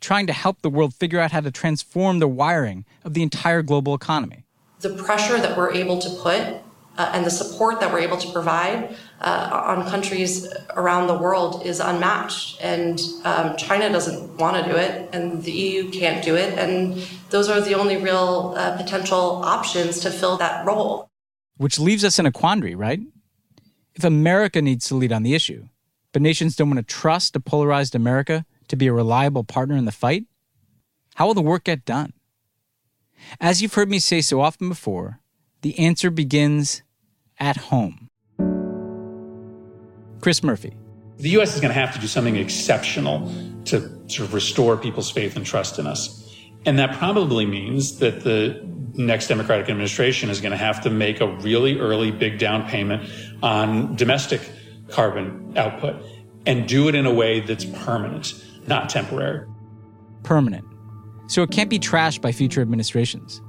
trying 0.00 0.26
to 0.26 0.32
help 0.32 0.62
the 0.62 0.70
world 0.70 0.94
figure 0.94 1.20
out 1.20 1.32
how 1.32 1.40
to 1.40 1.50
transform 1.50 2.18
the 2.18 2.28
wiring 2.28 2.84
of 3.04 3.14
the 3.14 3.22
entire 3.22 3.62
global 3.62 3.94
economy. 3.94 4.44
The 4.80 4.94
pressure 4.94 5.38
that 5.38 5.56
we're 5.56 5.72
able 5.72 5.98
to 5.98 6.10
put 6.22 6.62
uh, 6.98 7.10
and 7.14 7.24
the 7.24 7.30
support 7.30 7.78
that 7.80 7.92
we're 7.92 8.00
able 8.00 8.16
to 8.16 8.30
provide 8.32 8.94
uh, 9.20 9.50
on 9.52 9.88
countries 9.88 10.52
around 10.70 11.06
the 11.06 11.16
world 11.16 11.64
is 11.64 11.78
unmatched. 11.78 12.60
And 12.60 13.00
um, 13.24 13.56
China 13.56 13.88
doesn't 13.90 14.36
want 14.36 14.62
to 14.62 14.70
do 14.70 14.76
it, 14.76 15.08
and 15.12 15.42
the 15.42 15.52
EU 15.52 15.90
can't 15.90 16.24
do 16.24 16.34
it. 16.34 16.58
And 16.58 17.06
those 17.30 17.48
are 17.48 17.60
the 17.60 17.74
only 17.74 17.96
real 17.96 18.54
uh, 18.56 18.76
potential 18.76 19.42
options 19.44 20.00
to 20.00 20.10
fill 20.10 20.36
that 20.38 20.66
role. 20.66 21.07
Which 21.58 21.78
leaves 21.78 22.04
us 22.04 22.18
in 22.18 22.26
a 22.26 22.32
quandary, 22.32 22.74
right? 22.74 23.00
If 23.94 24.04
America 24.04 24.62
needs 24.62 24.86
to 24.88 24.94
lead 24.94 25.12
on 25.12 25.24
the 25.24 25.34
issue, 25.34 25.68
but 26.12 26.22
nations 26.22 26.56
don't 26.56 26.70
want 26.70 26.78
to 26.78 26.94
trust 26.94 27.36
a 27.36 27.40
polarized 27.40 27.94
America 27.94 28.46
to 28.68 28.76
be 28.76 28.86
a 28.86 28.92
reliable 28.92 29.44
partner 29.44 29.76
in 29.76 29.84
the 29.84 29.92
fight, 29.92 30.24
how 31.16 31.26
will 31.26 31.34
the 31.34 31.42
work 31.42 31.64
get 31.64 31.84
done? 31.84 32.12
As 33.40 33.60
you've 33.60 33.74
heard 33.74 33.90
me 33.90 33.98
say 33.98 34.20
so 34.20 34.40
often 34.40 34.68
before, 34.68 35.20
the 35.62 35.78
answer 35.78 36.10
begins 36.10 36.82
at 37.38 37.56
home. 37.56 38.08
Chris 40.20 40.42
Murphy. 40.42 40.76
The 41.18 41.30
U.S. 41.30 41.54
is 41.54 41.60
going 41.60 41.74
to 41.74 41.80
have 41.80 41.92
to 41.94 42.00
do 42.00 42.06
something 42.06 42.36
exceptional 42.36 43.32
to 43.64 43.80
sort 44.08 44.28
of 44.28 44.34
restore 44.34 44.76
people's 44.76 45.10
faith 45.10 45.34
and 45.36 45.44
trust 45.44 45.80
in 45.80 45.86
us. 45.86 46.27
And 46.66 46.78
that 46.78 46.96
probably 46.96 47.46
means 47.46 47.98
that 47.98 48.24
the 48.24 48.60
next 48.94 49.28
Democratic 49.28 49.68
administration 49.68 50.28
is 50.28 50.40
going 50.40 50.50
to 50.50 50.58
have 50.58 50.82
to 50.82 50.90
make 50.90 51.20
a 51.20 51.26
really 51.38 51.78
early 51.78 52.10
big 52.10 52.38
down 52.38 52.68
payment 52.68 53.08
on 53.42 53.94
domestic 53.96 54.40
carbon 54.88 55.56
output 55.56 56.02
and 56.46 56.66
do 56.66 56.88
it 56.88 56.94
in 56.94 57.06
a 57.06 57.12
way 57.12 57.40
that's 57.40 57.64
permanent, 57.64 58.34
not 58.66 58.88
temporary. 58.88 59.46
Permanent. 60.22 60.64
So 61.28 61.42
it 61.42 61.50
can't 61.50 61.70
be 61.70 61.78
trashed 61.78 62.22
by 62.22 62.32
future 62.32 62.60
administrations. 62.60 63.40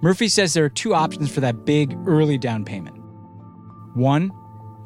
Murphy 0.00 0.28
says 0.28 0.54
there 0.54 0.64
are 0.64 0.70
two 0.70 0.94
options 0.94 1.32
for 1.32 1.40
that 1.40 1.64
big 1.64 1.96
early 2.06 2.38
down 2.38 2.64
payment. 2.64 2.96
One, 3.94 4.32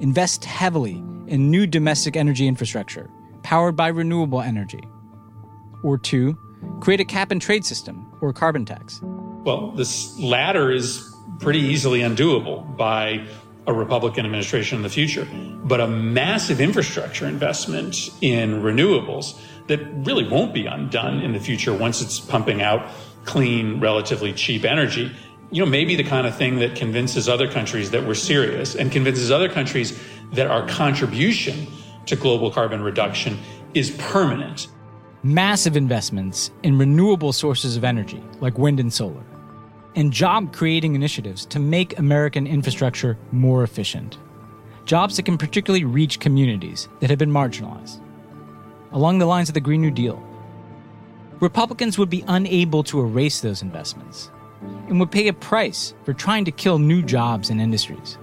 invest 0.01 0.45
heavily 0.45 1.03
in 1.27 1.51
new 1.51 1.67
domestic 1.67 2.17
energy 2.17 2.47
infrastructure 2.47 3.09
powered 3.43 3.77
by 3.77 3.89
renewable 3.89 4.41
energy. 4.41 4.83
Or 5.85 5.99
two, 5.99 6.39
create 6.81 7.01
a 7.01 7.05
cap 7.05 7.31
and 7.31 7.41
trade 7.41 7.65
system 7.65 8.11
or 8.21 8.33
carbon 8.33 8.65
tax. 8.65 9.01
Well, 9.03 9.73
this 9.73 10.19
latter 10.19 10.71
is 10.71 11.15
pretty 11.41 11.61
easily 11.61 12.01
undoable 12.01 12.77
by 12.77 13.27
a 13.67 13.73
Republican 13.73 14.25
administration 14.25 14.77
in 14.77 14.83
the 14.83 14.89
future. 14.89 15.27
But 15.65 15.81
a 15.81 15.87
massive 15.87 16.61
infrastructure 16.61 17.27
investment 17.27 18.11
in 18.21 18.63
renewables 18.63 19.41
that 19.69 19.81
really 20.05 20.29
won't 20.29 20.53
be 20.53 20.67
undone 20.67 21.21
in 21.21 21.33
the 21.33 21.41
future 21.41 21.73
once 21.73 22.03
it's 22.03 22.19
pumping 22.19 22.63
out 22.63 22.89
clean, 23.25 23.79
relatively 23.79 24.33
cheap 24.33 24.65
energy, 24.65 25.13
you 25.51 25.65
know, 25.65 25.71
maybe 25.71 25.95
the 25.95 26.05
kind 26.05 26.27
of 26.27 26.37
thing 26.37 26.59
that 26.59 26.75
convinces 26.75 27.29
other 27.29 27.47
countries 27.47 27.91
that 27.91 28.05
we're 28.07 28.15
serious 28.15 28.75
and 28.75 28.91
convinces 28.91 29.31
other 29.31 29.49
countries 29.49 29.99
that 30.33 30.47
our 30.47 30.67
contribution 30.67 31.67
to 32.07 32.17
global 32.17 32.51
carbon 32.51 32.83
reduction 32.83 33.39
is 33.75 33.91
permanent. 33.93 34.67
Massive 35.25 35.77
investments 35.77 36.51
in 36.65 36.77
renewable 36.77 37.33
sources 37.33 37.77
of 37.77 37.85
energy, 37.85 38.21
like 38.41 38.59
wind 38.59 38.81
and 38.81 38.93
solar, 38.93 39.23
and 39.95 40.13
job 40.13 40.53
creating 40.53 40.97
initiatives 40.97 41.47
to 41.47 41.61
make 41.61 41.97
American 41.97 42.45
infrastructure 42.45 43.17
more 43.31 43.63
efficient. 43.63 44.19
Jobs 44.85 45.15
that 45.15 45.23
can 45.23 45.39
particularly 45.39 45.85
reach 45.85 46.19
communities 46.19 46.89
that 46.99 47.09
have 47.09 47.21
been 47.21 47.31
marginalized. 47.31 48.01
Along 48.91 49.21
the 49.21 49.27
lines 49.27 49.49
of 49.49 49.55
the 49.55 49.61
Green 49.61 49.81
New 49.81 49.93
Deal, 49.93 50.21
Republicans 51.39 51.99
would 51.99 52.11
be 52.11 52.25
unable 52.27 52.83
to 52.83 52.99
erase 52.99 53.43
those 53.43 53.63
investments 53.63 54.29
and 54.89 54.99
would 54.99 55.13
pay 55.13 55.29
a 55.29 55.33
price 55.33 55.95
for 56.03 56.13
trying 56.13 56.45
to 56.47 56.51
kill 56.51 56.81
new 56.81 57.01
jobs 57.01 57.49
and 57.49 57.61
industries. 57.61 58.19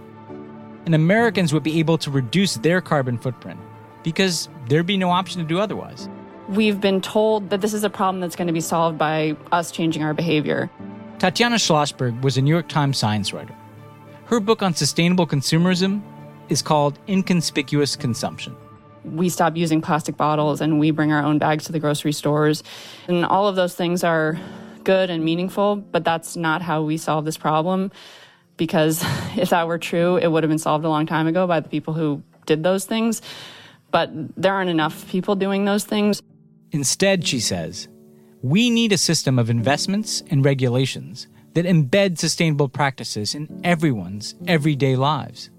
And 0.86 0.94
Americans 0.94 1.54
would 1.54 1.64
be 1.64 1.80
able 1.80 1.98
to 2.00 2.12
reduce 2.12 2.56
their 2.56 2.82
carbon 2.82 3.18
footprint 3.18 3.62
because 4.04 4.50
there'd 4.68 4.86
be 4.86 4.98
no 4.98 5.12
option 5.12 5.42
to 5.42 5.48
do 5.48 5.62
otherwise. 5.62 6.10
We've 6.50 6.82
been 6.82 7.02
told 7.02 7.50
that 7.52 7.62
this 7.62 7.74
is 7.74 7.84
a 7.84 7.90
problem 7.90 8.22
that's 8.22 8.36
going 8.36 8.48
to 8.48 8.54
be 8.54 8.62
solved 8.62 8.98
by 8.98 9.36
us 9.52 9.72
changing 9.72 10.04
our 10.04 10.14
behavior. 10.14 10.70
Tatiana 11.20 11.58
Schlossberg 11.58 12.22
was 12.22 12.38
a 12.38 12.42
New 12.42 12.52
York 12.52 12.68
Times 12.68 12.98
science 12.98 13.34
writer. 13.34 13.56
Her 14.26 14.40
book 14.40 14.62
on 14.62 14.74
sustainable 14.74 15.28
consumerism 15.28 16.02
is 16.50 16.62
called 16.62 17.00
Inconspicuous 17.08 17.96
Consumption 17.96 18.56
we 19.04 19.30
stop 19.30 19.56
using 19.56 19.82
plastic 19.82 20.18
bottles 20.18 20.62
and 20.62 20.80
we 20.80 20.92
bring 20.92 21.12
our 21.12 21.24
own 21.24 21.38
bags 21.38 21.66
to 21.66 21.72
the 21.72 21.80
grocery 21.80 22.12
stores. 22.12 22.64
And 23.08 23.26
all 23.26 23.48
of 23.48 23.56
those 23.56 23.76
things 23.76 24.04
are 24.04 24.40
good 24.84 25.10
and 25.10 25.24
meaningful, 25.24 25.78
but 25.78 26.04
that's 26.04 26.36
not 26.36 26.62
how 26.62 26.84
we 26.84 26.98
solve 26.98 27.26
this 27.26 27.38
problem. 27.38 27.92
Because 28.58 29.04
if 29.38 29.50
that 29.50 29.68
were 29.68 29.78
true, 29.78 30.18
it 30.18 30.28
would 30.28 30.44
have 30.44 30.50
been 30.50 30.60
solved 30.60 30.86
a 30.86 30.90
long 30.90 31.06
time 31.06 31.28
ago 31.28 31.48
by 31.48 31.60
the 31.60 31.70
people 31.70 31.94
who 31.94 32.24
did 32.46 32.64
those 32.64 32.86
things. 32.86 33.22
But 33.92 34.12
there 34.38 34.54
aren't 34.54 34.70
enough 34.70 35.08
people 35.10 35.36
doing 35.36 35.66
those 35.66 35.84
things. 35.84 36.22
Instead, 36.72 37.28
she 37.28 37.40
says, 37.40 37.88
we 38.42 38.70
need 38.70 38.92
a 38.92 38.98
system 38.98 39.38
of 39.38 39.50
investments 39.50 40.24
and 40.30 40.46
regulations 40.46 41.28
that 41.54 41.66
embed 41.66 42.18
sustainable 42.18 42.70
practices 42.70 43.36
in 43.36 43.62
everyone's 43.64 44.36
everyday 44.48 44.96
lives 44.96 45.50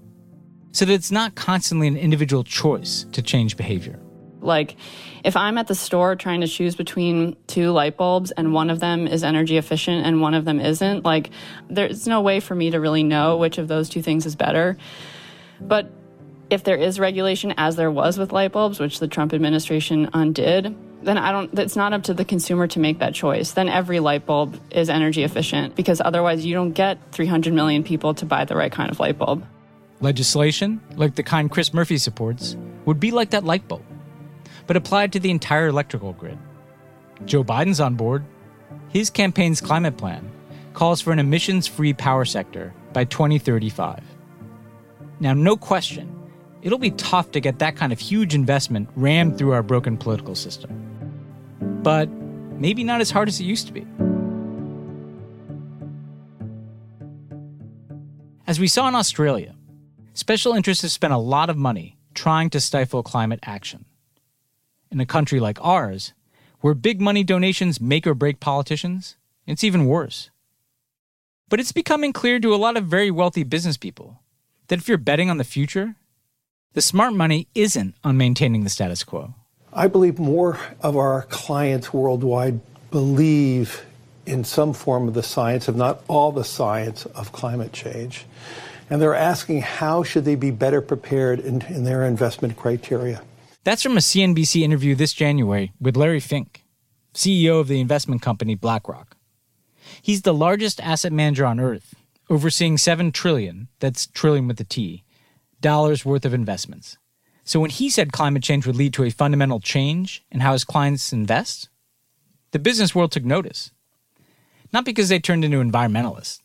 so 0.71 0.85
that 0.85 0.93
it's 0.93 1.11
not 1.11 1.35
constantly 1.35 1.87
an 1.87 1.97
individual 1.97 2.43
choice 2.43 3.05
to 3.11 3.21
change 3.21 3.57
behavior. 3.57 3.99
Like, 4.39 4.77
if 5.23 5.35
I'm 5.35 5.57
at 5.57 5.67
the 5.67 5.75
store 5.75 6.15
trying 6.15 6.41
to 6.41 6.47
choose 6.47 6.75
between 6.75 7.35
two 7.45 7.71
light 7.71 7.97
bulbs 7.97 8.31
and 8.31 8.53
one 8.53 8.71
of 8.71 8.79
them 8.79 9.05
is 9.05 9.23
energy 9.23 9.57
efficient 9.57 10.05
and 10.05 10.21
one 10.21 10.33
of 10.33 10.45
them 10.45 10.59
isn't, 10.59 11.05
like, 11.05 11.29
there's 11.69 12.07
no 12.07 12.21
way 12.21 12.39
for 12.39 12.55
me 12.55 12.71
to 12.71 12.79
really 12.79 13.03
know 13.03 13.37
which 13.37 13.59
of 13.59 13.67
those 13.67 13.87
two 13.87 14.01
things 14.01 14.25
is 14.25 14.35
better. 14.35 14.77
But 15.59 15.91
if 16.51 16.63
there 16.63 16.75
is 16.75 16.99
regulation, 16.99 17.53
as 17.57 17.77
there 17.77 17.89
was 17.89 18.17
with 18.17 18.31
light 18.31 18.51
bulbs, 18.51 18.79
which 18.79 18.99
the 18.99 19.07
Trump 19.07 19.33
administration 19.33 20.09
undid, 20.13 20.75
then 21.01 21.17
I 21.17 21.31
don't, 21.31 21.57
it's 21.57 21.75
not 21.75 21.93
up 21.93 22.03
to 22.03 22.13
the 22.13 22.25
consumer 22.25 22.67
to 22.67 22.79
make 22.79 22.99
that 22.99 23.13
choice. 23.13 23.51
Then 23.51 23.69
every 23.69 23.99
light 23.99 24.25
bulb 24.25 24.59
is 24.69 24.89
energy 24.89 25.23
efficient 25.23 25.75
because 25.75 26.01
otherwise 26.01 26.45
you 26.45 26.53
don't 26.53 26.73
get 26.73 26.99
300 27.13 27.53
million 27.53 27.83
people 27.83 28.13
to 28.15 28.25
buy 28.25 28.45
the 28.45 28.55
right 28.55 28.71
kind 28.71 28.91
of 28.91 28.99
light 28.99 29.17
bulb. 29.17 29.45
Legislation, 30.01 30.81
like 30.95 31.15
the 31.15 31.23
kind 31.23 31.49
Chris 31.49 31.73
Murphy 31.73 31.97
supports, 31.97 32.57
would 32.85 32.99
be 32.99 33.11
like 33.11 33.29
that 33.31 33.43
light 33.43 33.67
bulb, 33.67 33.83
but 34.67 34.75
applied 34.75 35.13
to 35.13 35.19
the 35.19 35.31
entire 35.31 35.67
electrical 35.67 36.13
grid. 36.13 36.37
Joe 37.25 37.43
Biden's 37.43 37.79
on 37.79 37.95
board. 37.95 38.25
His 38.89 39.09
campaign's 39.09 39.61
climate 39.61 39.97
plan 39.97 40.29
calls 40.73 41.01
for 41.01 41.13
an 41.13 41.19
emissions 41.19 41.67
free 41.67 41.93
power 41.93 42.25
sector 42.25 42.73
by 42.93 43.05
2035. 43.05 44.03
Now, 45.19 45.33
no 45.33 45.55
question, 45.55 46.20
it'll 46.61 46.77
be 46.77 46.91
tough 46.91 47.31
to 47.31 47.39
get 47.39 47.59
that 47.59 47.75
kind 47.75 47.91
of 47.91 47.99
huge 47.99 48.35
investment 48.35 48.89
rammed 48.95 49.37
through 49.37 49.51
our 49.51 49.63
broken 49.63 49.97
political 49.97 50.35
system. 50.35 50.69
But 51.83 52.09
maybe 52.09 52.83
not 52.83 53.01
as 53.01 53.11
hard 53.11 53.27
as 53.27 53.39
it 53.39 53.45
used 53.45 53.67
to 53.67 53.73
be. 53.73 53.85
As 58.47 58.59
we 58.59 58.67
saw 58.67 58.87
in 58.87 58.95
Australia, 58.95 59.55
special 60.13 60.53
interests 60.53 60.81
have 60.81 60.91
spent 60.91 61.13
a 61.13 61.17
lot 61.17 61.49
of 61.49 61.57
money 61.57 61.97
trying 62.13 62.49
to 62.49 62.59
stifle 62.59 63.01
climate 63.01 63.39
action. 63.43 63.85
In 64.91 64.99
a 64.99 65.05
country 65.05 65.39
like 65.39 65.57
ours, 65.61 66.13
where 66.59 66.73
big 66.73 66.99
money 67.01 67.23
donations 67.23 67.79
make 67.79 68.05
or 68.05 68.13
break 68.13 68.39
politicians, 68.39 69.15
it's 69.47 69.63
even 69.63 69.85
worse. 69.85 70.29
But 71.49 71.59
it's 71.59 71.71
becoming 71.71 72.13
clear 72.13 72.39
to 72.39 72.53
a 72.53 72.57
lot 72.57 72.77
of 72.77 72.85
very 72.85 73.09
wealthy 73.09 73.43
business 73.43 73.77
people 73.77 74.19
that 74.67 74.79
if 74.79 74.87
you're 74.87 74.97
betting 74.97 75.29
on 75.29 75.37
the 75.37 75.43
future, 75.43 75.95
the 76.73 76.81
smart 76.81 77.13
money 77.13 77.47
isn't 77.53 77.95
on 78.03 78.17
maintaining 78.17 78.63
the 78.63 78.69
status 78.69 79.03
quo. 79.03 79.33
I 79.73 79.87
believe 79.87 80.19
more 80.19 80.59
of 80.81 80.95
our 80.97 81.23
clients 81.23 81.93
worldwide 81.93 82.59
believe 82.91 83.85
in 84.25 84.43
some 84.43 84.73
form 84.73 85.07
of 85.07 85.13
the 85.13 85.23
science, 85.23 85.67
if 85.67 85.75
not 85.75 86.03
all 86.07 86.31
the 86.31 86.43
science, 86.43 87.05
of 87.07 87.31
climate 87.31 87.73
change. 87.73 88.25
And 88.89 89.01
they're 89.01 89.15
asking 89.15 89.61
how 89.61 90.03
should 90.03 90.25
they 90.25 90.35
be 90.35 90.51
better 90.51 90.81
prepared 90.81 91.39
in, 91.39 91.61
in 91.63 91.85
their 91.85 92.05
investment 92.05 92.57
criteria. 92.57 93.21
That's 93.63 93.83
from 93.83 93.97
a 93.97 94.01
CNBC 94.01 94.61
interview 94.61 94.95
this 94.95 95.13
January 95.13 95.71
with 95.79 95.95
Larry 95.95 96.19
Fink, 96.19 96.63
CEO 97.13 97.59
of 97.59 97.67
the 97.67 97.79
investment 97.79 98.21
company 98.21 98.55
BlackRock. 98.55 99.15
He's 100.01 100.23
the 100.23 100.33
largest 100.33 100.79
asset 100.81 101.11
manager 101.11 101.45
on 101.45 101.59
earth, 101.59 101.95
overseeing 102.29 102.77
7 102.77 103.11
trillion, 103.11 103.67
that's 103.79 104.07
trillion 104.07 104.47
with 104.47 104.59
a 104.59 104.63
T, 104.63 105.03
dollars 105.61 106.05
worth 106.05 106.25
of 106.25 106.33
investments. 106.33 106.97
So 107.43 107.59
when 107.59 107.69
he 107.69 107.89
said 107.89 108.11
climate 108.11 108.43
change 108.43 108.67
would 108.67 108.75
lead 108.75 108.93
to 108.93 109.03
a 109.03 109.09
fundamental 109.09 109.59
change 109.59 110.23
in 110.31 110.41
how 110.41 110.53
his 110.53 110.63
clients 110.63 111.11
invest, 111.11 111.69
the 112.51 112.59
business 112.59 112.93
world 112.93 113.11
took 113.11 113.25
notice. 113.25 113.71
Not 114.73 114.85
because 114.85 115.09
they 115.09 115.19
turned 115.19 115.43
into 115.43 115.57
environmentalists, 115.57 116.39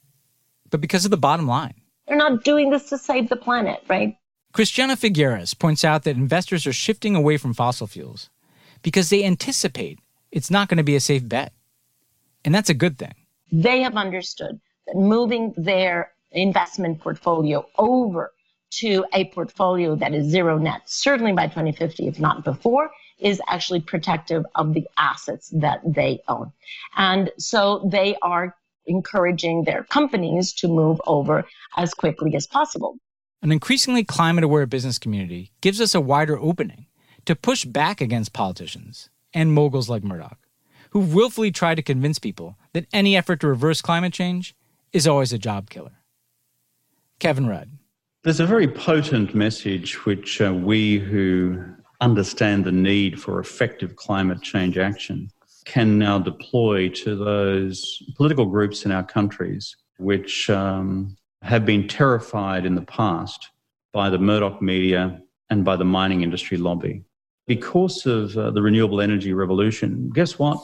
but 0.70 0.80
because 0.80 1.04
of 1.04 1.10
the 1.10 1.16
bottom 1.16 1.46
line. 1.46 1.74
They're 2.08 2.16
not 2.16 2.44
doing 2.44 2.70
this 2.70 2.88
to 2.90 2.98
save 2.98 3.28
the 3.28 3.36
planet, 3.36 3.82
right? 3.88 4.16
Christiana 4.52 4.96
Figueres 4.96 5.58
points 5.58 5.84
out 5.84 6.04
that 6.04 6.16
investors 6.16 6.66
are 6.66 6.72
shifting 6.72 7.14
away 7.14 7.36
from 7.36 7.52
fossil 7.52 7.86
fuels 7.86 8.30
because 8.82 9.10
they 9.10 9.24
anticipate 9.24 9.98
it's 10.32 10.50
not 10.50 10.68
going 10.68 10.78
to 10.78 10.84
be 10.84 10.96
a 10.96 11.00
safe 11.00 11.28
bet. 11.28 11.52
And 12.44 12.54
that's 12.54 12.70
a 12.70 12.74
good 12.74 12.98
thing. 12.98 13.14
They 13.52 13.82
have 13.82 13.96
understood 13.96 14.60
that 14.86 14.96
moving 14.96 15.52
their 15.56 16.12
investment 16.32 17.00
portfolio 17.00 17.66
over 17.78 18.32
to 18.70 19.04
a 19.12 19.26
portfolio 19.26 19.94
that 19.96 20.14
is 20.14 20.26
zero 20.26 20.58
net, 20.58 20.82
certainly 20.86 21.32
by 21.32 21.46
2050, 21.46 22.08
if 22.08 22.18
not 22.18 22.44
before, 22.44 22.90
is 23.18 23.40
actually 23.48 23.80
protective 23.80 24.44
of 24.54 24.74
the 24.74 24.86
assets 24.98 25.50
that 25.54 25.80
they 25.86 26.20
own. 26.28 26.52
And 26.96 27.30
so 27.38 27.88
they 27.90 28.16
are 28.22 28.54
encouraging 28.86 29.64
their 29.64 29.84
companies 29.84 30.52
to 30.54 30.68
move 30.68 31.00
over 31.06 31.44
as 31.76 31.94
quickly 31.94 32.34
as 32.34 32.46
possible. 32.46 32.98
An 33.42 33.52
increasingly 33.52 34.04
climate 34.04 34.44
aware 34.44 34.66
business 34.66 34.98
community 34.98 35.52
gives 35.60 35.80
us 35.80 35.94
a 35.94 36.00
wider 36.00 36.38
opening 36.38 36.86
to 37.26 37.34
push 37.34 37.64
back 37.64 38.00
against 38.00 38.32
politicians 38.32 39.10
and 39.34 39.52
moguls 39.52 39.88
like 39.88 40.04
Murdoch, 40.04 40.38
who 40.90 41.00
willfully 41.00 41.50
try 41.50 41.74
to 41.74 41.82
convince 41.82 42.18
people 42.18 42.56
that 42.72 42.86
any 42.92 43.16
effort 43.16 43.40
to 43.40 43.48
reverse 43.48 43.82
climate 43.82 44.12
change 44.12 44.54
is 44.92 45.06
always 45.06 45.32
a 45.32 45.38
job 45.38 45.68
killer. 45.68 46.00
Kevin 47.18 47.46
Rudd. 47.46 47.75
There's 48.26 48.40
a 48.40 48.44
very 48.44 48.66
potent 48.66 49.36
message 49.36 50.04
which 50.04 50.40
uh, 50.40 50.52
we 50.52 50.98
who 50.98 51.64
understand 52.00 52.64
the 52.64 52.72
need 52.72 53.20
for 53.20 53.38
effective 53.38 53.94
climate 53.94 54.42
change 54.42 54.78
action 54.78 55.30
can 55.64 55.96
now 55.96 56.18
deploy 56.18 56.88
to 56.88 57.14
those 57.14 58.02
political 58.16 58.44
groups 58.44 58.84
in 58.84 58.90
our 58.90 59.04
countries 59.04 59.76
which 59.98 60.50
um, 60.50 61.16
have 61.42 61.64
been 61.64 61.86
terrified 61.86 62.66
in 62.66 62.74
the 62.74 62.82
past 62.82 63.50
by 63.92 64.10
the 64.10 64.18
Murdoch 64.18 64.60
media 64.60 65.22
and 65.50 65.64
by 65.64 65.76
the 65.76 65.84
mining 65.84 66.22
industry 66.22 66.56
lobby. 66.56 67.04
Because 67.46 68.06
of 68.06 68.36
uh, 68.36 68.50
the 68.50 68.60
renewable 68.60 69.00
energy 69.00 69.34
revolution, 69.34 70.10
guess 70.12 70.36
what? 70.36 70.58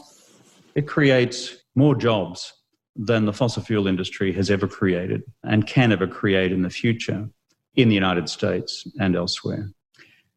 It 0.75 0.89
creates 0.89 1.59
more 1.77 1.95
jobs 1.95 2.55
than 2.97 3.25
the 3.25 3.33
fossil 3.33 3.63
fuel 3.63 3.87
industry 3.87 4.33
has 4.33 4.51
ever 4.51 4.67
created 4.67 5.23
and 5.45 5.65
can 5.65 5.93
ever 5.93 6.09
create 6.09 6.51
in 6.51 6.63
the 6.63 6.69
future 6.69 7.29
in 7.75 7.89
the 7.89 7.95
United 7.95 8.29
States 8.29 8.87
and 9.01 9.17
elsewhere. 9.17 9.71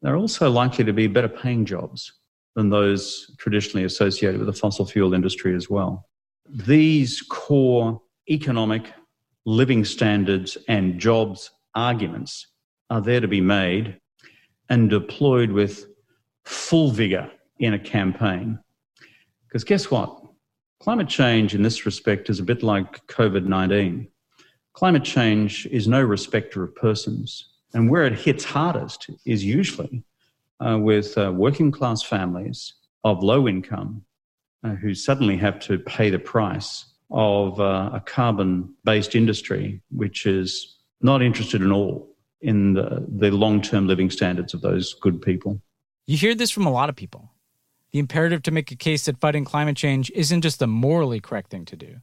They're 0.02 0.16
also 0.16 0.50
likely 0.50 0.84
to 0.84 0.92
be 0.92 1.06
better 1.06 1.28
paying 1.28 1.64
jobs 1.64 2.12
than 2.54 2.70
those 2.70 3.34
traditionally 3.38 3.84
associated 3.84 4.38
with 4.38 4.46
the 4.46 4.52
fossil 4.52 4.86
fuel 4.86 5.14
industry 5.14 5.54
as 5.54 5.68
well. 5.68 6.08
These 6.48 7.22
core 7.22 8.00
economic, 8.30 8.92
living 9.44 9.84
standards, 9.84 10.56
and 10.68 10.98
jobs 10.98 11.50
arguments 11.74 12.46
are 12.88 13.00
there 13.00 13.20
to 13.20 13.28
be 13.28 13.40
made 13.40 13.98
and 14.68 14.88
deployed 14.88 15.50
with 15.50 15.86
full 16.44 16.90
vigor 16.90 17.30
in 17.58 17.74
a 17.74 17.78
campaign. 17.78 18.58
Because 19.46 19.64
guess 19.64 19.90
what? 19.90 20.22
Climate 20.80 21.08
change 21.08 21.54
in 21.54 21.62
this 21.62 21.86
respect 21.86 22.30
is 22.30 22.38
a 22.38 22.44
bit 22.44 22.62
like 22.62 23.06
COVID 23.06 23.46
19. 23.46 24.08
Climate 24.76 25.04
change 25.04 25.66
is 25.72 25.88
no 25.88 26.02
respecter 26.02 26.62
of 26.62 26.74
persons. 26.74 27.48
And 27.72 27.90
where 27.90 28.04
it 28.04 28.12
hits 28.12 28.44
hardest 28.44 29.08
is 29.24 29.42
usually 29.42 30.04
uh, 30.60 30.78
with 30.78 31.16
uh, 31.16 31.32
working 31.34 31.72
class 31.72 32.02
families 32.02 32.74
of 33.02 33.22
low 33.22 33.48
income 33.48 34.04
uh, 34.62 34.74
who 34.74 34.94
suddenly 34.94 35.38
have 35.38 35.58
to 35.60 35.78
pay 35.78 36.10
the 36.10 36.18
price 36.18 36.92
of 37.10 37.58
uh, 37.58 37.88
a 37.94 38.00
carbon 38.04 38.74
based 38.84 39.14
industry 39.14 39.80
which 39.90 40.26
is 40.26 40.76
not 41.00 41.22
interested 41.22 41.62
at 41.62 41.70
all 41.70 42.14
in 42.42 42.74
the, 42.74 43.06
the 43.08 43.30
long 43.30 43.62
term 43.62 43.86
living 43.86 44.10
standards 44.10 44.52
of 44.52 44.60
those 44.60 44.92
good 44.92 45.22
people. 45.22 45.58
You 46.06 46.18
hear 46.18 46.34
this 46.34 46.50
from 46.50 46.66
a 46.66 46.70
lot 46.70 46.90
of 46.90 46.96
people. 46.96 47.30
The 47.92 47.98
imperative 47.98 48.42
to 48.42 48.50
make 48.50 48.70
a 48.70 48.76
case 48.76 49.06
that 49.06 49.20
fighting 49.20 49.46
climate 49.46 49.78
change 49.78 50.12
isn't 50.14 50.42
just 50.42 50.58
the 50.58 50.66
morally 50.66 51.18
correct 51.18 51.50
thing 51.50 51.64
to 51.64 51.76
do, 51.76 51.96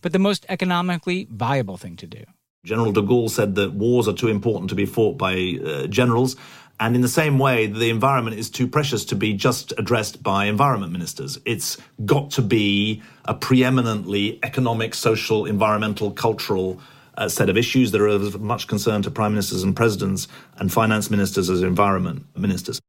but 0.00 0.12
the 0.12 0.18
most 0.18 0.46
economically 0.48 1.28
viable 1.30 1.76
thing 1.76 1.96
to 1.96 2.06
do. 2.06 2.24
General 2.64 2.92
de 2.92 3.02
Gaulle 3.02 3.30
said 3.30 3.54
that 3.56 3.74
wars 3.74 4.08
are 4.08 4.14
too 4.14 4.28
important 4.28 4.70
to 4.70 4.74
be 4.74 4.86
fought 4.86 5.18
by 5.18 5.58
uh, 5.64 5.86
generals. 5.86 6.36
And 6.80 6.96
in 6.96 7.02
the 7.02 7.08
same 7.08 7.38
way, 7.38 7.66
the 7.66 7.88
environment 7.90 8.36
is 8.36 8.50
too 8.50 8.66
precious 8.66 9.04
to 9.06 9.14
be 9.14 9.32
just 9.34 9.72
addressed 9.78 10.22
by 10.22 10.46
environment 10.46 10.92
ministers. 10.92 11.38
It's 11.44 11.76
got 12.04 12.30
to 12.32 12.42
be 12.42 13.02
a 13.26 13.34
preeminently 13.34 14.40
economic, 14.42 14.94
social, 14.94 15.46
environmental, 15.46 16.10
cultural 16.10 16.80
uh, 17.16 17.28
set 17.28 17.48
of 17.48 17.56
issues 17.56 17.92
that 17.92 18.00
are 18.00 18.08
of 18.08 18.40
much 18.40 18.66
concern 18.66 19.02
to 19.02 19.10
prime 19.10 19.32
ministers 19.32 19.62
and 19.62 19.76
presidents 19.76 20.26
and 20.56 20.72
finance 20.72 21.10
ministers 21.10 21.48
as 21.48 21.62
environment 21.62 22.26
ministers. 22.36 22.80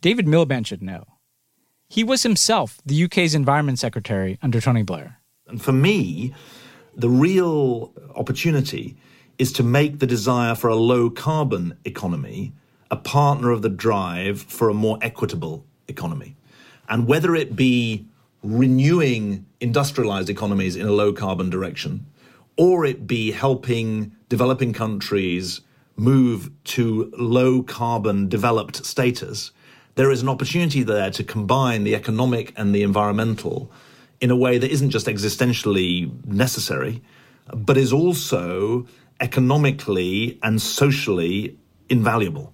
David 0.00 0.26
Miliband 0.26 0.66
should 0.66 0.82
know. 0.82 1.04
He 1.88 2.02
was 2.02 2.22
himself 2.22 2.78
the 2.86 3.04
UK's 3.04 3.34
environment 3.34 3.78
secretary 3.78 4.38
under 4.42 4.60
Tony 4.60 4.82
Blair. 4.82 5.20
And 5.48 5.60
for 5.62 5.72
me, 5.72 6.34
the 6.94 7.08
real 7.08 7.92
opportunity 8.14 8.96
is 9.38 9.52
to 9.52 9.62
make 9.62 9.98
the 9.98 10.06
desire 10.06 10.54
for 10.54 10.68
a 10.68 10.74
low 10.74 11.10
carbon 11.10 11.76
economy 11.84 12.52
a 12.90 12.96
partner 12.96 13.50
of 13.50 13.62
the 13.62 13.68
drive 13.68 14.40
for 14.40 14.68
a 14.68 14.74
more 14.74 14.98
equitable 15.02 15.64
economy. 15.88 16.36
And 16.88 17.06
whether 17.06 17.34
it 17.34 17.56
be 17.56 18.06
renewing 18.42 19.44
industrialized 19.60 20.30
economies 20.30 20.76
in 20.76 20.86
a 20.86 20.92
low 20.92 21.12
carbon 21.12 21.50
direction, 21.50 22.06
or 22.56 22.84
it 22.84 23.06
be 23.06 23.32
helping 23.32 24.12
developing 24.28 24.72
countries 24.72 25.60
move 25.96 26.50
to 26.62 27.12
low 27.18 27.62
carbon 27.62 28.28
developed 28.28 28.84
status, 28.86 29.50
there 29.96 30.10
is 30.10 30.22
an 30.22 30.28
opportunity 30.28 30.82
there 30.82 31.10
to 31.10 31.24
combine 31.24 31.84
the 31.84 31.94
economic 31.94 32.52
and 32.56 32.74
the 32.74 32.82
environmental 32.82 33.70
in 34.20 34.30
a 34.30 34.36
way 34.36 34.58
that 34.58 34.70
isn't 34.70 34.90
just 34.90 35.06
existentially 35.06 36.24
necessary, 36.24 37.02
but 37.54 37.76
is 37.76 37.92
also 37.92 38.86
economically 39.20 40.38
and 40.42 40.60
socially 40.60 41.58
invaluable. 41.88 42.52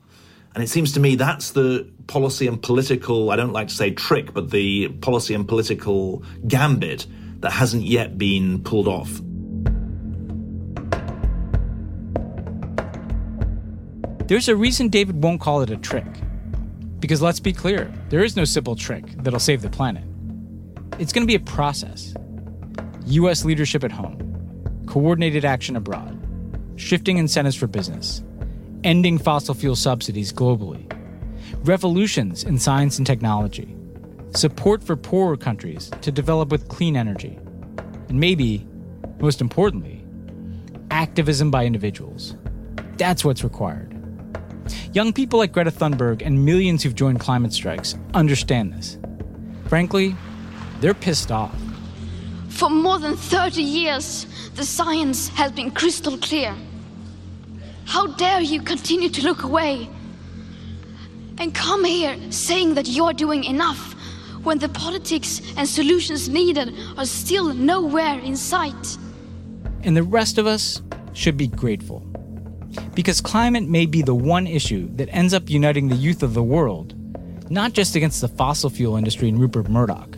And 0.54 0.62
it 0.62 0.68
seems 0.68 0.92
to 0.92 1.00
me 1.00 1.14
that's 1.14 1.52
the 1.52 1.90
policy 2.06 2.46
and 2.46 2.62
political, 2.62 3.30
I 3.30 3.36
don't 3.36 3.52
like 3.52 3.68
to 3.68 3.74
say 3.74 3.90
trick, 3.90 4.34
but 4.34 4.50
the 4.50 4.88
policy 4.88 5.34
and 5.34 5.48
political 5.48 6.22
gambit 6.46 7.06
that 7.40 7.52
hasn't 7.52 7.84
yet 7.84 8.18
been 8.18 8.62
pulled 8.62 8.88
off. 8.88 9.20
There's 14.28 14.48
a 14.48 14.56
reason 14.56 14.88
David 14.88 15.22
won't 15.22 15.40
call 15.40 15.62
it 15.62 15.70
a 15.70 15.76
trick. 15.76 16.06
Because 17.00 17.20
let's 17.20 17.40
be 17.40 17.52
clear, 17.52 17.92
there 18.10 18.22
is 18.22 18.36
no 18.36 18.44
simple 18.44 18.76
trick 18.76 19.04
that'll 19.18 19.40
save 19.40 19.60
the 19.60 19.68
planet. 19.68 20.04
It's 20.98 21.12
going 21.12 21.22
to 21.22 21.26
be 21.26 21.34
a 21.34 21.40
process. 21.40 22.14
US 23.06 23.44
leadership 23.44 23.82
at 23.82 23.92
home, 23.92 24.82
coordinated 24.86 25.44
action 25.44 25.74
abroad, 25.74 26.18
shifting 26.76 27.16
incentives 27.16 27.56
for 27.56 27.66
business, 27.66 28.22
ending 28.84 29.18
fossil 29.18 29.54
fuel 29.54 29.74
subsidies 29.74 30.32
globally, 30.32 30.86
revolutions 31.64 32.44
in 32.44 32.58
science 32.58 32.98
and 32.98 33.06
technology, 33.06 33.74
support 34.30 34.84
for 34.84 34.94
poorer 34.94 35.36
countries 35.36 35.90
to 36.02 36.12
develop 36.12 36.50
with 36.50 36.68
clean 36.68 36.96
energy, 36.96 37.38
and 38.08 38.20
maybe, 38.20 38.66
most 39.18 39.40
importantly, 39.40 40.04
activism 40.90 41.50
by 41.50 41.64
individuals. 41.64 42.36
That's 42.98 43.24
what's 43.24 43.42
required. 43.42 43.88
Young 44.92 45.12
people 45.14 45.38
like 45.38 45.52
Greta 45.52 45.70
Thunberg 45.70 46.20
and 46.24 46.44
millions 46.44 46.82
who've 46.82 46.94
joined 46.94 47.18
climate 47.18 47.52
strikes 47.52 47.96
understand 48.12 48.74
this. 48.74 48.98
Frankly, 49.68 50.14
they're 50.82 50.92
pissed 50.94 51.30
off. 51.30 51.54
For 52.48 52.68
more 52.68 52.98
than 52.98 53.16
30 53.16 53.62
years, 53.62 54.26
the 54.56 54.64
science 54.64 55.28
has 55.28 55.52
been 55.52 55.70
crystal 55.70 56.18
clear. 56.18 56.54
How 57.86 58.08
dare 58.08 58.40
you 58.40 58.60
continue 58.60 59.08
to 59.08 59.22
look 59.22 59.44
away 59.44 59.88
and 61.38 61.54
come 61.54 61.84
here 61.84 62.16
saying 62.30 62.74
that 62.74 62.88
you're 62.88 63.12
doing 63.12 63.44
enough 63.44 63.94
when 64.42 64.58
the 64.58 64.68
politics 64.68 65.40
and 65.56 65.68
solutions 65.68 66.28
needed 66.28 66.74
are 66.98 67.06
still 67.06 67.54
nowhere 67.54 68.18
in 68.18 68.36
sight? 68.36 68.98
And 69.84 69.96
the 69.96 70.02
rest 70.02 70.36
of 70.36 70.46
us 70.46 70.82
should 71.12 71.36
be 71.36 71.46
grateful. 71.46 72.00
Because 72.94 73.20
climate 73.20 73.68
may 73.68 73.86
be 73.86 74.02
the 74.02 74.14
one 74.14 74.46
issue 74.46 74.88
that 74.96 75.08
ends 75.12 75.32
up 75.32 75.48
uniting 75.48 75.88
the 75.88 75.96
youth 75.96 76.22
of 76.22 76.34
the 76.34 76.42
world, 76.42 76.94
not 77.50 77.72
just 77.72 77.94
against 77.94 78.20
the 78.20 78.28
fossil 78.28 78.70
fuel 78.70 78.96
industry 78.96 79.28
and 79.28 79.38
Rupert 79.38 79.68
Murdoch, 79.68 80.11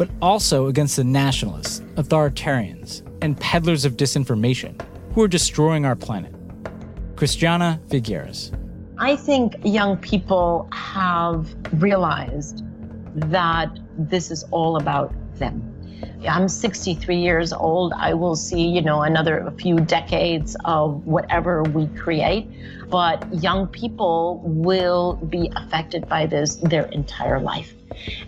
but 0.00 0.08
also 0.22 0.68
against 0.68 0.96
the 0.96 1.04
nationalists, 1.04 1.80
authoritarians, 1.96 3.02
and 3.20 3.38
peddlers 3.38 3.84
of 3.84 3.98
disinformation 3.98 4.80
who 5.12 5.22
are 5.22 5.28
destroying 5.28 5.84
our 5.84 5.94
planet. 5.94 6.34
Christiana 7.16 7.78
Figueres. 7.88 8.50
I 8.96 9.14
think 9.14 9.56
young 9.62 9.98
people 9.98 10.70
have 10.72 11.54
realized 11.82 12.64
that 13.14 13.78
this 13.98 14.30
is 14.30 14.42
all 14.44 14.78
about 14.78 15.12
them. 15.34 15.69
I'm 16.28 16.48
63 16.48 17.16
years 17.16 17.52
old. 17.52 17.92
I 17.94 18.14
will 18.14 18.36
see, 18.36 18.66
you 18.66 18.82
know, 18.82 19.02
another 19.02 19.52
few 19.58 19.80
decades 19.80 20.56
of 20.64 21.06
whatever 21.06 21.62
we 21.62 21.86
create. 21.88 22.48
But 22.88 23.32
young 23.34 23.68
people 23.68 24.42
will 24.44 25.14
be 25.14 25.50
affected 25.56 26.08
by 26.08 26.26
this 26.26 26.56
their 26.56 26.86
entire 26.86 27.40
life. 27.40 27.72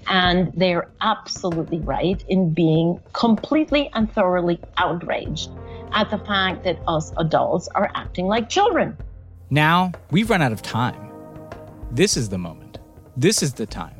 And 0.08 0.52
they're 0.54 0.88
absolutely 1.00 1.80
right 1.80 2.22
in 2.28 2.52
being 2.52 3.00
completely 3.12 3.90
and 3.94 4.12
thoroughly 4.12 4.60
outraged 4.76 5.50
at 5.92 6.10
the 6.10 6.18
fact 6.18 6.64
that 6.64 6.78
us 6.86 7.12
adults 7.18 7.68
are 7.68 7.90
acting 7.94 8.26
like 8.26 8.48
children. 8.48 8.96
Now 9.50 9.92
we've 10.10 10.30
run 10.30 10.42
out 10.42 10.52
of 10.52 10.62
time. 10.62 11.10
This 11.90 12.16
is 12.16 12.28
the 12.28 12.38
moment. 12.38 12.78
This 13.16 13.42
is 13.42 13.52
the 13.52 13.66
time. 13.66 13.96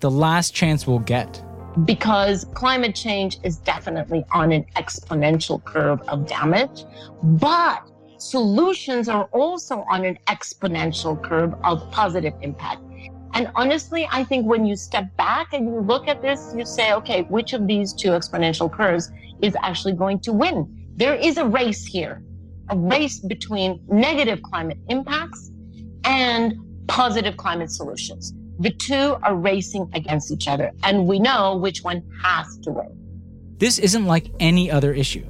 The 0.00 0.10
last 0.10 0.54
chance 0.54 0.86
we'll 0.86 0.98
get 0.98 1.42
because 1.84 2.44
climate 2.54 2.94
change 2.94 3.38
is 3.42 3.56
definitely 3.58 4.24
on 4.32 4.52
an 4.52 4.64
exponential 4.76 5.62
curve 5.64 6.00
of 6.08 6.26
damage, 6.26 6.84
but 7.22 7.90
solutions 8.18 9.08
are 9.08 9.24
also 9.32 9.84
on 9.90 10.04
an 10.04 10.18
exponential 10.28 11.20
curve 11.22 11.54
of 11.64 11.90
positive 11.90 12.34
impact. 12.42 12.82
And 13.34 13.50
honestly, 13.54 14.06
I 14.12 14.24
think 14.24 14.46
when 14.46 14.66
you 14.66 14.76
step 14.76 15.16
back 15.16 15.54
and 15.54 15.66
you 15.66 15.80
look 15.80 16.06
at 16.06 16.20
this, 16.20 16.52
you 16.56 16.66
say, 16.66 16.92
okay, 16.92 17.22
which 17.22 17.54
of 17.54 17.66
these 17.66 17.94
two 17.94 18.10
exponential 18.10 18.70
curves 18.70 19.10
is 19.40 19.56
actually 19.62 19.94
going 19.94 20.20
to 20.20 20.32
win? 20.32 20.68
There 20.96 21.14
is 21.14 21.38
a 21.38 21.46
race 21.46 21.86
here, 21.86 22.22
a 22.68 22.76
race 22.76 23.20
between 23.20 23.80
negative 23.88 24.42
climate 24.42 24.78
impacts 24.88 25.50
and 26.04 26.54
positive 26.86 27.38
climate 27.38 27.70
solutions. 27.70 28.34
The 28.62 28.70
two 28.70 29.16
are 29.24 29.34
racing 29.34 29.90
against 29.92 30.30
each 30.30 30.46
other, 30.46 30.70
and 30.84 31.08
we 31.08 31.18
know 31.18 31.56
which 31.56 31.82
one 31.82 32.00
has 32.22 32.56
to 32.58 32.70
win. 32.70 32.96
This 33.58 33.80
isn't 33.80 34.06
like 34.06 34.32
any 34.38 34.70
other 34.70 34.92
issue. 34.92 35.26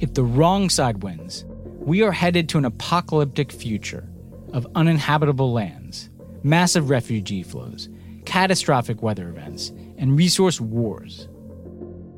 If 0.00 0.14
the 0.14 0.24
wrong 0.24 0.68
side 0.68 1.04
wins, 1.04 1.44
we 1.78 2.02
are 2.02 2.10
headed 2.10 2.48
to 2.48 2.58
an 2.58 2.64
apocalyptic 2.64 3.52
future 3.52 4.10
of 4.52 4.66
uninhabitable 4.74 5.52
lands, 5.52 6.10
massive 6.42 6.90
refugee 6.90 7.44
flows, 7.44 7.88
catastrophic 8.24 9.00
weather 9.00 9.28
events, 9.28 9.72
and 9.96 10.18
resource 10.18 10.60
wars. 10.60 11.28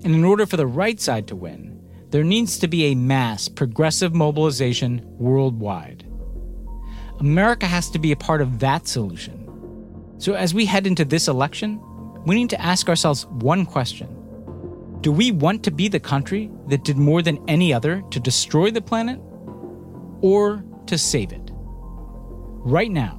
And 0.03 0.15
in 0.15 0.25
order 0.25 0.47
for 0.47 0.57
the 0.57 0.67
right 0.67 0.99
side 0.99 1.27
to 1.27 1.37
win, 1.37 1.79
there 2.09 2.25
needs 2.25 2.59
to 2.61 2.69
be 2.69 2.87
a 2.87 2.95
mass 2.95 3.49
progressive 3.49 4.15
mobilization 4.15 5.03
worldwide. 5.19 6.07
America 7.21 7.67
has 7.67 7.91
to 7.91 7.99
be 7.99 8.13
a 8.13 8.17
part 8.17 8.41
of 8.41 8.61
that 8.61 8.89
solution 8.89 9.38
so, 10.19 10.35
as 10.35 10.53
we 10.53 10.65
head 10.65 10.87
into 10.87 11.05
this 11.05 11.29
election, 11.29 11.81
we 12.27 12.35
need 12.35 12.51
to 12.51 12.61
ask 12.61 12.89
ourselves 12.89 13.25
one 13.27 13.65
question 13.65 14.09
Do 15.01 15.13
we 15.13 15.31
want 15.31 15.63
to 15.65 15.71
be 15.71 15.89
the 15.89 16.01
country 16.01 16.51
that 16.67 16.83
did 16.83 16.97
more 16.97 17.23
than 17.23 17.39
any 17.49 17.73
other 17.73 18.03
to 18.11 18.19
destroy 18.19 18.73
the 18.73 18.83
planet 18.83 19.21
or 20.21 20.65
to 20.87 20.99
save 20.99 21.33
it? 21.33 21.51
Right 21.53 22.91
now, 22.91 23.15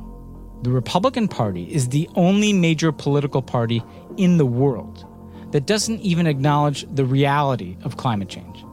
the 0.63 0.71
Republican 0.71 1.29
Party 1.29 1.63
is 1.73 1.87
the 1.87 2.09
only 2.15 2.51
major 2.51 2.91
political 2.91 3.41
party 3.41 3.81
in 4.17 4.37
the 4.37 4.45
world 4.45 5.05
that 5.53 5.65
doesn't 5.65 6.01
even 6.01 6.27
acknowledge 6.27 6.85
the 6.93 7.05
reality 7.05 7.77
of 7.83 7.95
climate 7.95 8.27
change. 8.27 8.65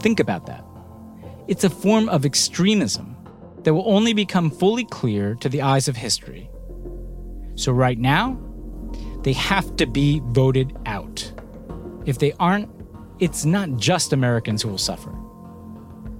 Think 0.00 0.20
about 0.20 0.44
that. 0.44 0.62
It's 1.48 1.64
a 1.64 1.70
form 1.70 2.10
of 2.10 2.26
extremism 2.26 3.16
that 3.64 3.72
will 3.72 3.88
only 3.88 4.12
become 4.12 4.50
fully 4.50 4.84
clear 4.84 5.34
to 5.36 5.48
the 5.48 5.62
eyes 5.62 5.88
of 5.88 5.96
history 5.96 6.49
so 7.60 7.72
right 7.72 7.98
now, 7.98 8.38
they 9.22 9.34
have 9.34 9.76
to 9.76 9.86
be 9.86 10.22
voted 10.24 10.76
out. 10.86 11.30
If 12.06 12.18
they 12.18 12.32
aren't, 12.40 12.70
it's 13.18 13.44
not 13.44 13.76
just 13.76 14.14
Americans 14.14 14.62
who 14.62 14.70
will 14.70 14.78
suffer. 14.78 15.14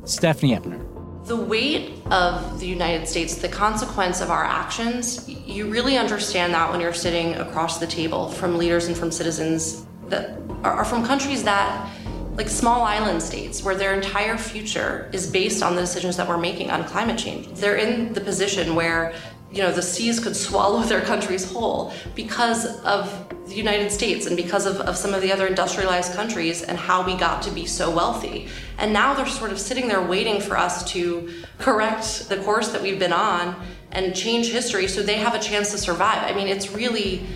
Stephanie 0.05 0.55
Eppner. 0.55 0.87
The 1.27 1.37
weight 1.37 2.03
of 2.11 2.61
the 2.61 2.67
United 2.67 3.09
States, 3.09 3.37
the 3.37 3.49
consequence 3.49 4.21
of 4.21 4.31
our 4.31 4.45
actions, 4.45 5.27
you 5.29 5.71
really 5.71 5.97
understand 5.97 6.53
that 6.53 6.71
when 6.71 6.81
you're 6.81 6.93
sitting 6.93 7.35
across 7.37 7.79
the 7.79 7.87
table 7.87 8.29
from 8.29 8.59
leaders 8.59 8.87
and 8.87 8.97
from 8.97 9.11
citizens 9.11 9.87
that 10.09 10.39
are 10.63 10.85
from 10.85 11.07
countries 11.07 11.43
that 11.45 11.89
like 12.35 12.49
small 12.49 12.83
island 12.83 13.23
states 13.23 13.63
where 13.63 13.75
their 13.75 13.95
entire 13.95 14.37
future 14.37 15.11
is 15.13 15.31
based 15.31 15.63
on 15.63 15.75
the 15.75 15.81
decisions 15.81 16.17
that 16.17 16.29
we're 16.29 16.39
making 16.39 16.71
on 16.71 16.85
climate 16.85 17.19
change. 17.19 17.47
They're 17.49 17.77
in 17.77 18.13
the 18.13 18.21
position 18.21 18.75
where 18.75 19.15
you 19.53 19.63
know, 19.63 19.73
the 19.73 19.83
seas 19.83 20.21
could 20.21 20.37
swallow 20.37 20.81
their 20.83 21.01
countries 21.01 21.51
whole 21.51 21.93
because 22.15 22.79
of 22.83 23.29
the 23.49 23.55
United 23.55 23.91
States 23.91 24.27
and 24.27 24.37
because 24.37 24.65
of, 24.65 24.77
of 24.83 24.97
some 24.97 25.13
of 25.13 25.23
the 25.23 25.33
other 25.33 25.49
industrialized 25.49 26.15
countries 26.15 26.63
and 26.63 26.79
how 26.79 27.05
we 27.05 27.17
got 27.17 27.43
to 27.43 27.51
be 27.51 27.67
so 27.67 27.91
wealthy. 27.91 28.47
And 28.79 28.93
now 28.93 29.13
they're 29.13 29.27
sort 29.27 29.51
of 29.51 29.59
sitting 29.59 29.89
there 29.89 30.03
waiting 30.03 30.41
for 30.41 30.57
us 30.57 30.89
to 30.93 31.33
correct 31.59 32.29
the 32.29 32.37
course 32.39 32.69
that 32.69 32.81
we've 32.81 32.99
been 32.99 33.13
on 33.13 33.61
and 33.91 34.15
change 34.15 34.53
history 34.53 34.87
so 34.87 35.03
they 35.03 35.17
have 35.17 35.35
a 35.35 35.41
chance 35.41 35.73
to 35.73 35.79
survive. 35.79 36.31
I 36.31 36.33
mean, 36.33 36.47
it's 36.47 36.71
really 36.71 37.27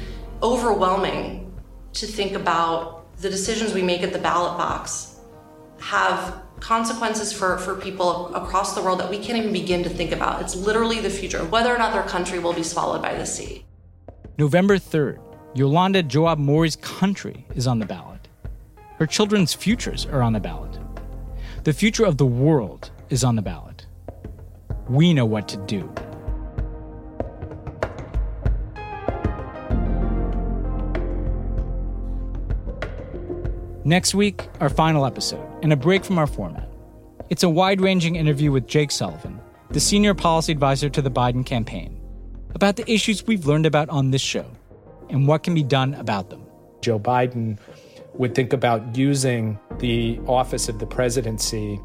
overwhelming 0.41 1.53
to 1.95 2.07
think 2.07 2.35
about 2.35 3.07
the 3.21 3.29
decisions 3.29 3.75
we 3.75 3.83
make 3.83 4.03
at 4.03 4.13
the 4.13 4.19
ballot 4.21 4.57
box 4.57 5.19
have 5.81 6.44
consequences 6.61 7.33
for, 7.33 7.59
for 7.59 7.75
people 7.75 8.35
across 8.35 8.75
the 8.75 8.83
world 8.83 9.01
that 9.01 9.11
we 9.11 9.19
can't 9.19 9.39
even 9.39 9.53
begin 9.53 9.83
to 9.83 9.89
think 9.89 10.13
about. 10.13 10.41
It's 10.41 10.57
literally 10.57 11.01
the 11.01 11.11
future, 11.11 11.45
whether 11.45 11.75
or 11.75 11.79
not 11.79 11.93
their 11.93 12.03
country 12.03 12.39
will 12.39 12.53
be 12.53 12.63
swallowed 12.63 13.03
by 13.03 13.15
the 13.15 13.27
sea. 13.27 13.65
November 14.39 14.79
3rd, 14.79 15.21
Yolanda 15.55 16.03
Joab 16.03 16.39
Mori's 16.39 16.77
country 16.77 17.47
is 17.55 17.67
on 17.67 17.79
the 17.79 17.87
ballot. 17.87 18.29
Her 18.99 19.07
children's 19.07 19.55
futures 19.55 20.07
are 20.07 20.23
on 20.23 20.33
the 20.33 20.41
ballot. 20.41 20.79
The 21.65 21.73
future 21.73 22.05
of 22.05 22.17
the 22.19 22.27
world 22.27 22.91
is 23.11 23.25
on 23.25 23.37
the 23.37 23.43
ballot. 23.43 23.87
We 24.89 25.15
know 25.15 25.27
what 25.27 25.49
to 25.49 25.57
do. 25.57 25.93
Next 33.87 34.15
week, 34.15 34.49
our 34.61 34.71
final 34.71 35.05
episode, 35.05 35.47
and 35.65 35.73
a 35.73 35.77
break 35.77 36.05
from 36.05 36.19
our 36.19 36.27
format. 36.27 36.69
It's 37.31 37.43
a 37.43 37.49
wide 37.49 37.81
ranging 37.81 38.17
interview 38.17 38.53
with 38.53 38.67
Jake 38.67 38.91
Sullivan, 38.91 39.41
the 39.71 39.81
senior 39.81 40.13
policy 40.13 40.53
advisor 40.53 40.91
to 40.91 41.01
the 41.01 41.11
Biden 41.11 41.45
campaign, 41.45 41.99
about 42.55 42.77
the 42.77 42.89
issues 42.89 43.27
we've 43.27 43.47
learned 43.47 43.65
about 43.65 43.89
on 43.89 44.11
this 44.11 44.21
show 44.21 44.45
and 45.09 45.27
what 45.27 45.43
can 45.43 45.55
be 45.55 45.63
done 45.63 45.95
about 45.95 46.29
them. 46.29 46.43
Joe 46.83 47.01
Biden 47.01 47.59
would 48.13 48.35
think 48.35 48.53
about 48.53 48.95
using 48.95 49.59
the 49.79 50.21
office 50.27 50.69
of 50.69 50.81
the 50.81 50.87
presidency 50.87 51.81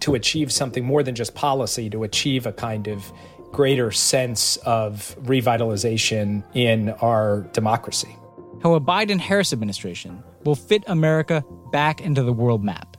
to 0.00 0.16
achieve 0.16 0.52
something 0.52 0.84
more 0.84 1.04
than 1.04 1.14
just 1.14 1.32
policy, 1.36 1.88
to 1.90 2.02
achieve 2.02 2.44
a 2.44 2.52
kind 2.52 2.88
of 2.88 3.12
greater 3.52 3.92
sense 3.92 4.56
of 4.58 5.16
revitalization 5.22 6.42
in 6.54 6.90
our 7.00 7.42
democracy. 7.52 8.16
How 8.64 8.74
a 8.74 8.80
Biden 8.80 9.20
Harris 9.20 9.52
administration 9.52 10.24
will 10.44 10.56
fit 10.56 10.82
America 10.88 11.44
back 11.70 12.00
into 12.00 12.24
the 12.24 12.32
world 12.32 12.64
map 12.64 12.95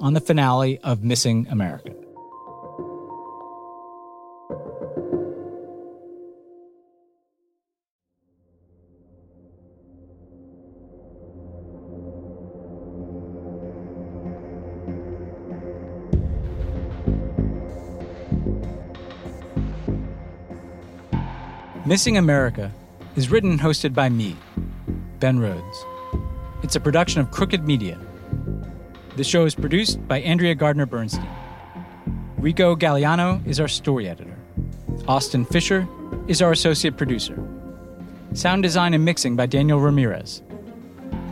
on 0.00 0.14
the 0.14 0.20
finale 0.20 0.78
of 0.78 1.04
Missing 1.04 1.46
America. 1.48 1.94
Missing 21.86 22.16
America 22.16 22.72
is 23.16 23.30
written 23.30 23.50
and 23.50 23.60
hosted 23.60 23.94
by 23.94 24.08
me, 24.08 24.36
Ben 25.18 25.40
Rhodes. 25.40 25.84
It's 26.62 26.76
a 26.76 26.80
production 26.80 27.20
of 27.20 27.32
Crooked 27.32 27.64
Media. 27.66 27.98
The 29.16 29.24
show 29.24 29.44
is 29.44 29.54
produced 29.54 30.06
by 30.06 30.20
Andrea 30.20 30.54
Gardner 30.54 30.86
Bernstein. 30.86 31.28
Rico 32.38 32.76
Galliano 32.76 33.44
is 33.46 33.58
our 33.58 33.68
story 33.68 34.08
editor. 34.08 34.36
Austin 35.08 35.44
Fisher 35.44 35.86
is 36.28 36.40
our 36.40 36.52
associate 36.52 36.96
producer. 36.96 37.36
Sound 38.34 38.62
design 38.62 38.94
and 38.94 39.04
mixing 39.04 39.34
by 39.34 39.46
Daniel 39.46 39.80
Ramirez. 39.80 40.42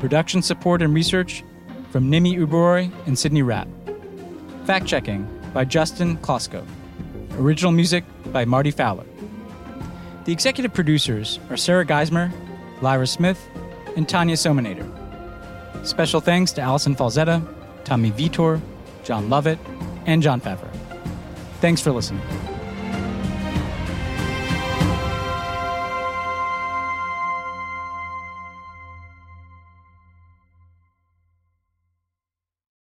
Production 0.01 0.43
support 0.43 0.83
and 0.83 0.93
research 0.93 1.45
from 1.91 2.11
Nimi 2.11 2.37
Uberoy 2.37 2.93
and 3.07 3.17
Sydney 3.17 3.43
Rapp. 3.43 3.69
Fact 4.65 4.85
checking 4.85 5.27
by 5.55 5.65
Justin 5.65 6.19
Klosko. 6.19 6.67
Original 7.39 7.71
music 7.71 8.05
by 8.33 8.45
Marty 8.45 8.73
Fowler. 8.73 9.07
The 10.25 10.33
executive 10.33 10.75
producers 10.75 11.39
are 11.49 11.57
Sarah 11.57 11.87
Geismer, 11.87 12.33
Lyra 12.83 13.07
Smith, 13.07 13.49
and 13.97 14.09
Tanya 14.09 14.35
Somanader. 14.35 14.87
Special 15.87 16.21
thanks 16.21 16.53
to 16.53 16.61
Allison 16.61 16.97
Falzetta, 16.97 17.41
Tommy 17.89 18.11
Vitor, 18.13 18.61
Jon 19.03 19.31
Lovett, 19.31 19.59
and 20.05 20.23
Jon 20.23 20.43
Favreau. 20.43 20.69
Thanks 21.61 21.81
for 21.81 21.91
listening. 21.91 22.21